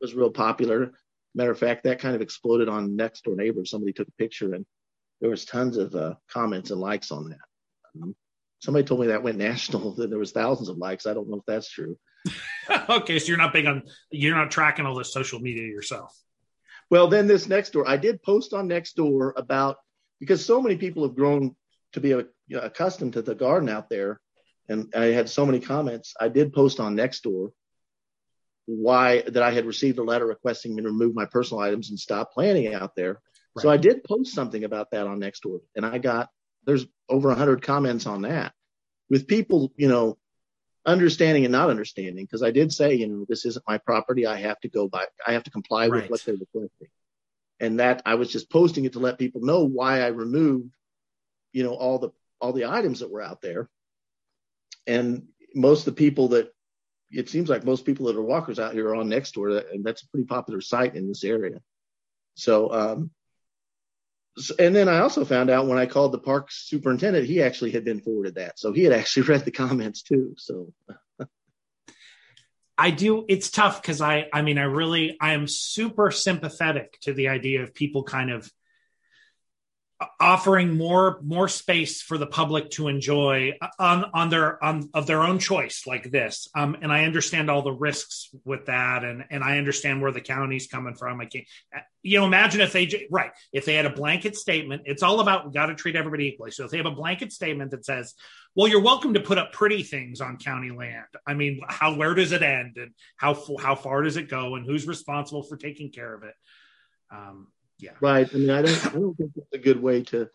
it 0.00 0.04
was 0.04 0.14
real 0.14 0.30
popular. 0.30 0.92
Matter 1.34 1.50
of 1.50 1.58
fact, 1.58 1.84
that 1.84 1.98
kind 1.98 2.14
of 2.14 2.20
exploded 2.20 2.68
on 2.68 2.96
next 2.96 3.24
door 3.24 3.36
neighbor. 3.36 3.64
Somebody 3.64 3.92
took 3.92 4.08
a 4.08 4.12
picture 4.12 4.54
and 4.54 4.66
there 5.20 5.30
was 5.30 5.44
tons 5.44 5.78
of 5.78 5.94
uh, 5.94 6.14
comments 6.30 6.70
and 6.70 6.80
likes 6.80 7.10
on 7.10 7.30
that. 7.30 7.38
Somebody 8.60 8.84
told 8.84 9.00
me 9.00 9.08
that 9.08 9.22
went 9.22 9.38
national. 9.38 9.94
That 9.96 10.10
there 10.10 10.18
was 10.18 10.32
thousands 10.32 10.68
of 10.68 10.78
likes. 10.78 11.06
I 11.06 11.14
don't 11.14 11.28
know 11.28 11.38
if 11.38 11.46
that's 11.46 11.70
true. 11.70 11.98
okay, 12.88 13.18
so 13.18 13.26
you're 13.26 13.36
not 13.36 13.52
big 13.52 13.66
on 13.66 13.82
you're 14.10 14.36
not 14.36 14.50
tracking 14.50 14.86
all 14.86 14.94
the 14.94 15.04
social 15.04 15.40
media 15.40 15.64
yourself. 15.64 16.16
Well, 16.90 17.08
then 17.08 17.26
this 17.26 17.48
next 17.48 17.70
door, 17.70 17.88
I 17.88 17.96
did 17.96 18.22
post 18.22 18.52
on 18.52 18.68
Nextdoor 18.68 19.32
about 19.36 19.78
because 20.20 20.44
so 20.44 20.60
many 20.60 20.76
people 20.76 21.02
have 21.04 21.16
grown 21.16 21.56
to 21.94 22.00
be 22.00 22.12
a, 22.12 22.18
you 22.46 22.56
know, 22.56 22.60
accustomed 22.60 23.14
to 23.14 23.22
the 23.22 23.34
garden 23.34 23.68
out 23.68 23.88
there, 23.88 24.20
and 24.68 24.92
I 24.94 25.06
had 25.06 25.28
so 25.28 25.44
many 25.46 25.58
comments. 25.58 26.14
I 26.20 26.28
did 26.28 26.52
post 26.52 26.80
on 26.80 26.96
Nextdoor 26.96 27.50
why 28.66 29.22
that 29.22 29.42
I 29.42 29.50
had 29.50 29.66
received 29.66 29.98
a 29.98 30.04
letter 30.04 30.26
requesting 30.26 30.76
me 30.76 30.82
to 30.82 30.88
remove 30.88 31.14
my 31.14 31.24
personal 31.26 31.62
items 31.62 31.90
and 31.90 31.98
stop 31.98 32.32
planting 32.32 32.72
out 32.72 32.94
there. 32.94 33.20
Right. 33.56 33.62
So 33.62 33.70
I 33.70 33.76
did 33.76 34.04
post 34.04 34.34
something 34.34 34.62
about 34.62 34.90
that 34.92 35.06
on 35.06 35.18
Nextdoor, 35.20 35.60
and 35.74 35.84
I 35.84 35.98
got 35.98 36.28
there's 36.64 36.86
over 37.08 37.30
a 37.30 37.34
hundred 37.34 37.62
comments 37.62 38.06
on 38.06 38.22
that 38.22 38.52
with 39.10 39.26
people, 39.26 39.72
you 39.76 39.88
know, 39.88 40.18
understanding 40.84 41.44
and 41.44 41.52
not 41.52 41.70
understanding 41.70 42.24
because 42.24 42.42
I 42.42 42.50
did 42.50 42.72
say, 42.72 42.94
you 42.94 43.06
know, 43.06 43.24
this 43.28 43.44
isn't 43.44 43.64
my 43.68 43.78
property. 43.78 44.26
I 44.26 44.36
have 44.36 44.58
to 44.60 44.68
go 44.68 44.88
by, 44.88 45.04
I 45.26 45.32
have 45.32 45.44
to 45.44 45.50
comply 45.50 45.88
right. 45.88 46.02
with 46.02 46.10
what 46.10 46.24
they're 46.24 46.34
requesting. 46.34 46.88
And 47.60 47.78
that 47.78 48.02
I 48.04 48.16
was 48.16 48.32
just 48.32 48.50
posting 48.50 48.84
it 48.84 48.94
to 48.94 48.98
let 48.98 49.18
people 49.18 49.42
know 49.42 49.64
why 49.64 50.00
I 50.00 50.08
removed, 50.08 50.74
you 51.52 51.62
know, 51.62 51.74
all 51.74 51.98
the 51.98 52.10
all 52.40 52.52
the 52.52 52.64
items 52.64 53.00
that 53.00 53.10
were 53.10 53.22
out 53.22 53.40
there. 53.40 53.68
And 54.88 55.28
most 55.54 55.86
of 55.86 55.94
the 55.94 55.98
people 55.98 56.28
that 56.28 56.52
it 57.10 57.28
seems 57.28 57.48
like 57.48 57.64
most 57.64 57.84
people 57.84 58.06
that 58.06 58.16
are 58.16 58.22
walkers 58.22 58.58
out 58.58 58.72
here 58.72 58.88
are 58.88 58.96
on 58.96 59.08
Nextdoor, 59.08 59.72
and 59.72 59.84
that's 59.84 60.02
a 60.02 60.08
pretty 60.08 60.26
popular 60.26 60.60
site 60.60 60.96
in 60.96 61.06
this 61.06 61.22
area. 61.22 61.60
So 62.34 62.72
um, 62.72 63.10
and 64.58 64.74
then 64.74 64.88
I 64.88 65.00
also 65.00 65.24
found 65.24 65.50
out 65.50 65.66
when 65.66 65.78
I 65.78 65.86
called 65.86 66.12
the 66.12 66.18
park 66.18 66.48
superintendent, 66.50 67.26
he 67.26 67.42
actually 67.42 67.70
had 67.70 67.84
been 67.84 68.00
forwarded 68.00 68.36
that. 68.36 68.58
So 68.58 68.72
he 68.72 68.84
had 68.84 68.92
actually 68.92 69.22
read 69.28 69.44
the 69.44 69.50
comments 69.50 70.02
too. 70.02 70.34
So 70.38 70.72
I 72.78 72.90
do. 72.90 73.24
It's 73.28 73.50
tough 73.50 73.82
because 73.82 74.00
I, 74.00 74.26
I 74.32 74.42
mean, 74.42 74.58
I 74.58 74.64
really, 74.64 75.16
I 75.20 75.34
am 75.34 75.46
super 75.46 76.10
sympathetic 76.10 76.98
to 77.02 77.12
the 77.12 77.28
idea 77.28 77.62
of 77.62 77.74
people 77.74 78.02
kind 78.02 78.30
of 78.30 78.50
offering 80.20 80.76
more 80.76 81.20
more 81.22 81.48
space 81.48 82.02
for 82.02 82.18
the 82.18 82.26
public 82.26 82.70
to 82.70 82.88
enjoy 82.88 83.52
on 83.78 84.04
on 84.14 84.30
their 84.30 84.62
on 84.62 84.88
of 84.94 85.06
their 85.06 85.22
own 85.22 85.38
choice 85.38 85.82
like 85.86 86.10
this. 86.10 86.48
Um 86.54 86.76
and 86.80 86.92
i 86.92 87.04
understand 87.04 87.50
all 87.50 87.62
the 87.62 87.72
risks 87.72 88.30
with 88.44 88.66
that 88.66 89.04
and 89.04 89.24
and 89.30 89.42
i 89.42 89.58
understand 89.58 90.00
where 90.00 90.12
the 90.12 90.20
county's 90.20 90.66
coming 90.66 90.94
from. 90.94 91.20
I 91.20 91.26
can't 91.26 91.46
you 92.02 92.18
know 92.18 92.26
imagine 92.26 92.60
if 92.60 92.72
they 92.72 93.06
right 93.10 93.30
if 93.52 93.64
they 93.64 93.74
had 93.74 93.86
a 93.86 93.90
blanket 93.90 94.36
statement 94.36 94.82
it's 94.86 95.02
all 95.02 95.20
about 95.20 95.46
we 95.46 95.52
got 95.52 95.66
to 95.66 95.74
treat 95.74 95.96
everybody 95.96 96.28
equally. 96.28 96.50
So 96.50 96.64
if 96.64 96.70
they 96.70 96.78
have 96.78 96.86
a 96.86 96.90
blanket 96.90 97.32
statement 97.32 97.70
that 97.72 97.84
says 97.84 98.14
well 98.54 98.68
you're 98.68 98.82
welcome 98.82 99.14
to 99.14 99.20
put 99.20 99.38
up 99.38 99.52
pretty 99.52 99.82
things 99.82 100.20
on 100.20 100.38
county 100.38 100.70
land. 100.70 101.06
I 101.26 101.34
mean 101.34 101.60
how 101.68 101.96
where 101.96 102.14
does 102.14 102.32
it 102.32 102.42
end? 102.42 102.76
And 102.76 102.92
how 103.16 103.34
how 103.60 103.74
far 103.74 104.02
does 104.02 104.16
it 104.16 104.28
go? 104.28 104.54
And 104.54 104.66
who's 104.66 104.86
responsible 104.86 105.42
for 105.42 105.56
taking 105.56 105.90
care 105.90 106.14
of 106.14 106.22
it? 106.22 106.34
Um 107.10 107.48
yeah. 107.82 107.90
Right. 108.00 108.28
I 108.32 108.38
mean 108.38 108.50
i 108.50 108.62
don't 108.62 108.86
i 108.86 108.98
don't 108.98 109.16
think 109.16 109.32
it's 109.36 109.52
a 109.52 109.58
good 109.58 109.82
way 109.82 110.02
to 110.04 110.28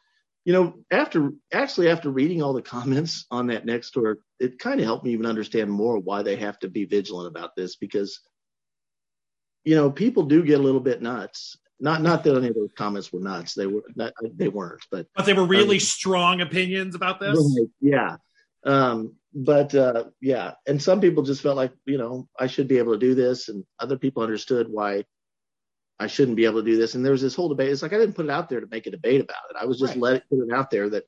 you 0.43 0.53
know 0.53 0.75
after 0.91 1.31
actually 1.51 1.89
after 1.89 2.11
reading 2.11 2.43
all 2.43 2.53
the 2.53 2.61
comments 2.61 3.25
on 3.31 3.47
that 3.47 3.65
next 3.65 3.91
door 3.91 4.19
it 4.39 4.59
kind 4.59 4.79
of 4.79 4.85
helped 4.85 5.05
me 5.05 5.11
even 5.11 5.25
understand 5.25 5.71
more 5.71 5.97
why 5.97 6.21
they 6.21 6.35
have 6.35 6.59
to 6.59 6.69
be 6.69 6.85
vigilant 6.85 7.27
about 7.27 7.55
this 7.55 7.77
because 7.77 8.19
you 9.63 9.75
know 9.75 9.89
people 9.89 10.23
do 10.23 10.43
get 10.43 10.59
a 10.59 10.63
little 10.63 10.81
bit 10.81 11.01
nuts. 11.01 11.57
Not 11.79 12.01
not 12.01 12.23
that 12.23 12.35
any 12.35 12.49
of 12.49 12.55
those 12.55 12.73
comments 12.77 13.13
were 13.13 13.19
nuts. 13.19 13.53
They 13.53 13.67
were 13.67 13.83
not, 13.95 14.13
they 14.35 14.47
weren't 14.49 14.85
but 14.91 15.07
but 15.15 15.25
they 15.25 15.33
were 15.33 15.45
really 15.45 15.77
um, 15.77 15.81
strong 15.81 16.41
opinions 16.41 16.95
about 16.95 17.19
this? 17.19 17.37
Right, 17.37 17.69
yeah. 17.81 18.17
Um 18.65 19.15
but 19.33 19.73
uh 19.73 20.05
yeah. 20.19 20.53
And 20.65 20.81
some 20.81 20.99
people 20.99 21.23
just 21.23 21.41
felt 21.41 21.55
like 21.55 21.71
you 21.85 21.97
know 21.97 22.27
i 22.39 22.47
should 22.47 22.67
be 22.67 22.79
able 22.79 22.93
to 22.93 22.99
do 22.99 23.15
this 23.15 23.49
and 23.49 23.63
other 23.79 23.97
people 23.97 24.23
understood 24.23 24.67
why 24.69 25.05
I 25.99 26.07
shouldn't 26.07 26.37
be 26.37 26.45
able 26.45 26.61
to 26.61 26.69
do 26.69 26.77
this. 26.77 26.95
And 26.95 27.03
there 27.03 27.11
was 27.11 27.21
this 27.21 27.35
whole 27.35 27.49
debate. 27.49 27.69
It's 27.69 27.81
like 27.81 27.93
I 27.93 27.97
didn't 27.97 28.15
put 28.15 28.25
it 28.25 28.31
out 28.31 28.49
there 28.49 28.61
to 28.61 28.67
make 28.69 28.85
a 28.85 28.91
debate 28.91 29.21
about 29.21 29.49
it. 29.49 29.55
I 29.59 29.65
was 29.65 29.79
just 29.79 29.93
right. 29.93 30.01
letting 30.01 30.21
put 30.29 30.47
it 30.47 30.53
out 30.53 30.69
there 30.69 30.89
that 30.89 31.05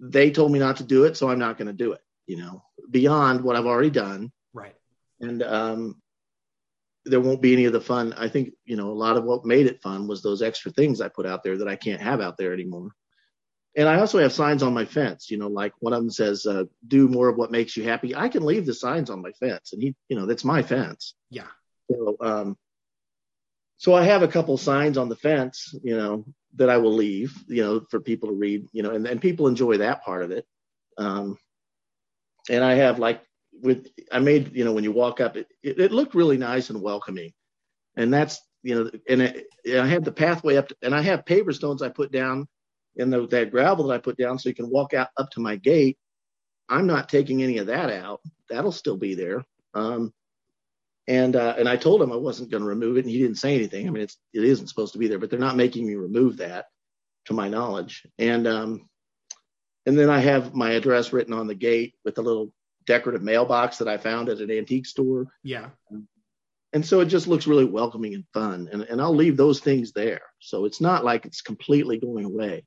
they 0.00 0.30
told 0.30 0.50
me 0.50 0.58
not 0.58 0.78
to 0.78 0.84
do 0.84 1.04
it, 1.04 1.16
so 1.16 1.30
I'm 1.30 1.38
not 1.38 1.58
going 1.58 1.68
to 1.68 1.72
do 1.72 1.92
it. 1.92 2.00
You 2.26 2.38
know, 2.38 2.64
beyond 2.90 3.42
what 3.42 3.56
I've 3.56 3.66
already 3.66 3.90
done. 3.90 4.32
Right. 4.52 4.74
And 5.20 5.42
um, 5.42 6.02
there 7.04 7.20
won't 7.20 7.42
be 7.42 7.52
any 7.52 7.66
of 7.66 7.72
the 7.72 7.80
fun. 7.80 8.14
I 8.14 8.28
think 8.28 8.54
you 8.64 8.76
know 8.76 8.90
a 8.90 8.92
lot 8.92 9.16
of 9.16 9.24
what 9.24 9.44
made 9.44 9.66
it 9.66 9.82
fun 9.82 10.06
was 10.06 10.22
those 10.22 10.42
extra 10.42 10.72
things 10.72 11.00
I 11.00 11.08
put 11.08 11.26
out 11.26 11.44
there 11.44 11.58
that 11.58 11.68
I 11.68 11.76
can't 11.76 12.00
have 12.00 12.20
out 12.20 12.36
there 12.36 12.52
anymore. 12.52 12.90
And 13.76 13.88
I 13.88 13.98
also 13.98 14.18
have 14.20 14.32
signs 14.32 14.62
on 14.62 14.72
my 14.72 14.84
fence. 14.84 15.30
You 15.30 15.36
know, 15.36 15.48
like 15.48 15.72
one 15.80 15.92
of 15.92 16.00
them 16.00 16.10
says, 16.10 16.46
uh, 16.46 16.64
"Do 16.86 17.08
more 17.08 17.28
of 17.28 17.36
what 17.36 17.50
makes 17.50 17.76
you 17.76 17.84
happy." 17.84 18.14
I 18.14 18.28
can 18.28 18.44
leave 18.44 18.66
the 18.66 18.74
signs 18.74 19.10
on 19.10 19.22
my 19.22 19.32
fence, 19.32 19.72
and 19.72 19.82
he, 19.82 19.94
you 20.08 20.16
know, 20.16 20.26
that's 20.26 20.44
my 20.44 20.62
fence. 20.62 21.14
Yeah. 21.30 21.48
So, 21.90 22.16
um, 22.20 22.56
so 23.84 23.92
I 23.92 24.04
have 24.04 24.22
a 24.22 24.28
couple 24.28 24.56
signs 24.56 24.96
on 24.96 25.10
the 25.10 25.16
fence, 25.16 25.74
you 25.82 25.94
know, 25.94 26.24
that 26.54 26.70
I 26.70 26.78
will 26.78 26.94
leave, 26.94 27.36
you 27.46 27.62
know, 27.62 27.84
for 27.90 28.00
people 28.00 28.30
to 28.30 28.34
read, 28.34 28.66
you 28.72 28.82
know, 28.82 28.92
and, 28.92 29.06
and 29.06 29.20
people 29.20 29.46
enjoy 29.46 29.76
that 29.76 30.02
part 30.02 30.22
of 30.22 30.30
it. 30.30 30.46
Um, 30.96 31.36
and 32.48 32.64
I 32.64 32.76
have 32.76 32.98
like 32.98 33.20
with, 33.52 33.88
I 34.10 34.20
made, 34.20 34.56
you 34.56 34.64
know, 34.64 34.72
when 34.72 34.84
you 34.84 34.92
walk 34.92 35.20
up, 35.20 35.36
it, 35.36 35.48
it, 35.62 35.78
it 35.78 35.92
looked 35.92 36.14
really 36.14 36.38
nice 36.38 36.70
and 36.70 36.80
welcoming. 36.80 37.34
And 37.94 38.10
that's, 38.10 38.40
you 38.62 38.74
know, 38.74 38.90
and 39.06 39.20
it, 39.20 39.48
I 39.78 39.86
have 39.86 40.04
the 40.04 40.12
pathway 40.12 40.56
up 40.56 40.68
to, 40.68 40.76
and 40.80 40.94
I 40.94 41.02
have 41.02 41.26
paver 41.26 41.54
stones 41.54 41.82
I 41.82 41.90
put 41.90 42.10
down 42.10 42.48
in 42.96 43.10
the, 43.10 43.26
that 43.26 43.50
gravel 43.50 43.88
that 43.88 43.94
I 43.96 43.98
put 43.98 44.16
down 44.16 44.38
so 44.38 44.48
you 44.48 44.54
can 44.54 44.70
walk 44.70 44.94
out 44.94 45.08
up 45.18 45.28
to 45.32 45.40
my 45.40 45.56
gate. 45.56 45.98
I'm 46.70 46.86
not 46.86 47.10
taking 47.10 47.42
any 47.42 47.58
of 47.58 47.66
that 47.66 47.90
out. 47.90 48.22
That'll 48.48 48.72
still 48.72 48.96
be 48.96 49.14
there. 49.14 49.44
Um, 49.74 50.14
and 51.06 51.36
uh, 51.36 51.54
and 51.58 51.68
I 51.68 51.76
told 51.76 52.00
him 52.00 52.12
I 52.12 52.16
wasn't 52.16 52.50
going 52.50 52.62
to 52.62 52.68
remove 52.68 52.96
it, 52.96 53.04
and 53.04 53.10
he 53.10 53.18
didn't 53.18 53.38
say 53.38 53.54
anything. 53.54 53.86
I 53.86 53.90
mean, 53.90 54.02
it's 54.02 54.16
it 54.32 54.44
isn't 54.44 54.68
supposed 54.68 54.94
to 54.94 54.98
be 54.98 55.08
there, 55.08 55.18
but 55.18 55.30
they're 55.30 55.38
not 55.38 55.56
making 55.56 55.86
me 55.86 55.94
remove 55.94 56.38
that, 56.38 56.66
to 57.26 57.34
my 57.34 57.48
knowledge. 57.48 58.06
And 58.18 58.46
um, 58.46 58.88
and 59.86 59.98
then 59.98 60.10
I 60.10 60.20
have 60.20 60.54
my 60.54 60.72
address 60.72 61.12
written 61.12 61.34
on 61.34 61.46
the 61.46 61.54
gate 61.54 61.94
with 62.04 62.18
a 62.18 62.22
little 62.22 62.52
decorative 62.86 63.22
mailbox 63.22 63.78
that 63.78 63.88
I 63.88 63.98
found 63.98 64.28
at 64.28 64.38
an 64.38 64.50
antique 64.50 64.86
store. 64.86 65.26
Yeah. 65.42 65.70
And 66.72 66.84
so 66.84 67.00
it 67.00 67.06
just 67.06 67.28
looks 67.28 67.46
really 67.46 67.64
welcoming 67.64 68.14
and 68.14 68.24
fun, 68.32 68.68
and 68.72 68.82
and 68.82 69.00
I'll 69.00 69.14
leave 69.14 69.36
those 69.36 69.60
things 69.60 69.92
there. 69.92 70.22
So 70.40 70.64
it's 70.64 70.80
not 70.80 71.04
like 71.04 71.26
it's 71.26 71.42
completely 71.42 71.98
going 71.98 72.24
away. 72.24 72.64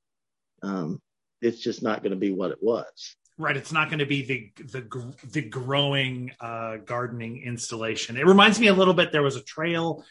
Um, 0.64 1.02
it's 1.42 1.60
just 1.60 1.84
not 1.84 2.02
going 2.02 2.12
to 2.12 2.18
be 2.18 2.32
what 2.32 2.52
it 2.52 2.58
was. 2.62 3.16
Right, 3.40 3.56
it's 3.56 3.72
not 3.72 3.90
going 3.90 4.00
to 4.00 4.08
be 4.08 4.26
the 4.26 4.52
the 4.64 5.14
the 5.32 5.42
growing 5.44 6.32
uh, 6.40 6.78
gardening 6.78 7.44
installation. 7.44 8.18
It 8.18 8.26
reminds 8.26 8.60
me 8.60 8.66
a 8.66 8.74
little 8.74 8.96
bit. 8.96 9.12
There 9.12 9.22
was 9.22 9.36
a 9.36 9.44
trail, 9.44 10.04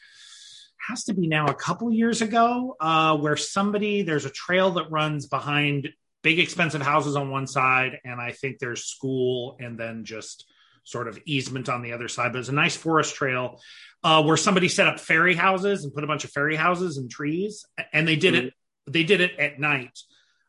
has 0.89 1.05
to 1.05 1.15
be 1.15 1.27
now 1.27 1.47
a 1.47 1.55
couple 1.55 1.91
years 1.91 2.23
ago, 2.23 2.77
uh, 2.79 3.17
where 3.17 3.37
somebody 3.37 4.03
there's 4.03 4.27
a 4.27 4.31
trail 4.31 4.73
that 4.73 4.93
runs 4.93 5.27
behind 5.27 5.89
big 6.23 6.39
expensive 6.39 6.83
houses 6.83 7.17
on 7.17 7.31
one 7.31 7.49
side, 7.49 7.99
and 8.05 8.21
I 8.21 8.31
think 8.31 8.61
there's 8.61 8.85
school, 8.85 9.57
and 9.59 9.77
then 9.77 10.05
just 10.05 10.47
sort 10.85 11.09
of 11.09 11.19
easement 11.27 11.69
on 11.69 11.83
the 11.83 11.95
other 11.95 12.07
side. 12.07 12.33
But 12.33 12.39
it's 12.39 12.49
a 12.49 12.53
nice 12.53 12.77
forest 12.77 13.17
trail 13.17 13.61
uh, 14.05 14.23
where 14.23 14.37
somebody 14.37 14.69
set 14.69 14.87
up 14.87 15.01
fairy 15.01 15.35
houses 15.35 15.83
and 15.83 15.93
put 15.93 16.05
a 16.05 16.07
bunch 16.07 16.23
of 16.23 16.31
fairy 16.31 16.55
houses 16.55 16.97
and 16.97 17.11
trees, 17.11 17.65
and 17.93 18.07
they 18.07 18.15
did 18.15 18.35
mm-hmm. 18.35 18.47
it. 18.47 18.55
They 18.87 19.03
did 19.03 19.21
it 19.21 19.37
at 19.41 19.59
night 19.59 19.99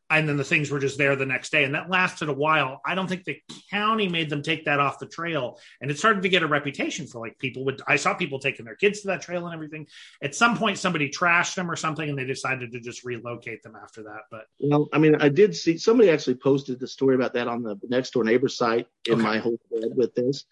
and 0.10 0.28
then 0.28 0.38
the 0.38 0.44
things 0.44 0.72
were 0.72 0.80
just 0.80 0.98
there 0.98 1.16
the 1.16 1.26
next 1.26 1.52
day 1.52 1.64
and 1.64 1.76
that 1.76 1.90
lasted 1.90 2.30
a 2.30 2.34
while. 2.34 2.82
I 2.86 2.96
don't 2.96 3.08
think 3.08 3.26
the 3.26 3.42
county 3.70 4.08
made 4.08 4.30
them 4.30 4.42
take 4.42 4.66
that 4.66 4.80
off 4.80 5.00
the 5.00 5.06
trail 5.06 5.60
and 5.82 5.92
it 5.92 5.98
started 5.98 6.24
to 6.24 6.30
get 6.30 6.44
a 6.44 6.48
reputation 6.48 7.08
for 7.08 7.20
like 7.20 7.38
people 7.40 7.66
would 7.66 7.82
i 7.88 7.96
saw 7.96 8.14
people 8.14 8.40
taking 8.40 8.66
their 8.66 8.76
kids 8.76 9.02
to 9.02 9.08
that 9.08 9.22
trail 9.22 9.46
and 9.46 9.54
everything. 9.54 9.88
At 10.22 10.36
some 10.36 10.58
point 10.58 10.78
somebody 10.78 11.10
trashed 11.10 11.56
them 11.56 11.70
or 11.70 11.76
something 11.76 12.10
and 12.10 12.18
they 12.18 12.26
decided 12.26 12.72
to 12.72 12.80
just 12.80 13.04
relocate 13.04 13.64
them 13.64 13.76
after 13.76 14.04
that 14.04 14.22
but 14.32 14.46
well 14.60 14.88
i 14.94 14.98
mean 14.98 15.16
i 15.16 15.30
did 15.30 15.56
see 15.56 15.78
somebody 15.78 16.10
actually 16.10 16.36
posted 16.36 16.80
the 16.80 16.88
story 16.88 17.16
about 17.16 17.34
that 17.34 17.48
on 17.48 17.64
the 17.64 17.78
next 17.90 18.12
door 18.12 18.24
neighbor 18.24 18.48
site 18.48 18.88
in 19.08 19.16
okay. 19.16 19.24
my 19.24 19.38
whole 19.38 19.58
thread 19.70 19.92
with 19.96 20.14
this 20.16 20.46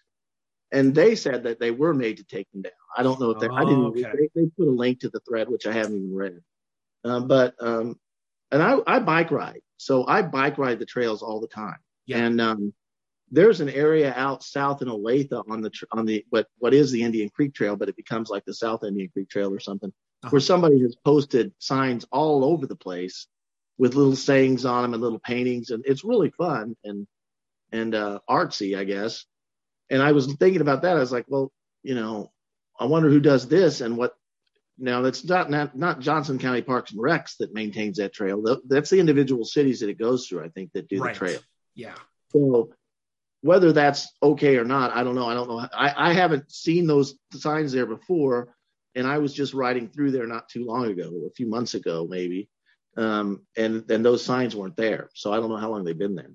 and 0.72 0.94
they 0.94 1.14
said 1.14 1.44
that 1.44 1.60
they 1.60 1.70
were 1.70 1.94
made 1.94 2.16
to 2.16 2.24
take 2.24 2.50
them 2.52 2.62
down. 2.62 2.72
I 2.96 3.02
don't 3.02 3.20
know 3.20 3.30
if 3.30 3.38
they 3.38 3.48
oh, 3.48 3.54
i 3.54 3.64
didn't 3.64 3.84
okay. 3.86 4.02
they, 4.02 4.28
they, 4.34 4.50
put 4.58 4.68
a 4.68 4.70
link 4.70 5.00
to 5.00 5.08
the 5.08 5.20
thread 5.20 5.48
which 5.48 5.66
i 5.66 5.72
haven't 5.72 5.96
even 5.96 6.14
read. 6.14 6.40
Um, 7.04 7.28
but 7.28 7.54
um, 7.60 7.98
and 8.50 8.62
I, 8.62 8.78
I 8.86 8.98
bike 9.00 9.30
ride. 9.30 9.60
So 9.76 10.06
I 10.06 10.22
bike 10.22 10.58
ride 10.58 10.78
the 10.78 10.86
trails 10.86 11.22
all 11.22 11.40
the 11.40 11.48
time. 11.48 11.78
Yeah. 12.06 12.18
And 12.18 12.40
um, 12.40 12.72
there's 13.30 13.60
an 13.60 13.68
area 13.68 14.12
out 14.16 14.42
south 14.42 14.82
in 14.82 14.88
Olathe 14.88 15.32
on 15.50 15.60
the 15.60 15.70
on 15.92 16.06
the 16.06 16.24
what 16.30 16.46
what 16.58 16.72
is 16.72 16.90
the 16.90 17.02
Indian 17.02 17.28
Creek 17.28 17.54
Trail, 17.54 17.76
but 17.76 17.88
it 17.88 17.96
becomes 17.96 18.30
like 18.30 18.44
the 18.44 18.54
South 18.54 18.84
Indian 18.84 19.08
Creek 19.12 19.28
Trail 19.28 19.52
or 19.52 19.60
something, 19.60 19.90
uh-huh. 20.22 20.30
where 20.30 20.40
somebody 20.40 20.80
has 20.80 20.96
posted 21.04 21.52
signs 21.58 22.06
all 22.12 22.44
over 22.44 22.66
the 22.66 22.76
place 22.76 23.26
with 23.78 23.94
little 23.94 24.16
sayings 24.16 24.64
on 24.64 24.82
them 24.82 24.94
and 24.94 25.02
little 25.02 25.18
paintings, 25.18 25.70
and 25.70 25.84
it's 25.86 26.04
really 26.04 26.30
fun 26.30 26.76
and 26.84 27.06
and 27.72 27.94
uh, 27.94 28.20
artsy, 28.30 28.78
I 28.78 28.84
guess. 28.84 29.24
And 29.90 30.02
I 30.02 30.12
was 30.12 30.32
thinking 30.34 30.60
about 30.60 30.82
that. 30.82 30.96
I 30.96 31.00
was 31.00 31.12
like, 31.12 31.26
well, 31.28 31.52
you 31.82 31.94
know, 31.94 32.32
I 32.78 32.86
wonder 32.86 33.08
who 33.08 33.20
does 33.20 33.48
this 33.48 33.80
and 33.80 33.96
what 33.96 34.14
now 34.78 35.02
that's 35.02 35.24
not, 35.24 35.50
not 35.50 35.76
not 35.76 36.00
Johnson 36.00 36.38
County 36.38 36.62
Parks 36.62 36.92
and 36.92 37.00
Recs 37.00 37.36
that 37.38 37.54
maintains 37.54 37.96
that 37.98 38.12
trail. 38.12 38.42
That's 38.68 38.90
the 38.90 39.00
individual 39.00 39.44
cities 39.44 39.80
that 39.80 39.88
it 39.88 39.98
goes 39.98 40.26
through. 40.26 40.44
I 40.44 40.48
think 40.48 40.72
that 40.72 40.88
do 40.88 41.02
right. 41.02 41.14
the 41.14 41.18
trail. 41.18 41.40
Yeah. 41.74 41.94
So 42.32 42.70
whether 43.40 43.72
that's 43.72 44.08
okay 44.22 44.56
or 44.56 44.64
not, 44.64 44.94
I 44.94 45.04
don't 45.04 45.14
know. 45.14 45.26
I 45.26 45.34
don't 45.34 45.48
know. 45.48 45.66
I, 45.72 46.10
I 46.10 46.12
haven't 46.12 46.50
seen 46.50 46.86
those 46.86 47.14
signs 47.32 47.72
there 47.72 47.86
before, 47.86 48.54
and 48.94 49.06
I 49.06 49.18
was 49.18 49.32
just 49.32 49.54
riding 49.54 49.88
through 49.88 50.10
there 50.10 50.26
not 50.26 50.48
too 50.48 50.64
long 50.66 50.86
ago, 50.86 51.10
a 51.26 51.34
few 51.34 51.48
months 51.48 51.74
ago 51.74 52.06
maybe, 52.08 52.48
um, 52.96 53.42
and 53.56 53.90
and 53.90 54.04
those 54.04 54.24
signs 54.24 54.54
weren't 54.54 54.76
there. 54.76 55.10
So 55.14 55.32
I 55.32 55.36
don't 55.36 55.50
know 55.50 55.56
how 55.56 55.70
long 55.70 55.84
they've 55.84 55.96
been 55.96 56.16
there. 56.16 56.30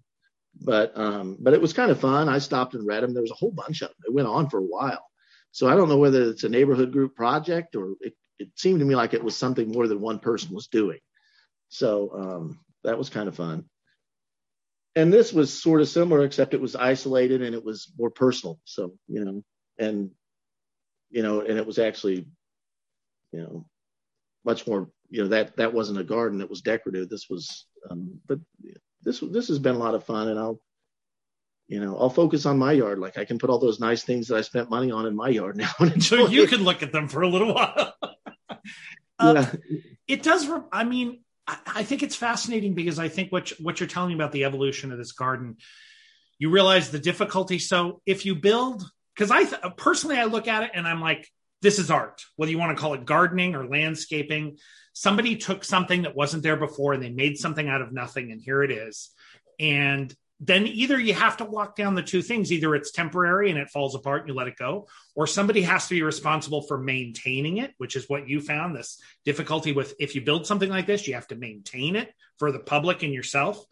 But 0.60 0.98
um, 0.98 1.38
but 1.39 1.54
it 1.54 1.62
was 1.62 1.74
kind 1.74 1.92
of 1.92 2.00
fun. 2.00 2.28
I 2.28 2.39
stopped 2.39 2.74
and 2.74 2.86
read 2.86 3.04
them. 3.04 3.14
There 3.14 3.22
was 3.22 3.32
a 3.32 3.36
whole 3.36 3.52
bunch 3.52 3.82
of 3.82 3.89
them. 3.89 3.98
It 4.06 4.14
went 4.14 4.28
on 4.28 4.50
for 4.50 4.58
a 4.58 4.64
while. 4.64 5.06
So 5.52 5.68
I 5.68 5.76
don't 5.76 5.89
know 5.89 5.98
whether 5.98 6.24
it's 6.24 6.44
a 6.44 6.50
neighborhood 6.50 6.92
group 6.92 7.16
project 7.16 7.76
or 7.76 7.96
it 8.00 8.16
it 8.42 8.50
seemed 8.56 8.80
to 8.80 8.86
me 8.86 8.96
like 8.96 9.14
it 9.14 9.24
was 9.24 9.38
something 9.38 9.72
more 9.72 9.88
than 9.88 10.02
one 10.02 10.20
person 10.20 10.54
was 10.54 10.68
doing. 10.68 11.00
So 11.70 12.12
um, 12.14 12.60
that 12.84 12.98
was 12.98 13.10
kind 13.10 13.28
of 13.28 13.36
fun. 13.36 13.66
And 14.96 15.12
this 15.12 15.32
was 15.32 15.62
sort 15.62 15.80
of 15.80 15.88
similar, 15.88 16.24
except 16.26 16.54
it 16.54 16.60
was 16.60 16.76
isolated 16.76 17.42
and 17.42 17.56
it 17.56 17.64
was 17.64 17.94
more 17.98 18.10
personal. 18.10 18.60
So, 18.66 18.94
you 19.08 19.24
know, 19.24 19.44
and, 19.78 20.12
you 21.10 21.24
know, 21.24 21.42
and 21.42 21.58
it 21.58 21.66
was 21.66 21.80
actually, 21.80 22.28
you 23.32 23.39
know, 23.39 23.66
much 24.44 24.68
more, 24.68 24.89
you 25.10 25.24
know, 25.24 25.30
that, 25.30 25.56
that 25.58 25.74
wasn't 25.74 26.00
a 26.00 26.04
garden 26.04 26.39
that 26.39 26.50
was 26.50 26.62
decorative. 26.62 27.08
This 27.08 27.30
was, 27.30 27.68
um, 27.89 28.20
but 28.28 28.39
this, 29.04 29.22
this 29.22 29.48
has 29.48 29.60
been 29.60 29.76
a 29.76 29.80
lot 29.80 29.96
of 29.96 30.04
fun 30.04 30.28
and 30.28 30.38
I'll, 30.38 30.60
you 31.70 31.80
know, 31.80 31.98
I'll 31.98 32.10
focus 32.10 32.46
on 32.46 32.60
my 32.60 32.74
yard. 32.74 33.00
Like 33.00 33.18
I 33.18 33.24
can 33.24 33.39
put 33.39 33.50
all 33.50 33.60
those 33.60 33.80
nice 33.80 34.04
things 34.04 34.28
that 34.28 34.36
I 34.36 34.42
spent 34.42 34.70
money 34.70 34.92
on 34.92 35.06
in 35.06 35.16
my 35.16 35.30
yard 35.30 35.56
now. 35.56 35.72
so 36.00 36.28
you 36.28 36.48
can 36.48 36.66
look 36.66 36.84
at 36.84 36.92
them 36.92 37.08
for 37.08 37.22
a 37.22 37.30
little 37.30 37.54
while. 37.54 37.91
Uh, 39.22 39.34
yeah. 39.70 39.78
It 40.08 40.24
does. 40.24 40.50
I 40.72 40.84
mean, 40.84 41.22
I 41.48 41.84
think 41.84 42.04
it's 42.04 42.16
fascinating 42.16 42.74
because 42.74 43.00
I 43.00 43.08
think 43.08 43.32
what 43.32 43.50
what 43.60 43.80
you're 43.80 43.88
telling 43.88 44.10
me 44.10 44.16
about 44.16 44.32
the 44.32 44.46
evolution 44.46 44.92
of 44.92 44.98
this 44.98 45.12
garden, 45.12 45.58
you 46.40 46.50
realize 46.50 46.92
the 46.92 47.00
difficulty. 47.00 47.60
So 47.60 48.02
if 48.06 48.26
you 48.26 48.36
build, 48.36 48.84
because 49.16 49.32
I 49.32 49.44
th- 49.44 49.62
personally 49.78 50.18
I 50.18 50.26
look 50.26 50.48
at 50.48 50.64
it 50.64 50.72
and 50.74 50.88
I'm 50.88 51.02
like, 51.02 51.28
this 51.62 51.80
is 51.80 51.92
art. 51.92 52.22
Whether 52.36 52.52
you 52.52 52.58
want 52.58 52.76
to 52.76 52.82
call 52.82 52.94
it 52.94 53.06
gardening 53.06 53.56
or 53.56 53.68
landscaping, 53.68 54.58
somebody 54.94 55.36
took 55.38 55.64
something 55.64 56.04
that 56.04 56.16
wasn't 56.16 56.44
there 56.44 56.58
before 56.58 56.94
and 56.94 57.04
they 57.04 57.10
made 57.10 57.38
something 57.38 57.68
out 57.68 57.82
of 57.82 57.92
nothing 57.92 58.32
and 58.32 58.42
here 58.42 58.64
it 58.64 58.72
is 58.72 59.12
and 59.62 60.14
then 60.44 60.66
either 60.66 61.00
you 61.00 61.14
have 61.14 61.38
to 61.38 61.46
walk 61.46 61.76
down 61.76 61.94
the 61.94 62.02
two 62.02 62.24
things. 62.24 62.52
Either 62.52 62.74
it's 62.74 62.92
temporary 62.92 63.52
and 63.52 63.60
it 63.60 63.70
falls 63.70 63.94
apart 63.94 64.22
and 64.22 64.30
you 64.30 64.34
let 64.34 64.48
it 64.48 64.58
go 64.58 64.88
or 65.16 65.28
somebody 65.28 65.62
has 65.62 65.88
to 65.88 65.94
be 65.94 66.02
responsible 66.02 66.64
for 66.64 66.78
maintaining 66.78 67.58
it 67.58 67.74
which 67.78 67.96
is 67.96 68.10
what 68.10 68.28
you 68.28 68.42
found 68.42 68.76
this 68.76 69.00
difficulty 69.24 69.72
with 69.72 69.94
if 70.00 70.16
you 70.16 70.22
build 70.22 70.48
something 70.48 70.70
like 70.70 70.88
this 70.88 71.08
you 71.08 71.14
have 71.14 71.28
to 71.28 71.36
maintain 71.36 71.96
it 71.96 72.12
for 72.39 72.52
the 72.52 72.60
public 72.60 73.04
and 73.04 73.14
yourself 73.14 73.64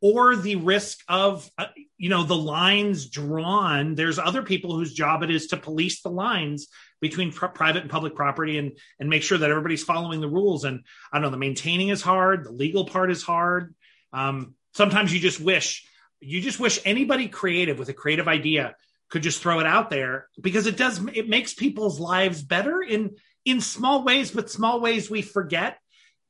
or 0.00 0.36
the 0.36 0.56
risk 0.56 0.98
of 1.08 1.48
uh, 1.56 1.66
you 1.96 2.08
know 2.08 2.24
the 2.24 2.36
lines 2.36 3.08
drawn. 3.08 3.94
There's 3.94 4.18
other 4.18 4.42
people 4.42 4.76
whose 4.76 4.92
job 4.92 5.22
it 5.22 5.30
is 5.30 5.48
to 5.48 5.56
police 5.56 6.02
the 6.02 6.10
lines 6.10 6.68
between 7.00 7.32
pr- 7.32 7.46
private 7.46 7.82
and 7.82 7.90
public 7.90 8.14
property 8.14 8.58
and 8.58 8.78
and 9.00 9.08
make 9.08 9.22
sure 9.22 9.38
that 9.38 9.50
everybody's 9.50 9.84
following 9.84 10.20
the 10.20 10.28
rules. 10.28 10.64
And 10.64 10.84
i 11.12 11.16
don't 11.16 11.22
know 11.22 11.30
the 11.30 11.38
maintaining 11.38 11.88
is 11.88 12.02
hard 12.02 12.44
the 12.44 12.52
legal 12.52 12.84
part 12.84 13.10
is 13.10 13.22
hard. 13.22 13.74
Um, 14.12 14.54
sometimes 14.74 15.12
you 15.12 15.20
just 15.20 15.40
wish 15.40 15.86
you 16.20 16.40
just 16.40 16.60
wish 16.60 16.80
anybody 16.84 17.28
creative 17.28 17.78
with 17.78 17.88
a 17.88 17.94
creative 17.94 18.28
idea 18.28 18.74
could 19.10 19.22
just 19.22 19.40
throw 19.40 19.60
it 19.60 19.66
out 19.66 19.90
there 19.90 20.28
because 20.40 20.66
it 20.66 20.76
does 20.76 21.00
it 21.14 21.28
makes 21.28 21.54
people's 21.54 22.00
lives 22.00 22.42
better 22.42 22.82
in 22.82 23.16
in 23.44 23.60
small 23.60 24.04
ways 24.04 24.30
but 24.30 24.50
small 24.50 24.80
ways 24.80 25.08
we 25.08 25.22
forget 25.22 25.78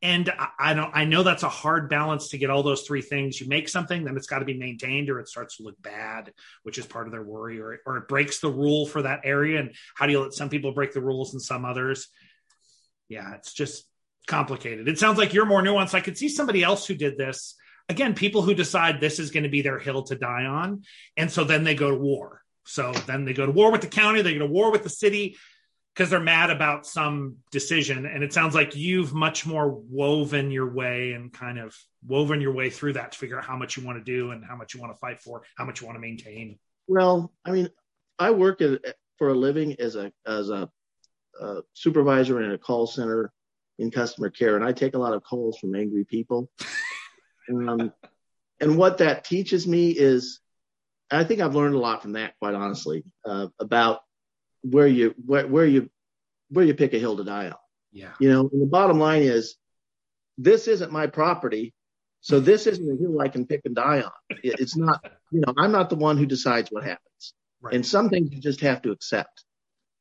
and 0.03 0.31
I, 0.31 0.49
I 0.59 0.75
don't 0.75 0.91
I 0.95 1.05
know 1.05 1.23
that's 1.23 1.43
a 1.43 1.49
hard 1.49 1.89
balance 1.89 2.29
to 2.29 2.39
get 2.39 2.51
all 2.51 2.63
those 2.63 2.83
three 2.83 3.03
things. 3.03 3.41
You 3.41 3.49
make 3.49 3.69
something, 3.69 4.05
then 4.05 4.17
it's 4.17 4.27
got 4.27 4.41
to 4.41 4.45
be 4.45 4.59
maintained, 4.59 5.09
or 5.09 5.21
it 5.21 5.29
starts 5.29 5.57
to 5.57 5.63
look 5.63 5.81
bad, 5.81 6.33
which 6.63 6.79
is 6.79 6.87
part 6.87 7.07
of 7.07 7.13
their 7.13 7.23
worry, 7.23 7.61
or 7.61 7.79
or 7.87 7.97
it 7.97 8.09
breaks 8.09 8.41
the 8.41 8.51
rule 8.51 8.87
for 8.87 9.03
that 9.03 9.21
area. 9.25 9.59
And 9.59 9.75
how 9.95 10.07
do 10.07 10.13
you 10.13 10.21
let 10.21 10.35
some 10.35 10.49
people 10.49 10.73
break 10.73 10.93
the 10.93 11.01
rules 11.01 11.33
and 11.33 11.43
some 11.43 11.65
others? 11.65 12.09
Yeah, 13.09 13.35
it's 13.35 13.53
just 13.53 13.87
complicated. 14.27 14.89
It 14.89 14.99
sounds 14.99 15.19
like 15.19 15.33
you're 15.33 15.47
more 15.47 15.63
nuanced. 15.63 15.95
I 15.95 16.01
could 16.01 16.19
see 16.19 16.29
somebody 16.29 16.63
else 16.63 16.87
who 16.87 16.95
did 16.95 17.17
this. 17.17 17.55
Again, 17.89 18.15
people 18.15 18.43
who 18.43 18.55
decide 18.55 19.01
this 19.01 19.19
is 19.19 19.31
going 19.31 19.45
to 19.45 19.49
be 19.49 19.63
their 19.63 19.79
hill 19.79 20.03
to 20.05 20.17
die 20.17 20.45
on, 20.45 20.83
and 21.17 21.31
so 21.31 21.45
then 21.45 21.65
they 21.65 21.75
go 21.75 21.91
to 21.91 21.97
war. 21.97 22.43
So 22.65 22.93
then 23.07 23.25
they 23.25 23.33
go 23.33 23.47
to 23.47 23.53
war 23.53 23.71
with 23.71 23.83
the 23.83 23.87
county, 23.87 24.23
they 24.23 24.33
go 24.33 24.41
to 24.41 24.47
war 24.47 24.73
with 24.73 24.83
the 24.83 24.91
city, 24.91 25.37
because 25.97 26.11
they're 26.11 26.21
mad 26.21 26.51
about 26.51 26.87
some 26.87 27.37
decision 27.51 28.05
and 28.05 28.23
it 28.23 28.33
sounds 28.33 28.55
like 28.55 28.77
you've 28.77 29.15
much 29.15 29.47
more 29.47 29.71
woven 29.71 30.51
your 30.51 30.71
way 30.71 31.13
and 31.13 31.33
kind 31.33 31.59
of 31.59 31.75
woven 32.07 32.41
your 32.41 32.53
way 32.53 32.69
through 32.69 32.93
that 32.93 33.13
to 33.13 33.19
figure 33.19 33.39
out 33.39 33.45
how 33.45 33.57
much 33.57 33.77
you 33.77 33.85
want 33.85 33.99
to 33.99 34.05
do 34.05 34.31
and 34.31 34.45
how 34.45 34.55
much 34.55 34.75
you 34.75 34.81
want 34.81 34.93
to 34.93 34.99
fight 34.99 35.19
for 35.21 35.43
how 35.57 35.65
much 35.65 35.81
you 35.81 35.87
want 35.87 35.97
to 35.97 36.01
maintain 36.01 36.59
well 36.87 37.33
i 37.47 37.51
mean 37.51 37.69
i 38.19 38.31
work 38.31 38.61
for 39.17 39.31
a 39.31 39.35
living 39.35 39.75
as 39.81 39.97
a 39.97 40.13
as 40.27 40.51
a, 40.51 40.69
a 41.41 41.61
supervisor 41.73 42.43
in 42.43 42.53
a 42.53 42.59
call 42.59 42.87
center 42.87 43.33
in 43.79 43.91
customer 43.91 44.29
care 44.29 44.57
and 44.57 44.65
i 44.65 44.73
take 44.73 44.95
a 44.95 44.99
lot 44.99 45.15
of 45.15 45.23
calls 45.23 45.59
from 45.59 45.75
angry 45.75 46.05
people 46.05 46.51
um, 47.51 47.93
and 48.61 48.77
what 48.77 48.99
that 48.99 49.25
teaches 49.25 49.67
me 49.67 49.91
is 49.91 50.41
i 51.11 51.25
think 51.25 51.41
i've 51.41 51.55
learned 51.55 51.75
a 51.75 51.79
lot 51.79 52.03
from 52.03 52.13
that 52.13 52.35
quite 52.39 52.55
honestly 52.55 53.05
uh, 53.25 53.47
about 53.61 54.01
where 54.63 54.87
you 54.87 55.15
where, 55.25 55.47
where 55.47 55.67
you 55.67 55.91
where 56.51 56.65
you 56.65 56.75
pick 56.75 56.95
a 56.95 56.99
hill 56.99 57.17
to 57.17 57.25
die 57.25 57.49
on. 57.49 57.57
Yeah. 57.93 58.13
You 58.21 58.31
know, 58.31 58.51
the 58.53 58.67
bottom 58.67 58.99
line 58.99 59.23
is 59.23 59.57
this 60.39 60.69
isn't 60.69 60.93
my 60.93 61.07
property. 61.07 61.75
So 62.21 62.41
this 62.41 62.67
isn't 62.67 62.91
a 62.91 62.97
hill 62.97 63.21
I 63.21 63.29
can 63.29 63.47
pick 63.47 63.63
and 63.65 63.75
die 63.75 64.03
on. 64.03 64.39
It's 64.43 64.77
not, 64.77 65.05
you 65.31 65.41
know, 65.41 65.55
I'm 65.59 65.73
not 65.73 65.91
the 65.91 65.97
one 65.97 66.17
who 66.17 66.27
decides 66.27 66.71
what 66.71 66.85
happens. 66.85 67.35
Right. 67.61 67.75
And 67.75 67.87
some 67.87 68.11
things 68.11 68.33
you 68.33 68.41
just 68.41 68.61
have 68.61 68.83
to 68.83 68.91
accept, 68.91 69.45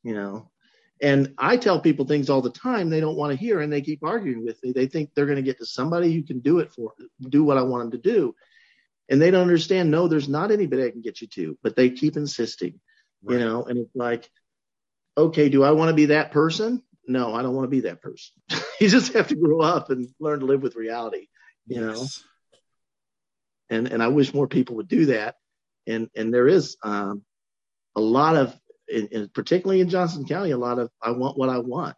you 0.04 0.14
know. 0.14 0.52
And 1.02 1.34
I 1.38 1.58
tell 1.58 1.82
people 1.82 2.06
things 2.06 2.30
all 2.30 2.42
the 2.42 2.50
time 2.50 2.90
they 2.90 3.02
don't 3.02 3.18
want 3.18 3.32
to 3.32 3.38
hear 3.38 3.60
and 3.60 3.72
they 3.72 3.82
keep 3.82 4.04
arguing 4.04 4.46
with 4.46 4.62
me. 4.64 4.72
They 4.72 4.88
think 4.88 5.10
they're 5.14 5.26
going 5.26 5.36
to 5.38 5.42
get 5.42 5.58
to 5.58 5.66
somebody 5.66 6.14
who 6.14 6.24
can 6.24 6.40
do 6.40 6.60
it 6.60 6.72
for 6.72 6.94
do 7.22 7.44
what 7.44 7.58
I 7.58 7.64
want 7.64 7.84
them 7.84 8.02
to 8.02 8.10
do. 8.10 8.36
And 9.10 9.22
they 9.22 9.30
don't 9.30 9.42
understand, 9.42 9.92
no, 9.92 10.08
there's 10.08 10.30
not 10.30 10.52
anybody 10.52 10.86
I 10.86 10.92
can 10.92 11.02
get 11.02 11.22
you 11.22 11.28
to, 11.28 11.58
but 11.62 11.76
they 11.76 11.90
keep 11.90 12.18
insisting, 12.18 12.80
right. 13.24 13.34
you 13.34 13.40
know, 13.40 13.64
and 13.64 13.78
it's 13.78 13.96
like, 13.96 14.30
okay, 15.18 15.50
do 15.50 15.64
I 15.64 15.72
want 15.72 15.90
to 15.90 15.96
be 15.96 16.08
that 16.08 16.32
person? 16.32 16.82
No, 17.08 17.36
I 17.36 17.44
don't 17.44 17.54
want 17.54 17.66
to 17.66 17.70
be 17.72 17.82
that 17.82 18.02
person. 18.02 18.34
you 18.80 18.90
just 18.90 19.14
have 19.14 19.28
to 19.28 19.36
grow 19.36 19.62
up 19.62 19.90
and 19.90 20.08
learn 20.20 20.40
to 20.40 20.46
live 20.46 20.64
with 20.64 20.76
reality, 20.76 21.28
you 21.68 21.86
yes. 21.86 21.96
know. 21.96 22.08
And 23.78 23.88
and 23.88 24.02
I 24.02 24.10
wish 24.10 24.34
more 24.34 24.48
people 24.48 24.78
would 24.78 24.88
do 24.88 25.08
that. 25.08 25.36
And 25.88 26.10
and 26.16 26.34
there 26.34 26.48
is 26.48 26.78
um, 26.84 27.24
a 27.96 28.02
lot 28.02 28.36
of, 28.36 28.58
in, 28.88 29.08
in, 29.08 29.30
particularly 29.30 29.82
in 29.82 29.90
Johnson 29.90 30.26
County, 30.26 30.52
a 30.52 30.58
lot 30.58 30.80
of 30.80 30.90
I 31.02 31.12
want 31.12 31.38
what 31.38 31.50
I 31.50 31.60
want, 31.60 31.98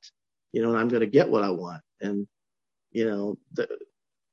you 0.52 0.62
know, 0.62 0.70
and 0.70 0.78
I'm 0.78 0.90
going 0.90 1.02
to 1.02 1.08
get 1.08 1.30
what 1.30 1.44
I 1.44 1.50
want. 1.50 1.82
And 2.02 2.28
you 2.92 3.10
know, 3.10 3.38
the, 3.54 3.68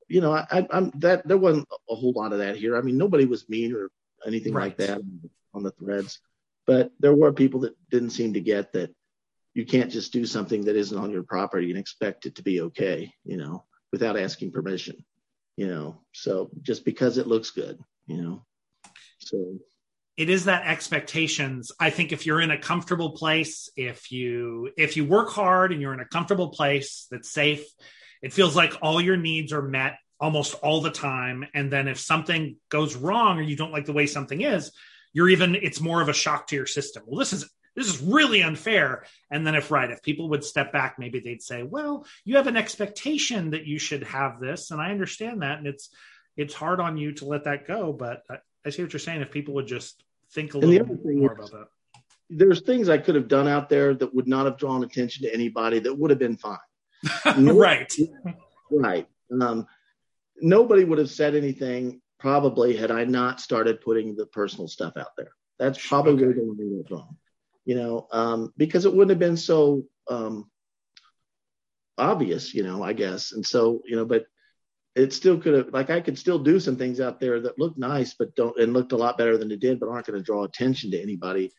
you 0.08 0.20
know, 0.20 0.32
I, 0.32 0.66
I'm 0.70 0.90
that 0.96 1.26
there 1.26 1.36
wasn't 1.36 1.68
a 1.90 1.94
whole 1.94 2.12
lot 2.12 2.32
of 2.32 2.38
that 2.38 2.56
here. 2.56 2.76
I 2.76 2.82
mean, 2.82 2.96
nobody 2.96 3.24
was 3.24 3.48
mean 3.48 3.74
or 3.74 3.90
anything 4.26 4.54
right. 4.54 4.64
like 4.64 4.76
that 4.78 5.00
on 5.52 5.62
the 5.62 5.70
threads. 5.72 6.20
But 6.66 6.92
there 6.98 7.14
were 7.14 7.32
people 7.32 7.60
that 7.60 7.76
didn't 7.90 8.10
seem 8.10 8.34
to 8.34 8.40
get 8.40 8.72
that 8.72 8.94
you 9.54 9.64
can't 9.64 9.90
just 9.90 10.12
do 10.12 10.26
something 10.26 10.64
that 10.64 10.76
isn't 10.76 10.98
on 10.98 11.10
your 11.10 11.22
property 11.22 11.70
and 11.70 11.78
expect 11.78 12.26
it 12.26 12.34
to 12.36 12.42
be 12.42 12.60
okay, 12.60 13.12
you 13.24 13.36
know, 13.36 13.64
without 13.92 14.18
asking 14.18 14.50
permission, 14.50 15.04
you 15.56 15.68
know. 15.68 16.00
So 16.12 16.50
just 16.62 16.84
because 16.84 17.18
it 17.18 17.28
looks 17.28 17.50
good, 17.50 17.78
you 18.06 18.20
know. 18.20 18.44
So 19.18 19.58
it 20.16 20.30
is 20.30 20.44
that 20.44 20.66
expectations. 20.66 21.72
I 21.80 21.90
think 21.90 22.12
if 22.12 22.24
you're 22.24 22.40
in 22.40 22.50
a 22.50 22.58
comfortable 22.58 23.10
place 23.10 23.68
if 23.76 24.12
you 24.12 24.70
if 24.76 24.96
you 24.96 25.04
work 25.04 25.30
hard 25.30 25.72
and 25.72 25.80
you're 25.80 25.94
in 25.94 26.00
a 26.00 26.06
comfortable 26.06 26.48
place 26.48 27.06
that's 27.10 27.30
safe 27.30 27.64
it 28.22 28.32
feels 28.32 28.56
like 28.56 28.74
all 28.80 29.00
your 29.00 29.16
needs 29.16 29.52
are 29.52 29.62
met 29.62 29.98
almost 30.18 30.54
all 30.62 30.80
the 30.80 30.90
time. 30.90 31.44
And 31.52 31.70
then 31.70 31.88
if 31.88 31.98
something 31.98 32.56
goes 32.70 32.96
wrong 32.96 33.38
or 33.38 33.42
you 33.42 33.56
don't 33.56 33.72
like 33.72 33.84
the 33.84 33.92
way 33.92 34.06
something 34.06 34.40
is 34.40 34.72
you're 35.12 35.28
even 35.28 35.54
it's 35.54 35.80
more 35.80 36.00
of 36.00 36.08
a 36.08 36.14
shock 36.14 36.46
to 36.48 36.56
your 36.56 36.66
system. 36.66 37.02
Well 37.06 37.18
this 37.18 37.32
is 37.32 37.50
this 37.76 37.88
is 37.88 38.00
really 38.00 38.42
unfair. 38.42 39.04
And 39.30 39.44
then 39.44 39.56
if 39.56 39.70
right 39.72 39.90
if 39.90 40.02
people 40.02 40.28
would 40.30 40.44
step 40.44 40.72
back 40.72 40.96
maybe 40.98 41.20
they'd 41.20 41.42
say 41.42 41.64
well 41.64 42.06
you 42.24 42.36
have 42.36 42.46
an 42.46 42.56
expectation 42.56 43.50
that 43.50 43.66
you 43.66 43.78
should 43.80 44.04
have 44.04 44.38
this. 44.38 44.70
And 44.70 44.80
i 44.80 44.90
understand 44.90 45.42
that. 45.42 45.58
And 45.58 45.66
it's 45.66 45.90
it's 46.36 46.54
hard 46.54 46.80
on 46.80 46.96
you 46.96 47.12
to 47.14 47.26
let 47.26 47.44
that 47.44 47.66
go. 47.66 47.92
But 47.92 48.22
uh, 48.30 48.36
i, 48.64 48.70
see 48.70 48.82
what 48.82 48.92
you're 48.92 49.00
saying 49.00 49.20
if 49.20 49.30
people 49.30 49.54
would 49.54 49.66
just 49.66 50.02
think 50.32 50.54
a 50.54 50.58
little 50.58 50.98
more 51.04 51.32
about 51.32 51.50
that 51.50 51.68
there's 52.30 52.62
things 52.62 52.88
i 52.88 52.98
could 52.98 53.14
have 53.14 53.28
done 53.28 53.48
out 53.48 53.68
there 53.68 53.94
that 53.94 54.14
would 54.14 54.28
not 54.28 54.46
have 54.46 54.56
drawn 54.56 54.82
attention 54.84 55.24
to 55.24 55.32
anybody 55.32 55.78
that 55.78 55.96
would 55.96 56.10
have 56.10 56.18
been 56.18 56.36
fine 56.36 56.58
right 57.36 57.92
right 58.70 59.08
um, 59.40 59.66
nobody 60.40 60.84
would 60.84 60.98
have 60.98 61.10
said 61.10 61.34
anything 61.34 62.00
probably 62.18 62.76
had 62.76 62.90
I 62.90 63.04
not 63.04 63.40
started 63.40 63.80
putting 63.80 64.16
the 64.16 64.26
personal 64.26 64.68
stuff 64.68 64.96
out 64.96 65.16
there. 65.16 65.32
That's 65.58 65.86
probably 65.86 66.14
okay. 66.14 66.24
where 66.24 66.34
the 66.34 66.40
line 66.40 66.56
went 66.58 66.90
wrong, 66.90 67.16
you 67.64 67.74
know, 67.74 68.08
um, 68.12 68.52
because 68.56 68.86
it 68.86 68.92
wouldn't 68.92 69.10
have 69.10 69.18
been 69.18 69.36
so 69.36 69.84
um, 70.08 70.50
obvious, 71.98 72.54
you 72.54 72.62
know, 72.62 72.82
I 72.82 72.92
guess. 72.92 73.32
And 73.32 73.44
so, 73.44 73.82
you 73.84 73.96
know, 73.96 74.04
but 74.04 74.24
it 74.94 75.12
still 75.12 75.38
could 75.38 75.54
have, 75.54 75.68
like, 75.72 75.90
I 75.90 76.00
could 76.00 76.18
still 76.18 76.38
do 76.38 76.60
some 76.60 76.76
things 76.76 77.00
out 77.00 77.18
there 77.18 77.40
that 77.40 77.58
look 77.58 77.76
nice, 77.76 78.14
but 78.14 78.34
don't, 78.36 78.58
and 78.58 78.72
looked 78.72 78.92
a 78.92 78.96
lot 78.96 79.18
better 79.18 79.36
than 79.36 79.50
it 79.50 79.60
did, 79.60 79.80
but 79.80 79.88
aren't 79.88 80.06
going 80.06 80.18
to 80.18 80.24
draw 80.24 80.44
attention 80.44 80.90
to 80.92 81.02
anybody. 81.02 81.50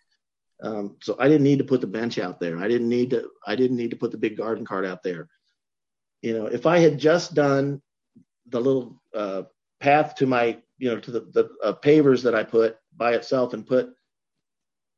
Um, 0.64 0.96
so 1.02 1.18
I 1.20 1.28
didn't 1.28 1.44
need 1.44 1.60
to 1.60 1.66
put 1.66 1.82
the 1.82 1.88
bench 1.88 2.18
out 2.18 2.40
there. 2.40 2.58
I 2.58 2.68
didn't 2.68 2.88
need 2.88 3.10
to, 3.10 3.30
I 3.46 3.56
didn't 3.56 3.78
need 3.78 3.92
to 3.92 3.98
put 3.98 4.12
the 4.12 4.18
big 4.18 4.38
garden 4.38 4.66
cart 4.66 4.86
out 4.86 5.04
there. 5.04 5.28
You 6.22 6.38
know, 6.38 6.46
if 6.46 6.66
I 6.66 6.80
had 6.80 6.98
just 6.98 7.34
done 7.34 7.82
the 8.48 8.62
little 8.62 9.02
uh, 9.14 9.44
path 9.80 10.16
to 10.16 10.26
my 10.26 10.58
you 10.78 10.90
know 10.90 11.00
to 11.00 11.12
the, 11.12 11.20
the 11.34 11.50
uh, 11.64 11.74
pavers 11.74 12.24
that 12.24 12.36
I 12.36 12.44
put 12.44 12.78
by 12.96 13.14
itself 13.14 13.54
and 13.54 13.68
put 13.68 13.94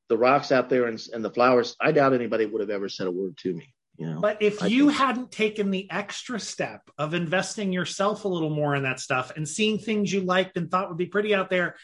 the 0.09 0.17
rocks 0.17 0.51
out 0.51 0.69
there 0.69 0.85
and, 0.85 1.01
and 1.13 1.23
the 1.23 1.31
flowers, 1.31 1.75
I 1.81 1.91
doubt 1.91 2.13
anybody 2.13 2.45
would 2.45 2.61
have 2.61 2.69
ever 2.69 2.87
said 2.87 3.07
a 3.07 3.11
word 3.11 3.37
to 3.39 3.53
me. 3.53 3.73
You 3.97 4.11
know, 4.11 4.21
but 4.21 4.41
if 4.41 4.61
I 4.61 4.67
you 4.67 4.87
think. 4.87 4.99
hadn't 4.99 5.31
taken 5.31 5.71
the 5.71 5.89
extra 5.89 6.39
step 6.39 6.81
of 6.97 7.13
investing 7.13 7.73
yourself 7.73 8.25
a 8.25 8.27
little 8.27 8.51
more 8.51 8.75
in 8.75 8.83
that 8.83 8.99
stuff 8.99 9.31
and 9.35 9.47
seeing 9.47 9.79
things 9.79 10.13
you 10.13 10.21
liked 10.21 10.55
and 10.55 10.69
thought 10.69 10.89
would 10.89 10.97
be 10.97 11.07
pretty 11.07 11.33
out 11.33 11.49
there, 11.49 11.75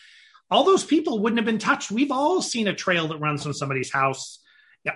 all 0.51 0.63
those 0.63 0.83
people 0.83 1.19
wouldn't 1.19 1.39
have 1.39 1.45
been 1.45 1.57
touched. 1.57 1.89
We've 1.89 2.11
all 2.11 2.41
seen 2.41 2.67
a 2.67 2.75
trail 2.75 3.07
that 3.07 3.17
runs 3.17 3.41
from 3.41 3.53
somebody's 3.53 3.91
house 3.91 4.39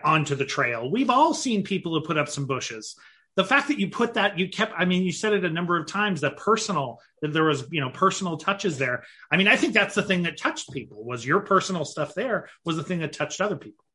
onto 0.04 0.36
the 0.36 0.46
trail. 0.46 0.92
We've 0.92 1.10
all 1.10 1.34
seen 1.34 1.64
people 1.64 1.94
who 1.94 2.06
put 2.06 2.18
up 2.18 2.30
some 2.30 2.46
bushes 2.46 2.96
the 3.38 3.46
fact 3.46 3.68
that 3.68 3.80
you 3.80 3.88
put 3.88 4.16
that 4.16 4.38
you 4.38 4.50
kept 4.50 4.74
i 4.78 4.84
mean 4.84 5.04
you 5.04 5.12
said 5.14 5.32
it 5.32 5.46
a 5.46 5.50
number 5.50 5.78
of 5.80 5.88
times 5.88 6.22
that 6.22 6.36
personal 6.36 7.00
that 7.22 7.32
there 7.32 7.46
was 7.46 7.66
you 7.72 7.80
know 7.80 7.90
personal 7.92 8.36
touches 8.36 8.78
there 8.78 9.04
i 9.32 9.38
mean 9.38 9.48
i 9.48 9.56
think 9.56 9.74
that's 9.74 9.96
the 9.96 10.04
thing 10.04 10.24
that 10.24 10.38
touched 10.38 10.72
people 10.74 11.06
was 11.06 11.26
your 11.26 11.40
personal 11.40 11.86
stuff 11.86 12.14
there 12.14 12.50
was 12.66 12.76
the 12.76 12.84
thing 12.84 13.00
that 13.00 13.14
touched 13.14 13.40
other 13.40 13.56
people 13.56 13.86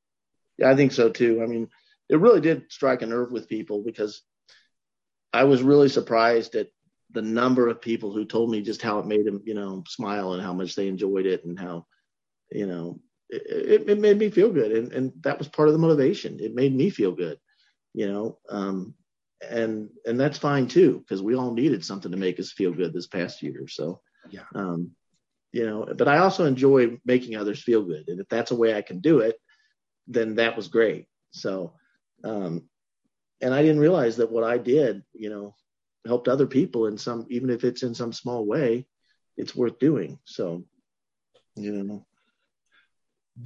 yeah 0.57 0.71
i 0.71 0.77
think 0.77 0.93
so 0.93 1.11
too 1.11 1.43
i 1.43 1.47
mean 1.47 1.69
it 2.13 2.21
really 2.21 2.41
did 2.41 2.71
strike 2.71 3.03
a 3.03 3.07
nerve 3.07 3.33
with 3.33 3.49
people 3.49 3.83
because 3.83 4.23
i 5.33 5.45
was 5.45 5.63
really 5.63 5.89
surprised 5.89 6.55
at 6.55 6.69
the 7.11 7.23
number 7.23 7.69
of 7.69 7.81
people 7.81 8.13
who 8.13 8.25
told 8.25 8.51
me 8.51 8.63
just 8.63 8.83
how 8.83 8.99
it 8.99 9.07
made 9.07 9.25
them 9.25 9.43
you 9.45 9.55
know 9.55 9.83
smile 9.87 10.33
and 10.35 10.43
how 10.43 10.53
much 10.53 10.75
they 10.75 10.89
enjoyed 10.89 11.27
it 11.27 11.45
and 11.45 11.59
how 11.59 11.85
you 12.51 12.67
know 12.67 13.01
it, 13.29 13.89
it 13.89 13.99
made 13.99 14.19
me 14.19 14.29
feel 14.29 14.53
good 14.53 14.73
and, 14.73 14.93
and 14.93 15.13
that 15.23 15.39
was 15.39 15.49
part 15.49 15.69
of 15.69 15.75
the 15.75 15.79
motivation 15.81 16.39
it 16.41 16.55
made 16.55 16.75
me 16.75 16.91
feel 16.91 17.13
good 17.13 17.39
you 17.95 18.11
know 18.11 18.39
um, 18.49 18.95
and 19.49 19.89
and 20.07 20.19
that's 20.19 20.39
fine 20.39 20.67
too 20.67 20.99
because 20.99 21.23
we 21.23 21.35
all 21.35 21.53
needed 21.53 21.85
something 21.85 22.11
to 22.11 22.17
make 22.17 22.39
us 22.39 22.53
feel 22.53 22.73
good 22.73 22.93
this 22.93 23.07
past 23.07 23.43
year. 23.43 23.67
So 23.69 24.01
yeah, 24.31 24.45
um, 24.55 24.91
you 25.53 25.67
know, 25.67 25.87
but 25.97 26.09
I 26.09 26.19
also 26.19 26.45
enjoy 26.45 26.99
making 27.05 27.37
others 27.37 27.63
feel 27.63 27.83
good, 27.83 28.09
and 28.09 28.21
if 28.21 28.29
that's 28.29 28.51
a 28.51 28.57
way 28.57 28.75
I 28.75 28.83
can 28.83 29.01
do 29.01 29.21
it, 29.21 29.37
then 30.07 30.37
that 30.37 30.57
was 30.57 30.69
great. 30.69 31.07
So, 31.33 31.75
um, 32.25 32.69
and 33.41 33.53
I 33.53 33.63
didn't 33.63 33.81
realize 33.81 34.17
that 34.17 34.31
what 34.31 34.45
I 34.45 34.59
did, 34.59 35.03
you 35.13 35.31
know, 35.31 35.55
helped 36.07 36.29
other 36.29 36.47
people 36.47 36.87
in 36.87 36.99
some, 36.99 37.27
even 37.31 37.51
if 37.51 37.65
it's 37.65 37.83
in 37.83 37.95
some 37.95 38.13
small 38.13 38.45
way, 38.45 38.87
it's 39.37 39.55
worth 39.55 39.79
doing. 39.79 40.19
So, 40.25 40.65
you 41.57 41.73
know, 41.73 42.07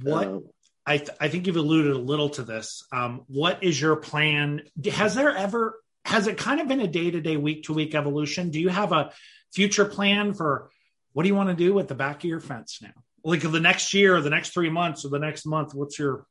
what 0.01 0.27
uh, 0.27 0.39
I, 0.85 0.97
th- 0.97 1.17
I 1.19 1.27
think 1.29 1.47
you've 1.47 1.55
alluded 1.57 1.91
a 1.91 1.99
little 1.99 2.29
to 2.31 2.43
this. 2.43 2.83
Um, 2.91 3.23
what 3.27 3.63
is 3.63 3.79
your 3.79 3.95
plan? 3.95 4.63
Has 4.91 5.15
there 5.15 5.35
ever 5.35 5.79
has 6.05 6.27
it 6.27 6.37
kind 6.37 6.61
of 6.61 6.69
been 6.69 6.79
a 6.79 6.87
day 6.87 7.11
to 7.11 7.19
day, 7.19 7.35
week 7.35 7.63
to 7.63 7.73
week 7.73 7.93
evolution? 7.93 8.49
Do 8.49 8.61
you 8.61 8.69
have 8.69 8.93
a 8.93 9.11
future 9.53 9.83
plan 9.83 10.33
for 10.33 10.71
what 11.11 11.23
do 11.23 11.29
you 11.29 11.35
want 11.35 11.49
to 11.49 11.55
do 11.55 11.73
with 11.73 11.89
the 11.89 11.95
back 11.95 12.17
of 12.17 12.29
your 12.29 12.39
fence 12.39 12.79
now? 12.81 12.93
Like 13.25 13.41
the 13.41 13.59
next 13.59 13.93
year, 13.93 14.15
or 14.15 14.21
the 14.21 14.29
next 14.29 14.51
three 14.51 14.69
months, 14.69 15.03
or 15.03 15.09
the 15.09 15.19
next 15.19 15.45
month? 15.45 15.73
What's 15.73 15.99
your? 15.99 16.25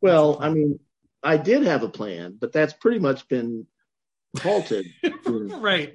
Well, 0.00 0.38
I 0.40 0.48
mean, 0.48 0.80
I 1.24 1.38
did 1.38 1.64
have 1.64 1.82
a 1.82 1.88
plan, 1.88 2.36
but 2.38 2.52
that's 2.52 2.74
pretty 2.74 2.98
much 2.98 3.26
been 3.28 3.66
halted. 4.40 4.86
right. 5.26 5.94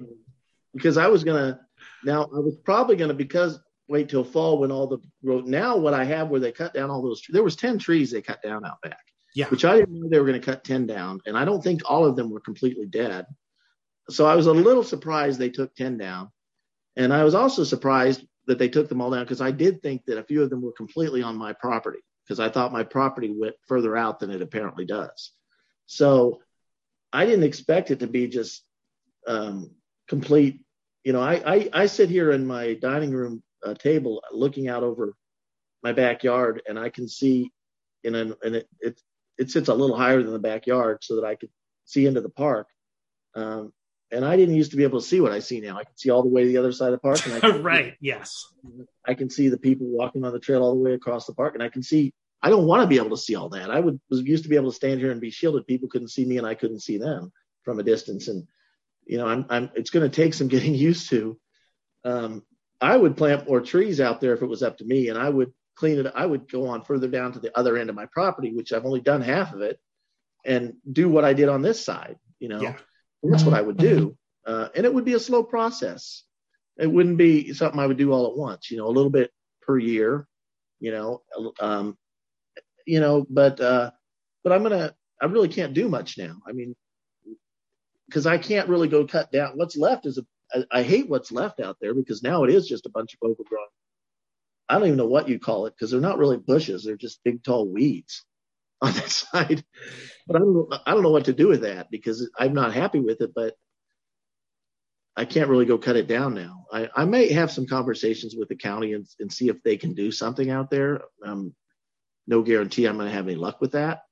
Because 0.74 0.96
I 0.96 1.06
was 1.06 1.24
gonna 1.24 1.60
now 2.04 2.24
I 2.24 2.38
was 2.40 2.56
probably 2.64 2.96
gonna 2.96 3.14
because 3.14 3.58
wait 3.88 4.08
till 4.08 4.24
fall 4.24 4.58
when 4.58 4.72
all 4.72 4.86
the 4.86 4.98
growth. 5.24 5.46
Now 5.46 5.76
what 5.76 5.94
I 5.94 6.04
have 6.04 6.28
where 6.28 6.40
they 6.40 6.52
cut 6.52 6.74
down 6.74 6.90
all 6.90 7.02
those 7.02 7.22
there 7.28 7.42
was 7.42 7.56
ten 7.56 7.78
trees 7.78 8.10
they 8.10 8.22
cut 8.22 8.42
down 8.42 8.64
out 8.64 8.80
back. 8.82 9.04
Yeah. 9.34 9.46
Which 9.48 9.64
I 9.64 9.76
didn't 9.76 10.00
know 10.00 10.08
they 10.08 10.18
were 10.18 10.26
going 10.26 10.40
to 10.40 10.44
cut 10.44 10.64
ten 10.64 10.86
down, 10.86 11.20
and 11.24 11.38
I 11.38 11.44
don't 11.44 11.62
think 11.62 11.82
all 11.88 12.04
of 12.04 12.16
them 12.16 12.30
were 12.30 12.40
completely 12.40 12.86
dead. 12.86 13.26
So 14.08 14.26
I 14.26 14.34
was 14.34 14.48
a 14.48 14.52
little 14.52 14.82
surprised 14.82 15.38
they 15.38 15.50
took 15.50 15.74
ten 15.76 15.96
down, 15.96 16.30
and 16.96 17.12
I 17.12 17.22
was 17.22 17.36
also 17.36 17.62
surprised 17.62 18.26
that 18.46 18.58
they 18.58 18.68
took 18.68 18.88
them 18.88 19.00
all 19.00 19.10
down 19.10 19.22
because 19.22 19.40
I 19.40 19.52
did 19.52 19.82
think 19.82 20.02
that 20.06 20.18
a 20.18 20.24
few 20.24 20.42
of 20.42 20.50
them 20.50 20.62
were 20.62 20.72
completely 20.72 21.22
on 21.22 21.36
my 21.36 21.52
property 21.52 22.00
because 22.30 22.38
I 22.38 22.48
thought 22.48 22.72
my 22.72 22.84
property 22.84 23.34
went 23.36 23.56
further 23.66 23.96
out 23.96 24.20
than 24.20 24.30
it 24.30 24.40
apparently 24.40 24.84
does. 24.86 25.32
So 25.86 26.40
I 27.12 27.26
didn't 27.26 27.42
expect 27.42 27.90
it 27.90 27.98
to 27.98 28.06
be 28.06 28.28
just 28.28 28.62
um, 29.26 29.72
complete. 30.06 30.60
You 31.02 31.12
know, 31.12 31.20
I, 31.20 31.42
I, 31.44 31.70
I 31.72 31.86
sit 31.86 32.08
here 32.08 32.30
in 32.30 32.46
my 32.46 32.74
dining 32.74 33.10
room 33.10 33.42
uh, 33.66 33.74
table 33.74 34.22
looking 34.30 34.68
out 34.68 34.84
over 34.84 35.16
my 35.82 35.92
backyard, 35.92 36.62
and 36.68 36.78
I 36.78 36.88
can 36.88 37.08
see, 37.08 37.50
in 38.04 38.14
an, 38.14 38.36
and 38.44 38.54
it, 38.54 38.68
it 38.78 39.00
it 39.36 39.50
sits 39.50 39.68
a 39.68 39.74
little 39.74 39.96
higher 39.96 40.22
than 40.22 40.32
the 40.32 40.38
backyard 40.38 40.98
so 41.02 41.16
that 41.16 41.24
I 41.24 41.34
could 41.34 41.50
see 41.84 42.06
into 42.06 42.20
the 42.20 42.28
park. 42.28 42.68
Um, 43.34 43.72
and 44.12 44.24
I 44.24 44.36
didn't 44.36 44.54
used 44.54 44.70
to 44.70 44.76
be 44.76 44.84
able 44.84 45.00
to 45.00 45.06
see 45.06 45.20
what 45.20 45.32
I 45.32 45.40
see 45.40 45.60
now. 45.60 45.78
I 45.78 45.84
can 45.84 45.96
see 45.96 46.10
all 46.10 46.22
the 46.22 46.28
way 46.28 46.42
to 46.42 46.48
the 46.48 46.58
other 46.58 46.72
side 46.72 46.92
of 46.92 46.92
the 46.92 46.98
park. 46.98 47.24
And 47.26 47.34
I 47.34 47.40
can 47.52 47.62
right. 47.62 47.92
See, 47.92 47.98
yes. 48.00 48.46
I 49.06 49.14
can 49.14 49.30
see 49.30 49.48
the 49.48 49.58
people 49.58 49.86
walking 49.88 50.24
on 50.24 50.32
the 50.32 50.38
trail 50.38 50.62
all 50.62 50.74
the 50.74 50.80
way 50.80 50.94
across 50.94 51.26
the 51.26 51.34
park, 51.34 51.54
and 51.54 51.62
I 51.62 51.68
can 51.68 51.82
see. 51.82 52.12
I 52.42 52.48
don't 52.48 52.66
want 52.66 52.82
to 52.82 52.86
be 52.86 52.96
able 52.96 53.16
to 53.16 53.22
see 53.22 53.34
all 53.34 53.50
that. 53.50 53.70
I 53.70 53.80
would 53.80 54.00
was 54.08 54.22
used 54.22 54.44
to 54.44 54.48
be 54.48 54.56
able 54.56 54.70
to 54.70 54.76
stand 54.76 55.00
here 55.00 55.10
and 55.10 55.20
be 55.20 55.30
shielded. 55.30 55.66
People 55.66 55.88
couldn't 55.88 56.08
see 56.08 56.24
me, 56.24 56.38
and 56.38 56.46
I 56.46 56.54
couldn't 56.54 56.80
see 56.80 56.98
them 56.98 57.32
from 57.64 57.78
a 57.78 57.82
distance. 57.82 58.28
And 58.28 58.46
you 59.04 59.18
know, 59.18 59.26
I'm, 59.26 59.44
I'm 59.50 59.70
it's 59.74 59.90
going 59.90 60.08
to 60.08 60.14
take 60.14 60.34
some 60.34 60.48
getting 60.54 60.74
used 60.74 61.10
to. 61.10 61.38
Um, 62.04 62.42
I 62.80 62.96
would 62.96 63.16
plant 63.16 63.48
more 63.48 63.60
trees 63.60 64.00
out 64.00 64.20
there 64.20 64.32
if 64.32 64.42
it 64.42 64.46
was 64.46 64.62
up 64.62 64.78
to 64.78 64.84
me, 64.84 65.08
and 65.08 65.18
I 65.18 65.28
would 65.28 65.52
clean 65.76 65.98
it. 65.98 66.12
I 66.14 66.24
would 66.24 66.50
go 66.50 66.68
on 66.68 66.82
further 66.82 67.08
down 67.08 67.32
to 67.32 67.40
the 67.40 67.56
other 67.56 67.76
end 67.76 67.90
of 67.90 67.96
my 67.96 68.06
property, 68.06 68.52
which 68.52 68.72
I've 68.72 68.86
only 68.86 69.00
done 69.00 69.20
half 69.20 69.52
of 69.52 69.60
it, 69.60 69.78
and 70.44 70.74
do 70.90 71.08
what 71.08 71.24
I 71.24 71.34
did 71.34 71.50
on 71.50 71.60
this 71.60 71.84
side. 71.84 72.16
You 72.38 72.48
know, 72.48 72.62
yeah. 72.62 72.76
that's 73.22 73.44
what 73.44 73.54
I 73.54 73.60
would 73.60 73.76
do, 73.76 74.16
uh, 74.46 74.68
and 74.74 74.86
it 74.86 74.94
would 74.94 75.04
be 75.04 75.14
a 75.14 75.20
slow 75.20 75.42
process. 75.42 76.24
It 76.78 76.86
wouldn't 76.86 77.18
be 77.18 77.52
something 77.52 77.78
I 77.78 77.86
would 77.86 77.98
do 77.98 78.12
all 78.12 78.30
at 78.30 78.36
once. 78.36 78.70
You 78.70 78.78
know, 78.78 78.86
a 78.86 78.88
little 78.88 79.10
bit 79.10 79.30
per 79.60 79.76
year. 79.76 80.26
You 80.78 80.92
know, 80.92 81.22
um, 81.60 81.98
you 82.86 83.00
know, 83.00 83.26
but 83.28 83.60
uh, 83.60 83.90
but 84.42 84.52
I'm 84.52 84.62
gonna. 84.62 84.94
I 85.22 85.26
really 85.26 85.48
can't 85.48 85.74
do 85.74 85.88
much 85.88 86.16
now. 86.16 86.36
I 86.48 86.52
mean, 86.52 86.74
because 88.08 88.26
I 88.26 88.38
can't 88.38 88.68
really 88.68 88.88
go 88.88 89.06
cut 89.06 89.30
down. 89.30 89.52
What's 89.56 89.76
left 89.76 90.06
is 90.06 90.18
a 90.18 90.22
I, 90.52 90.80
I, 90.80 90.82
hate 90.82 91.08
what's 91.08 91.30
left 91.30 91.60
out 91.60 91.76
there 91.80 91.94
because 91.94 92.22
now 92.22 92.44
it 92.44 92.50
is 92.50 92.66
just 92.66 92.86
a 92.86 92.90
bunch 92.90 93.14
of 93.14 93.30
overgrown. 93.30 93.66
I 94.68 94.74
don't 94.74 94.86
even 94.86 94.96
know 94.96 95.06
what 95.06 95.28
you 95.28 95.38
call 95.38 95.66
it 95.66 95.74
because 95.76 95.90
they're 95.90 96.00
not 96.00 96.18
really 96.18 96.36
bushes; 96.36 96.84
they're 96.84 96.96
just 96.96 97.22
big, 97.24 97.42
tall 97.42 97.68
weeds 97.68 98.24
on 98.82 98.92
that 98.92 99.10
side. 99.10 99.64
But 100.26 100.36
I 100.36 100.38
don't 100.40 100.74
I 100.86 100.92
don't 100.92 101.02
know 101.02 101.10
what 101.10 101.26
to 101.26 101.32
do 101.32 101.48
with 101.48 101.62
that 101.62 101.90
because 101.90 102.28
I'm 102.38 102.54
not 102.54 102.74
happy 102.74 103.00
with 103.00 103.20
it. 103.20 103.32
But 103.34 103.54
I 105.16 105.24
can't 105.24 105.50
really 105.50 105.66
go 105.66 105.76
cut 105.76 105.96
it 105.96 106.06
down 106.06 106.34
now. 106.34 106.64
I, 106.72 106.88
I 106.96 107.04
may 107.04 107.32
have 107.32 107.50
some 107.50 107.66
conversations 107.66 108.34
with 108.36 108.48
the 108.48 108.56
county 108.56 108.94
and, 108.94 109.06
and 109.18 109.30
see 109.30 109.48
if 109.48 109.62
they 109.62 109.76
can 109.76 109.92
do 109.92 110.10
something 110.10 110.50
out 110.50 110.70
there. 110.70 111.02
Um, 111.24 111.54
no 112.26 112.42
guarantee 112.42 112.86
I'm 112.86 112.96
going 112.96 113.08
to 113.08 113.14
have 113.14 113.26
any 113.26 113.36
luck 113.36 113.60
with 113.60 113.72
that. 113.72 114.02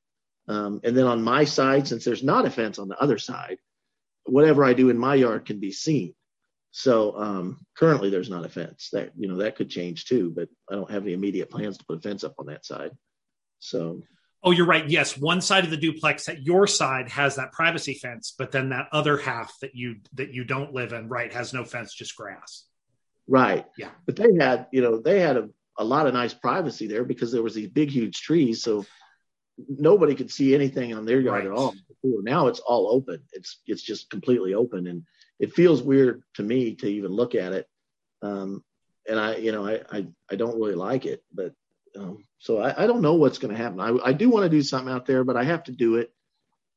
Um, 0.49 0.81
and 0.83 0.97
then 0.97 1.07
on 1.07 1.23
my 1.23 1.45
side, 1.45 1.87
since 1.87 2.05
there's 2.05 2.23
not 2.23 2.47
a 2.47 2.51
fence 2.51 2.79
on 2.79 2.89
the 2.89 2.99
other 3.01 3.19
side, 3.19 3.59
whatever 4.25 4.65
I 4.65 4.73
do 4.73 4.91
in 4.91 4.99
my 4.99 5.15
yard 5.15 5.45
can 5.45 5.61
be 5.61 5.73
seen. 5.73 6.15
So 6.71 7.19
um, 7.19 7.67
currently, 7.77 8.11
there's 8.11 8.31
not 8.31 8.45
a 8.45 8.49
fence. 8.49 8.91
That 8.93 9.13
you 9.17 9.29
know 9.29 9.39
that 9.39 9.57
could 9.57 9.71
change 9.71 10.05
too, 10.05 10.33
but 10.35 10.49
I 10.71 10.75
don't 10.75 10.91
have 10.91 11.03
any 11.03 11.15
immediate 11.15 11.51
plans 11.51 11.79
to 11.79 11.85
put 11.85 11.99
a 11.99 12.01
fence 12.01 12.25
up 12.25 12.35
on 12.39 12.47
that 12.47 12.65
side. 12.65 12.93
So. 13.59 14.03
Oh, 14.45 14.53
you're 14.53 14.67
right. 14.67 14.89
Yes, 14.89 15.19
one 15.19 15.41
side 15.41 15.65
of 15.65 15.71
the 15.71 15.77
duplex 15.77 16.29
at 16.29 16.43
your 16.45 16.69
side 16.69 17.09
has 17.09 17.35
that 17.37 17.51
privacy 17.51 17.95
fence, 17.95 18.33
but 18.39 18.53
then 18.53 18.69
that 18.69 18.87
other 18.93 19.17
half 19.17 19.53
that 19.63 19.75
you 19.75 19.97
that 20.13 20.33
you 20.33 20.45
don't 20.45 20.73
live 20.73 20.93
in, 20.93 21.09
right, 21.09 21.33
has 21.33 21.53
no 21.53 21.65
fence, 21.65 21.93
just 21.93 22.15
grass. 22.15 22.65
Right. 23.29 23.67
Yeah. 23.77 23.91
But 24.07 24.17
they 24.17 24.35
had, 24.41 24.67
you 24.73 24.81
know, 24.81 25.01
they 25.01 25.21
had 25.21 25.37
a, 25.37 25.49
a 25.79 25.85
lot 25.85 26.07
of 26.07 26.15
nice 26.15 26.35
privacy 26.35 26.87
there 26.87 27.05
because 27.05 27.33
there 27.33 27.43
was 27.43 27.55
these 27.55 27.69
big, 27.69 27.91
huge 27.91 28.21
trees, 28.21 28.63
so 28.63 28.85
nobody 29.69 30.15
could 30.15 30.31
see 30.31 30.55
anything 30.55 30.95
on 30.95 31.05
their 31.05 31.21
yard 31.21 31.45
right. 31.45 31.53
at 31.53 31.59
all. 31.59 31.75
Now 32.03 32.49
it's 32.49 32.61
all 32.61 32.91
open. 32.91 33.23
It's 33.33 33.61
it's 33.67 33.83
just 33.83 34.11
completely 34.11 34.55
open, 34.55 34.87
and 34.87 35.05
it 35.39 35.55
feels 35.55 35.83
weird 35.83 36.23
to 36.35 36.43
me 36.43 36.75
to 36.77 36.87
even 36.87 37.13
look 37.13 37.35
at 37.35 37.53
it. 37.53 37.67
Um, 38.23 38.65
and 39.09 39.19
I, 39.19 39.37
you 39.37 39.53
know, 39.53 39.67
I, 39.67 39.81
I, 39.91 40.07
I 40.31 40.35
don't 40.35 40.59
really 40.59 40.75
like 40.75 41.07
it, 41.07 41.23
but, 41.33 41.55
um, 41.97 42.25
so 42.39 42.59
I, 42.59 42.83
I 42.83 42.87
don't 42.87 43.01
know 43.01 43.15
what's 43.15 43.39
going 43.39 43.55
to 43.55 43.63
happen. 43.63 43.81
I, 43.81 43.97
I 44.05 44.13
do 44.13 44.29
want 44.29 44.43
to 44.45 44.51
do 44.51 44.63
something 44.63 44.93
out 44.93 45.07
there, 45.07 45.25
but 45.25 45.37
I 45.37 45.45
have 45.45 45.63
to 45.65 45.73
do 45.73 45.95
it 45.95 46.13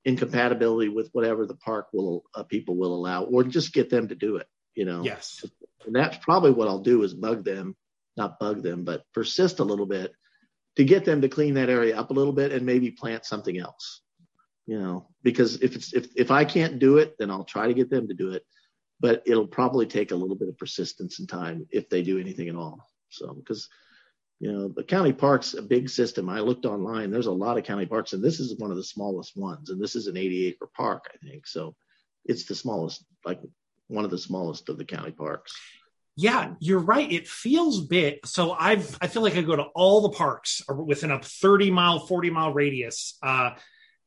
in 0.05 0.15
compatibility 0.15 0.87
with 0.87 1.09
whatever 1.11 1.45
the 1.45 1.55
park 1.55 1.87
will, 1.91 2.23
uh, 2.35 2.43
people 2.43 2.75
will 2.77 2.93
allow, 2.93 3.23
or 3.23 3.43
just 3.43 3.73
get 3.73 3.89
them 3.89 4.07
to 4.09 4.15
do 4.15 4.37
it, 4.37 4.47
you 4.75 4.85
know? 4.85 5.03
Yes. 5.03 5.43
And 5.85 5.95
that's 5.95 6.17
probably 6.17 6.51
what 6.51 6.67
I'll 6.67 6.79
do 6.79 7.03
is 7.03 7.13
bug 7.13 7.43
them, 7.43 7.75
not 8.17 8.39
bug 8.39 8.63
them, 8.63 8.83
but 8.83 9.03
persist 9.13 9.59
a 9.59 9.63
little 9.63 9.85
bit 9.85 10.13
to 10.77 10.83
get 10.83 11.05
them 11.05 11.21
to 11.21 11.29
clean 11.29 11.53
that 11.55 11.69
area 11.69 11.97
up 11.97 12.11
a 12.11 12.13
little 12.13 12.33
bit 12.33 12.51
and 12.51 12.65
maybe 12.65 12.91
plant 12.91 13.25
something 13.25 13.57
else 13.57 14.01
you 14.71 14.79
know, 14.79 15.07
because 15.23 15.61
if 15.61 15.75
it's 15.75 15.93
if 15.93 16.07
if 16.15 16.31
I 16.31 16.45
can't 16.45 16.79
do 16.79 16.97
it, 16.97 17.15
then 17.17 17.29
I'll 17.31 17.43
try 17.43 17.67
to 17.67 17.73
get 17.73 17.89
them 17.89 18.07
to 18.07 18.13
do 18.13 18.31
it, 18.31 18.45
but 18.99 19.21
it'll 19.25 19.47
probably 19.47 19.85
take 19.85 20.11
a 20.11 20.15
little 20.15 20.35
bit 20.35 20.47
of 20.47 20.57
persistence 20.57 21.19
and 21.19 21.27
time 21.27 21.67
if 21.71 21.89
they 21.89 22.01
do 22.01 22.19
anything 22.19 22.47
at 22.47 22.55
all. 22.55 22.87
So 23.09 23.33
because 23.33 23.67
you 24.39 24.51
know 24.51 24.69
the 24.69 24.83
county 24.83 25.13
parks 25.13 25.55
a 25.55 25.61
big 25.61 25.89
system. 25.89 26.29
I 26.29 26.39
looked 26.39 26.65
online. 26.65 27.11
There's 27.11 27.25
a 27.25 27.31
lot 27.31 27.57
of 27.57 27.63
county 27.63 27.85
parks, 27.85 28.13
and 28.13 28.23
this 28.23 28.39
is 28.39 28.57
one 28.59 28.71
of 28.71 28.77
the 28.77 28.83
smallest 28.83 29.35
ones. 29.35 29.71
And 29.71 29.81
this 29.81 29.95
is 29.95 30.07
an 30.07 30.15
80 30.15 30.47
acre 30.47 30.69
park, 30.73 31.11
I 31.13 31.17
think. 31.17 31.47
So 31.47 31.75
it's 32.25 32.45
the 32.45 32.55
smallest, 32.55 33.03
like 33.25 33.41
one 33.87 34.05
of 34.05 34.11
the 34.11 34.17
smallest 34.17 34.69
of 34.69 34.77
the 34.77 34.85
county 34.85 35.11
parks. 35.11 35.53
Yeah, 36.15 36.53
you're 36.59 36.79
right. 36.79 37.09
It 37.11 37.27
feels 37.27 37.85
big. 37.85 38.25
So 38.25 38.51
I've 38.51 38.97
I 39.01 39.07
feel 39.07 39.21
like 39.21 39.37
I 39.37 39.41
go 39.41 39.55
to 39.55 39.63
all 39.63 40.01
the 40.01 40.09
parks 40.09 40.61
within 40.67 41.11
a 41.11 41.19
30 41.19 41.71
mile, 41.71 41.99
40 41.99 42.29
mile 42.29 42.53
radius. 42.53 43.17
Uh, 43.21 43.51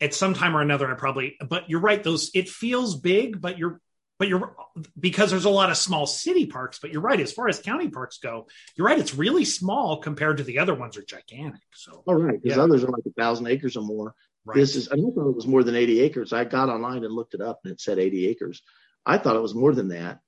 at 0.01 0.13
some 0.13 0.35
time 0.35 0.57
or 0.57 0.61
another 0.61 0.91
i 0.91 0.95
probably 0.95 1.37
but 1.49 1.71
you're 1.71 1.81
right 1.81 2.03
those 2.03 2.31
it 2.35 2.49
feels 2.49 2.97
big 2.97 3.41
but 3.41 3.59
you're 3.59 3.81
but 4.19 4.29
you're 4.29 4.55
because 4.99 5.31
there's 5.31 5.45
a 5.45 5.51
lot 5.51 5.71
of 5.71 5.77
small 5.77 6.07
city 6.07 6.47
parks 6.47 6.79
but 6.79 6.91
you're 6.91 7.01
right 7.01 7.21
as 7.21 7.33
far 7.33 7.49
as 7.49 7.61
county 7.61 7.89
parks 7.89 8.19
go 8.19 8.47
you're 8.77 8.87
right 8.87 8.99
it's 8.99 9.15
really 9.15 9.45
small 9.45 9.99
compared 9.99 10.39
to 10.39 10.45
the 10.45 10.59
other 10.59 10.75
ones 10.75 10.97
are 10.97 11.05
gigantic 11.05 11.63
so 11.73 12.03
all 12.07 12.15
right 12.15 12.43
because 12.43 12.57
yeah. 12.57 12.63
others 12.63 12.85
are 12.85 12.91
like 12.91 13.05
a 13.07 13.13
thousand 13.21 13.47
acres 13.47 13.77
or 13.77 13.83
more 13.83 14.15
right. 14.45 14.57
this 14.57 14.77
is 14.77 14.89
i 14.89 14.97
thought 14.97 15.29
it 15.29 15.37
was 15.37 15.47
more 15.47 15.63
than 15.63 15.77
80 15.77 16.01
acres 16.01 16.33
i 16.33 16.45
got 16.45 16.69
online 16.69 17.05
and 17.05 17.15
looked 17.15 17.35
it 17.35 17.41
up 17.41 17.61
and 17.65 17.73
it 17.73 17.81
said 17.81 17.99
80 17.99 18.29
acres 18.29 18.63
i 19.07 19.17
thought 19.17 19.37
it 19.37 19.43
was 19.43 19.55
more 19.55 19.75
than 19.75 19.89
that 19.89 20.21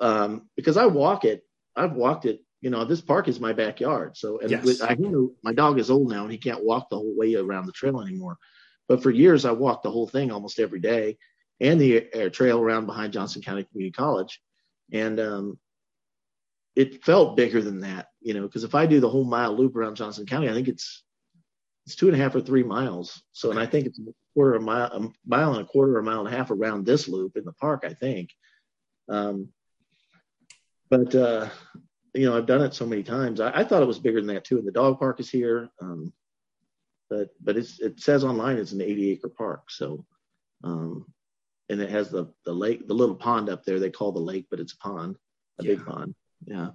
um, 0.00 0.48
because 0.56 0.76
i 0.76 0.86
walk 0.86 1.24
it 1.24 1.42
i've 1.76 1.92
walked 1.92 2.24
it 2.24 2.40
you 2.60 2.70
know 2.70 2.84
this 2.84 3.00
park 3.00 3.28
is 3.28 3.40
my 3.40 3.52
backyard 3.52 4.16
so 4.16 4.38
and 4.40 4.50
yes. 4.50 4.80
i 4.82 4.94
know 4.94 5.32
my 5.42 5.52
dog 5.52 5.78
is 5.78 5.90
old 5.90 6.10
now 6.10 6.22
and 6.22 6.32
he 6.32 6.38
can't 6.38 6.64
walk 6.64 6.88
the 6.90 6.96
whole 6.96 7.16
way 7.16 7.34
around 7.34 7.66
the 7.66 7.72
trail 7.72 8.00
anymore 8.00 8.36
but 8.88 9.02
for 9.02 9.10
years, 9.10 9.44
I 9.44 9.52
walked 9.52 9.82
the 9.82 9.90
whole 9.90 10.08
thing 10.08 10.32
almost 10.32 10.58
every 10.58 10.80
day 10.80 11.18
and 11.60 11.80
the 11.80 12.08
air 12.14 12.30
trail 12.30 12.58
around 12.58 12.86
behind 12.86 13.12
Johnson 13.12 13.42
County 13.42 13.64
Community 13.64 13.92
College. 13.92 14.40
And 14.92 15.20
um, 15.20 15.58
it 16.74 17.04
felt 17.04 17.36
bigger 17.36 17.60
than 17.60 17.80
that, 17.80 18.06
you 18.20 18.32
know, 18.32 18.42
because 18.42 18.64
if 18.64 18.74
I 18.74 18.86
do 18.86 18.98
the 18.98 19.10
whole 19.10 19.24
mile 19.24 19.54
loop 19.54 19.76
around 19.76 19.96
Johnson 19.96 20.26
County, 20.26 20.48
I 20.48 20.54
think 20.54 20.68
it's 20.68 21.04
it's 21.84 21.96
two 21.96 22.08
and 22.08 22.14
a 22.14 22.22
half 22.22 22.34
or 22.34 22.40
three 22.40 22.62
miles. 22.62 23.22
So, 23.32 23.50
and 23.50 23.58
I 23.58 23.64
think 23.64 23.86
it's 23.86 23.98
a 23.98 24.02
quarter 24.34 24.54
of 24.54 24.62
a 24.62 24.64
mile, 24.64 24.92
a 24.92 25.08
mile 25.26 25.52
and 25.54 25.62
a 25.62 25.64
quarter, 25.64 25.98
a 25.98 26.02
mile 26.02 26.20
and 26.20 26.28
a 26.28 26.36
half 26.36 26.50
around 26.50 26.84
this 26.84 27.08
loop 27.08 27.36
in 27.36 27.44
the 27.44 27.52
park, 27.52 27.84
I 27.86 27.94
think. 27.94 28.30
Um, 29.08 29.48
but 30.90 31.14
uh, 31.14 31.48
you 32.14 32.28
know, 32.28 32.36
I've 32.36 32.46
done 32.46 32.62
it 32.62 32.74
so 32.74 32.86
many 32.86 33.02
times. 33.02 33.40
I, 33.40 33.50
I, 33.60 33.64
thought 33.64 33.82
it 33.82 33.88
was 33.88 33.98
bigger 33.98 34.20
than 34.20 34.34
that 34.34 34.44
too. 34.44 34.58
And 34.58 34.66
the 34.66 34.72
dog 34.72 34.98
park 34.98 35.20
is 35.20 35.30
here, 35.30 35.68
um, 35.80 36.12
but 37.10 37.28
but 37.40 37.56
it's 37.56 37.80
it 37.80 38.00
says 38.00 38.24
online 38.24 38.56
it's 38.56 38.72
an 38.72 38.80
80 38.80 39.12
acre 39.12 39.28
park. 39.28 39.70
So, 39.70 40.04
um, 40.64 41.06
and 41.68 41.80
it 41.80 41.90
has 41.90 42.10
the 42.10 42.32
the 42.44 42.52
lake, 42.52 42.88
the 42.88 42.94
little 42.94 43.14
pond 43.14 43.48
up 43.48 43.64
there. 43.64 43.78
They 43.78 43.90
call 43.90 44.12
the 44.12 44.18
lake, 44.18 44.46
but 44.50 44.60
it's 44.60 44.74
a 44.74 44.78
pond, 44.78 45.16
a 45.60 45.64
yeah. 45.64 45.74
big 45.74 45.86
pond. 45.86 46.14
Yeah, 46.46 46.70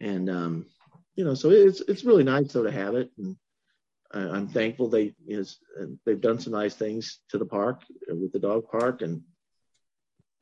and 0.00 0.30
um, 0.30 0.66
you 1.14 1.24
know, 1.24 1.34
so 1.34 1.50
it's 1.50 1.80
it's 1.82 2.04
really 2.04 2.24
nice 2.24 2.52
though 2.52 2.64
to 2.64 2.72
have 2.72 2.94
it. 2.94 3.10
And 3.18 3.36
I, 4.12 4.36
am 4.36 4.48
thankful 4.48 4.88
they 4.88 5.14
is 5.26 5.58
they've 6.04 6.20
done 6.20 6.38
some 6.38 6.52
nice 6.52 6.74
things 6.74 7.20
to 7.30 7.38
the 7.38 7.46
park 7.46 7.82
with 8.08 8.32
the 8.32 8.38
dog 8.38 8.64
park 8.70 9.02
and 9.02 9.22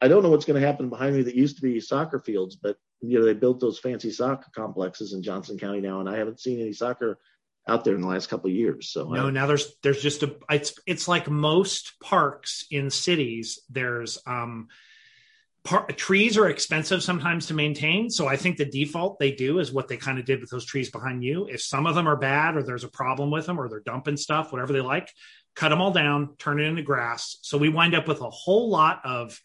I 0.01 0.09
don't 0.09 0.23
know 0.23 0.31
what's 0.31 0.47
going 0.47 0.61
to 0.61 0.67
happen 0.67 0.89
behind 0.89 1.15
me 1.15 1.23
that 1.23 1.35
used 1.35 1.57
to 1.57 1.63
be 1.63 1.79
soccer 1.79 2.19
fields, 2.19 2.57
but 2.57 2.77
you 3.01 3.19
know 3.19 3.25
they 3.25 3.35
built 3.35 3.61
those 3.61 3.79
fancy 3.79 4.11
soccer 4.11 4.51
complexes 4.55 5.13
in 5.13 5.23
Johnson 5.23 5.59
County 5.59 5.81
now, 5.81 6.01
and 6.01 6.09
I 6.09 6.17
haven't 6.17 6.41
seen 6.41 6.61
any 6.61 6.73
soccer 6.73 7.19
out 7.69 7.85
there 7.85 7.95
in 7.95 8.01
the 8.01 8.07
last 8.07 8.29
couple 8.29 8.51
of 8.51 8.57
years. 8.57 8.91
So 8.91 9.09
no, 9.09 9.29
I, 9.29 9.31
now 9.31 9.47
there's 9.47 9.73
there's 9.83 10.03
just 10.03 10.23
a 10.23 10.37
it's 10.51 10.75
it's 10.87 11.09
like 11.09 11.29
most 11.29 11.99
parks 12.01 12.67
in 12.71 12.91
cities. 12.91 13.61
There's 13.71 14.19
um 14.27 14.69
par- 15.65 15.87
trees 15.87 16.37
are 16.37 16.49
expensive 16.49 17.03
sometimes 17.03 17.47
to 17.47 17.55
maintain, 17.55 18.11
so 18.11 18.27
I 18.27 18.37
think 18.37 18.57
the 18.57 18.65
default 18.65 19.19
they 19.19 19.33
do 19.33 19.59
is 19.59 19.73
what 19.73 19.89
they 19.89 19.97
kind 19.97 20.19
of 20.19 20.25
did 20.25 20.41
with 20.41 20.51
those 20.51 20.67
trees 20.67 20.91
behind 20.91 21.25
you. 21.25 21.47
If 21.47 21.63
some 21.63 21.87
of 21.87 21.95
them 21.95 22.09
are 22.09 22.17
bad 22.17 22.57
or 22.57 22.63
there's 22.63 22.85
a 22.85 22.89
problem 22.89 23.31
with 23.31 23.47
them 23.47 23.59
or 23.59 23.69
they're 23.69 23.81
dumping 23.81 24.17
stuff, 24.17 24.53
whatever 24.53 24.73
they 24.73 24.81
like, 24.81 25.11
cut 25.55 25.71
them 25.71 25.81
all 25.81 25.93
down, 25.93 26.37
turn 26.39 26.61
it 26.61 26.65
into 26.65 26.83
grass. 26.83 27.39
So 27.43 27.57
we 27.57 27.69
wind 27.69 27.95
up 27.95 28.09
with 28.09 28.21
a 28.21 28.31
whole 28.31 28.69
lot 28.69 29.01
of 29.05 29.41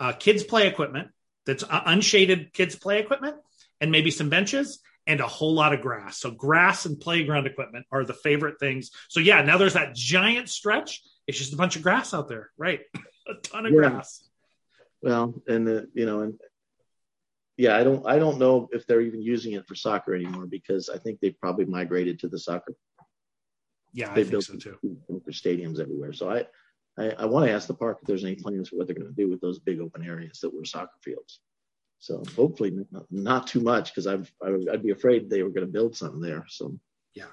uh, 0.00 0.12
kids 0.12 0.42
play 0.42 0.68
equipment 0.68 1.08
that's 1.48 1.64
uh, 1.64 1.80
unshaded 1.86 2.52
kids 2.52 2.76
play 2.76 3.00
equipment 3.00 3.36
and 3.80 3.90
maybe 3.90 4.10
some 4.10 4.28
benches 4.28 4.80
and 5.06 5.20
a 5.20 5.26
whole 5.26 5.54
lot 5.54 5.72
of 5.72 5.80
grass. 5.80 6.18
So 6.18 6.30
grass 6.30 6.84
and 6.84 7.00
playground 7.00 7.46
equipment 7.46 7.86
are 7.90 8.04
the 8.04 8.12
favorite 8.12 8.60
things. 8.60 8.90
So 9.08 9.18
yeah, 9.18 9.40
now 9.40 9.56
there's 9.56 9.72
that 9.72 9.94
giant 9.94 10.50
stretch. 10.50 11.02
It's 11.26 11.38
just 11.38 11.54
a 11.54 11.56
bunch 11.56 11.76
of 11.76 11.82
grass 11.82 12.12
out 12.12 12.28
there, 12.28 12.50
right? 12.58 12.80
a 13.26 13.34
ton 13.42 13.64
of 13.64 13.72
yeah. 13.72 13.78
grass. 13.78 14.22
Well, 15.00 15.42
and 15.48 15.66
the, 15.66 15.88
you 15.94 16.04
know, 16.04 16.20
and 16.20 16.38
yeah, 17.56 17.76
I 17.78 17.82
don't, 17.82 18.06
I 18.06 18.18
don't 18.18 18.38
know 18.38 18.68
if 18.70 18.86
they're 18.86 19.00
even 19.00 19.22
using 19.22 19.54
it 19.54 19.66
for 19.66 19.74
soccer 19.74 20.14
anymore 20.14 20.46
because 20.46 20.90
I 20.90 20.98
think 20.98 21.20
they've 21.20 21.40
probably 21.40 21.64
migrated 21.64 22.20
to 22.20 22.28
the 22.28 22.38
soccer. 22.38 22.74
Yeah, 23.94 24.12
they 24.12 24.24
built 24.24 24.44
so 24.44 24.56
too. 24.56 24.76
For 24.82 25.30
stadiums 25.30 25.80
everywhere. 25.80 26.12
So 26.12 26.30
I, 26.30 26.44
I, 26.98 27.10
I 27.18 27.26
want 27.26 27.46
to 27.46 27.52
ask 27.52 27.66
the 27.66 27.74
park 27.74 27.98
if 28.00 28.06
there's 28.06 28.24
any 28.24 28.34
plans 28.34 28.68
for 28.68 28.76
what 28.76 28.86
they're 28.86 28.96
going 28.96 29.08
to 29.08 29.14
do 29.14 29.30
with 29.30 29.40
those 29.40 29.58
big 29.58 29.80
open 29.80 30.04
areas 30.04 30.40
that 30.40 30.54
were 30.54 30.64
soccer 30.64 30.98
fields. 31.02 31.40
So 32.00 32.22
hopefully 32.36 32.72
not, 32.90 33.04
not 33.10 33.46
too 33.46 33.60
much 33.60 33.90
because 33.90 34.06
I've 34.06 34.32
I'd 34.42 34.82
be 34.82 34.90
afraid 34.90 35.28
they 35.28 35.42
were 35.42 35.50
going 35.50 35.66
to 35.66 35.72
build 35.72 35.96
something 35.96 36.20
there. 36.20 36.44
So 36.48 36.78
yeah. 37.14 37.24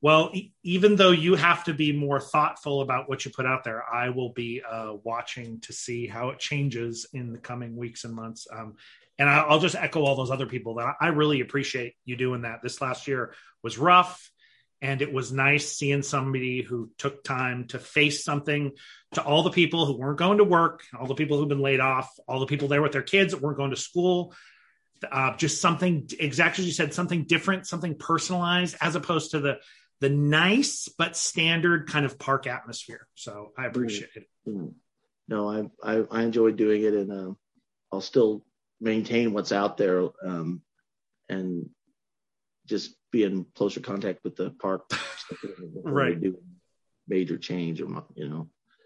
Well, 0.00 0.30
e- 0.34 0.52
even 0.62 0.96
though 0.96 1.12
you 1.12 1.36
have 1.36 1.64
to 1.64 1.74
be 1.74 1.92
more 1.92 2.20
thoughtful 2.20 2.80
about 2.80 3.08
what 3.08 3.24
you 3.24 3.30
put 3.30 3.46
out 3.46 3.64
there, 3.64 3.84
I 3.90 4.10
will 4.10 4.30
be 4.30 4.62
uh, 4.68 4.94
watching 5.04 5.60
to 5.60 5.72
see 5.72 6.06
how 6.06 6.30
it 6.30 6.38
changes 6.38 7.06
in 7.12 7.32
the 7.32 7.38
coming 7.38 7.76
weeks 7.76 8.04
and 8.04 8.14
months. 8.14 8.46
Um, 8.52 8.74
and 9.18 9.30
I, 9.30 9.46
will 9.48 9.60
just 9.60 9.76
echo 9.76 10.02
all 10.02 10.16
those 10.16 10.30
other 10.32 10.46
people 10.46 10.74
that 10.74 10.96
I 11.00 11.08
really 11.08 11.40
appreciate 11.40 11.94
you 12.04 12.16
doing 12.16 12.42
that. 12.42 12.60
This 12.62 12.80
last 12.80 13.06
year 13.06 13.34
was 13.62 13.78
rough 13.78 14.31
and 14.82 15.00
it 15.00 15.12
was 15.12 15.32
nice 15.32 15.70
seeing 15.72 16.02
somebody 16.02 16.60
who 16.60 16.90
took 16.98 17.22
time 17.22 17.68
to 17.68 17.78
face 17.78 18.24
something 18.24 18.72
to 19.12 19.22
all 19.22 19.44
the 19.44 19.50
people 19.50 19.86
who 19.86 19.96
weren't 19.96 20.18
going 20.18 20.38
to 20.38 20.44
work 20.44 20.82
all 20.98 21.06
the 21.06 21.14
people 21.14 21.38
who've 21.38 21.48
been 21.48 21.60
laid 21.60 21.80
off 21.80 22.10
all 22.28 22.40
the 22.40 22.46
people 22.46 22.68
there 22.68 22.82
with 22.82 22.92
their 22.92 23.02
kids 23.02 23.32
that 23.32 23.40
weren't 23.40 23.56
going 23.56 23.70
to 23.70 23.76
school. 23.76 24.34
Uh, 25.10 25.36
just 25.36 25.60
something 25.60 26.08
exactly 26.20 26.62
as 26.62 26.66
you 26.66 26.72
said 26.72 26.94
something 26.94 27.24
different 27.24 27.66
something 27.66 27.96
personalized 27.96 28.76
as 28.80 28.94
opposed 28.94 29.32
to 29.32 29.40
the 29.40 29.58
the 30.00 30.08
nice 30.08 30.88
but 30.98 31.16
standard 31.16 31.88
kind 31.88 32.04
of 32.04 32.18
park 32.18 32.46
atmosphere. 32.46 33.06
So 33.14 33.52
i 33.56 33.66
appreciate 33.66 34.10
it. 34.14 34.28
Mm-hmm. 34.46 34.68
no 35.28 35.50
I, 35.50 35.64
I 35.82 36.04
i 36.10 36.22
enjoy 36.22 36.52
doing 36.52 36.82
it 36.82 36.94
and 36.94 37.12
uh, 37.12 37.34
i'll 37.92 38.00
still 38.00 38.44
maintain 38.80 39.32
what's 39.32 39.52
out 39.52 39.76
there 39.76 40.08
um, 40.24 40.62
and 41.28 41.68
just 42.66 42.94
be 43.12 43.22
in 43.22 43.46
closer 43.54 43.80
contact 43.80 44.20
with 44.24 44.36
the 44.36 44.50
park. 44.50 44.90
Right. 45.84 46.20
do 46.20 46.36
major 47.08 47.38
change 47.38 47.80
or 47.80 48.04
you 48.14 48.28
know 48.28 48.48